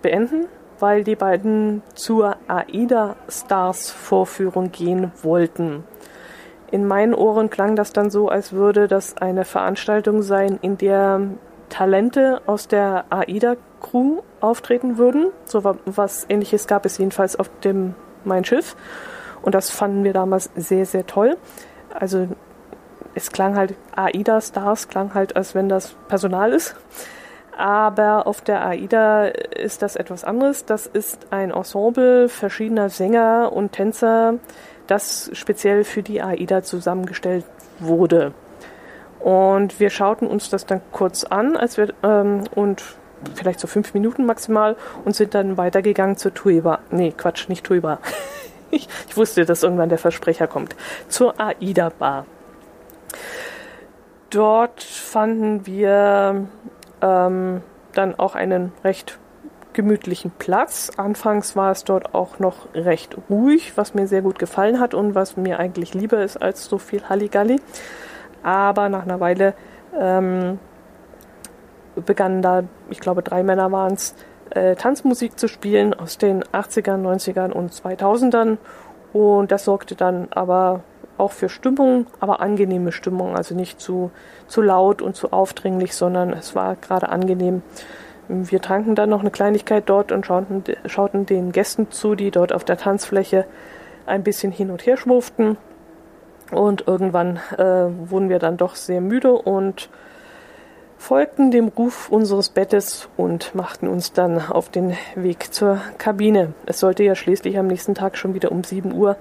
beenden, 0.02 0.46
weil 0.80 1.04
die 1.04 1.16
beiden 1.16 1.82
zur 1.94 2.36
AIDA 2.46 3.16
Stars 3.28 3.90
Vorführung 3.90 4.70
gehen 4.72 5.12
wollten. 5.22 5.84
In 6.70 6.86
meinen 6.86 7.14
Ohren 7.14 7.48
klang 7.48 7.76
das 7.76 7.92
dann 7.92 8.10
so, 8.10 8.28
als 8.28 8.52
würde 8.52 8.88
das 8.88 9.16
eine 9.16 9.44
Veranstaltung 9.44 10.22
sein, 10.22 10.58
in 10.60 10.76
der 10.76 11.20
Talente 11.68 12.42
aus 12.46 12.68
der 12.68 13.06
AIDA 13.10 13.56
Crew 13.80 14.20
auftreten 14.40 14.98
würden. 14.98 15.30
So 15.44 15.64
was 15.64 16.26
ähnliches 16.28 16.66
gab 16.66 16.84
es 16.84 16.98
jedenfalls 16.98 17.36
auf 17.36 17.50
dem 17.64 17.94
Mein 18.24 18.44
Schiff. 18.44 18.76
Und 19.42 19.54
das 19.54 19.70
fanden 19.70 20.04
wir 20.04 20.12
damals 20.12 20.50
sehr, 20.56 20.84
sehr 20.84 21.06
toll. 21.06 21.36
Also 21.98 22.28
es 23.14 23.32
klang 23.32 23.56
halt 23.56 23.74
AIDA 23.94 24.40
Stars, 24.40 24.88
klang 24.88 25.14
halt, 25.14 25.36
als 25.36 25.54
wenn 25.54 25.68
das 25.68 25.94
Personal 26.08 26.52
ist. 26.52 26.76
Aber 27.58 28.28
auf 28.28 28.40
der 28.40 28.64
AIDA 28.64 29.26
ist 29.26 29.82
das 29.82 29.96
etwas 29.96 30.22
anderes. 30.22 30.64
Das 30.64 30.86
ist 30.86 31.26
ein 31.30 31.50
Ensemble 31.50 32.28
verschiedener 32.28 32.88
Sänger 32.88 33.52
und 33.52 33.72
Tänzer, 33.72 34.34
das 34.86 35.28
speziell 35.32 35.82
für 35.82 36.04
die 36.04 36.22
AIDA 36.22 36.62
zusammengestellt 36.62 37.44
wurde. 37.80 38.32
Und 39.18 39.80
wir 39.80 39.90
schauten 39.90 40.28
uns 40.28 40.50
das 40.50 40.66
dann 40.66 40.80
kurz 40.92 41.24
an, 41.24 41.56
als 41.56 41.76
wir 41.78 41.92
ähm, 42.04 42.44
und 42.54 42.84
vielleicht 43.34 43.58
so 43.58 43.66
fünf 43.66 43.92
Minuten 43.92 44.24
maximal 44.24 44.76
und 45.04 45.16
sind 45.16 45.34
dann 45.34 45.56
weitergegangen 45.56 46.16
zur 46.16 46.32
Tuiba. 46.32 46.78
Nee, 46.92 47.10
Quatsch, 47.10 47.48
nicht 47.48 47.66
Tuiba. 47.66 47.98
ich, 48.70 48.88
ich 49.08 49.16
wusste, 49.16 49.44
dass 49.44 49.64
irgendwann 49.64 49.88
der 49.88 49.98
Versprecher 49.98 50.46
kommt. 50.46 50.76
Zur 51.08 51.34
Aida 51.40 51.88
Bar. 51.88 52.24
Dort 54.30 54.80
fanden 54.80 55.66
wir 55.66 56.46
ähm, 57.02 57.62
dann 57.92 58.18
auch 58.18 58.34
einen 58.34 58.72
recht 58.84 59.18
gemütlichen 59.72 60.32
Platz. 60.38 60.90
Anfangs 60.96 61.54
war 61.54 61.70
es 61.70 61.84
dort 61.84 62.14
auch 62.14 62.38
noch 62.38 62.74
recht 62.74 63.16
ruhig, 63.30 63.76
was 63.76 63.94
mir 63.94 64.06
sehr 64.06 64.22
gut 64.22 64.38
gefallen 64.38 64.80
hat 64.80 64.94
und 64.94 65.14
was 65.14 65.36
mir 65.36 65.58
eigentlich 65.60 65.94
lieber 65.94 66.22
ist 66.22 66.36
als 66.36 66.64
so 66.64 66.78
viel 66.78 67.08
Halligalli. 67.08 67.60
Aber 68.42 68.88
nach 68.88 69.02
einer 69.02 69.20
Weile 69.20 69.54
ähm, 69.98 70.58
begannen 71.94 72.42
da, 72.42 72.64
ich 72.90 73.00
glaube 73.00 73.22
drei 73.22 73.42
Männer 73.42 73.70
waren 73.72 73.94
es, 73.94 74.14
äh, 74.50 74.76
Tanzmusik 74.76 75.38
zu 75.38 75.48
spielen 75.48 75.94
aus 75.94 76.18
den 76.18 76.42
80ern, 76.42 77.02
90ern 77.02 77.52
und 77.52 77.72
2000ern. 77.72 78.58
Und 79.12 79.52
das 79.52 79.64
sorgte 79.64 79.94
dann 79.94 80.28
aber 80.30 80.82
auch 81.18 81.32
für 81.32 81.48
Stimmung, 81.48 82.06
aber 82.20 82.40
angenehme 82.40 82.92
Stimmung, 82.92 83.36
also 83.36 83.54
nicht 83.54 83.80
zu, 83.80 84.10
zu 84.46 84.62
laut 84.62 85.02
und 85.02 85.16
zu 85.16 85.32
aufdringlich, 85.32 85.94
sondern 85.94 86.32
es 86.32 86.54
war 86.54 86.76
gerade 86.76 87.08
angenehm. 87.08 87.62
Wir 88.28 88.60
tranken 88.60 88.94
dann 88.94 89.10
noch 89.10 89.20
eine 89.20 89.30
Kleinigkeit 89.30 89.84
dort 89.86 90.12
und 90.12 90.26
schauten, 90.26 90.62
schauten 90.86 91.26
den 91.26 91.52
Gästen 91.52 91.90
zu, 91.90 92.14
die 92.14 92.30
dort 92.30 92.52
auf 92.52 92.64
der 92.64 92.76
Tanzfläche 92.76 93.46
ein 94.06 94.22
bisschen 94.22 94.52
hin 94.52 94.70
und 94.70 94.86
her 94.86 94.96
schwurften. 94.96 95.56
Und 96.50 96.86
irgendwann 96.86 97.40
äh, 97.56 97.86
wurden 98.10 98.28
wir 98.28 98.38
dann 98.38 98.56
doch 98.56 98.74
sehr 98.74 99.00
müde 99.00 99.32
und 99.32 99.90
folgten 100.98 101.50
dem 101.50 101.68
Ruf 101.68 102.10
unseres 102.10 102.48
Bettes 102.48 103.08
und 103.16 103.54
machten 103.54 103.86
uns 103.86 104.12
dann 104.12 104.40
auf 104.50 104.68
den 104.68 104.96
Weg 105.14 105.52
zur 105.54 105.80
Kabine. 105.96 106.54
Es 106.66 106.80
sollte 106.80 107.04
ja 107.04 107.14
schließlich 107.14 107.58
am 107.58 107.68
nächsten 107.68 107.94
Tag 107.94 108.16
schon 108.16 108.34
wieder 108.34 108.50
um 108.50 108.64
7 108.64 108.92
Uhr 108.92 109.16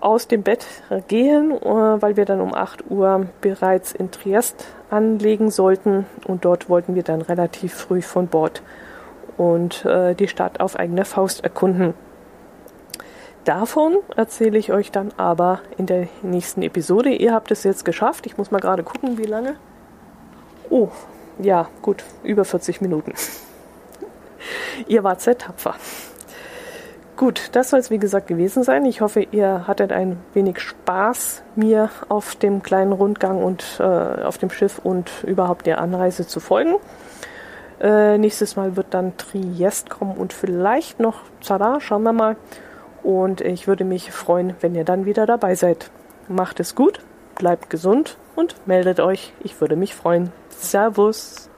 aus 0.00 0.28
dem 0.28 0.42
Bett 0.42 0.66
gehen, 1.08 1.52
äh, 1.52 1.64
weil 1.64 2.16
wir 2.16 2.24
dann 2.24 2.40
um 2.40 2.54
8 2.54 2.90
Uhr 2.90 3.26
bereits 3.40 3.92
in 3.92 4.10
Triest 4.10 4.66
anlegen 4.90 5.50
sollten 5.50 6.06
und 6.26 6.44
dort 6.44 6.68
wollten 6.68 6.94
wir 6.94 7.02
dann 7.02 7.22
relativ 7.22 7.74
früh 7.74 8.02
von 8.02 8.28
Bord 8.28 8.62
und 9.36 9.84
äh, 9.84 10.14
die 10.14 10.28
Stadt 10.28 10.60
auf 10.60 10.76
eigene 10.76 11.04
Faust 11.04 11.44
erkunden. 11.44 11.94
Davon 13.44 13.98
erzähle 14.16 14.58
ich 14.58 14.72
euch 14.72 14.90
dann 14.90 15.12
aber 15.16 15.60
in 15.78 15.86
der 15.86 16.08
nächsten 16.22 16.62
Episode. 16.62 17.10
Ihr 17.10 17.32
habt 17.32 17.52
es 17.52 17.62
jetzt 17.62 17.84
geschafft. 17.84 18.26
Ich 18.26 18.36
muss 18.36 18.50
mal 18.50 18.60
gerade 18.60 18.82
gucken, 18.82 19.18
wie 19.18 19.24
lange. 19.24 19.54
Oh, 20.68 20.88
ja, 21.38 21.68
gut, 21.80 22.02
über 22.24 22.44
40 22.44 22.80
Minuten. 22.80 23.14
Ihr 24.88 25.04
wart 25.04 25.20
sehr 25.20 25.38
tapfer. 25.38 25.76
Gut, 27.16 27.48
das 27.52 27.70
soll 27.70 27.80
es 27.80 27.90
wie 27.90 27.98
gesagt 27.98 28.26
gewesen 28.26 28.62
sein. 28.62 28.84
Ich 28.84 29.00
hoffe, 29.00 29.22
ihr 29.30 29.66
hattet 29.66 29.90
ein 29.90 30.18
wenig 30.34 30.60
Spaß, 30.60 31.42
mir 31.54 31.88
auf 32.10 32.34
dem 32.34 32.62
kleinen 32.62 32.92
Rundgang 32.92 33.42
und 33.42 33.64
äh, 33.80 33.82
auf 33.82 34.36
dem 34.36 34.50
Schiff 34.50 34.78
und 34.84 35.24
überhaupt 35.24 35.64
der 35.64 35.80
Anreise 35.80 36.26
zu 36.26 36.40
folgen. 36.40 36.74
Äh, 37.80 38.18
nächstes 38.18 38.56
Mal 38.56 38.76
wird 38.76 38.88
dann 38.90 39.16
Triest 39.16 39.88
kommen 39.88 40.18
und 40.18 40.34
vielleicht 40.34 41.00
noch 41.00 41.20
Zara, 41.40 41.80
schauen 41.80 42.02
wir 42.02 42.12
mal. 42.12 42.36
Und 43.02 43.40
ich 43.40 43.66
würde 43.66 43.84
mich 43.84 44.12
freuen, 44.12 44.54
wenn 44.60 44.74
ihr 44.74 44.84
dann 44.84 45.06
wieder 45.06 45.24
dabei 45.24 45.54
seid. 45.54 45.90
Macht 46.28 46.60
es 46.60 46.74
gut, 46.74 47.00
bleibt 47.34 47.70
gesund 47.70 48.18
und 48.34 48.56
meldet 48.66 49.00
euch. 49.00 49.32
Ich 49.42 49.58
würde 49.58 49.76
mich 49.76 49.94
freuen. 49.94 50.32
Servus. 50.50 51.48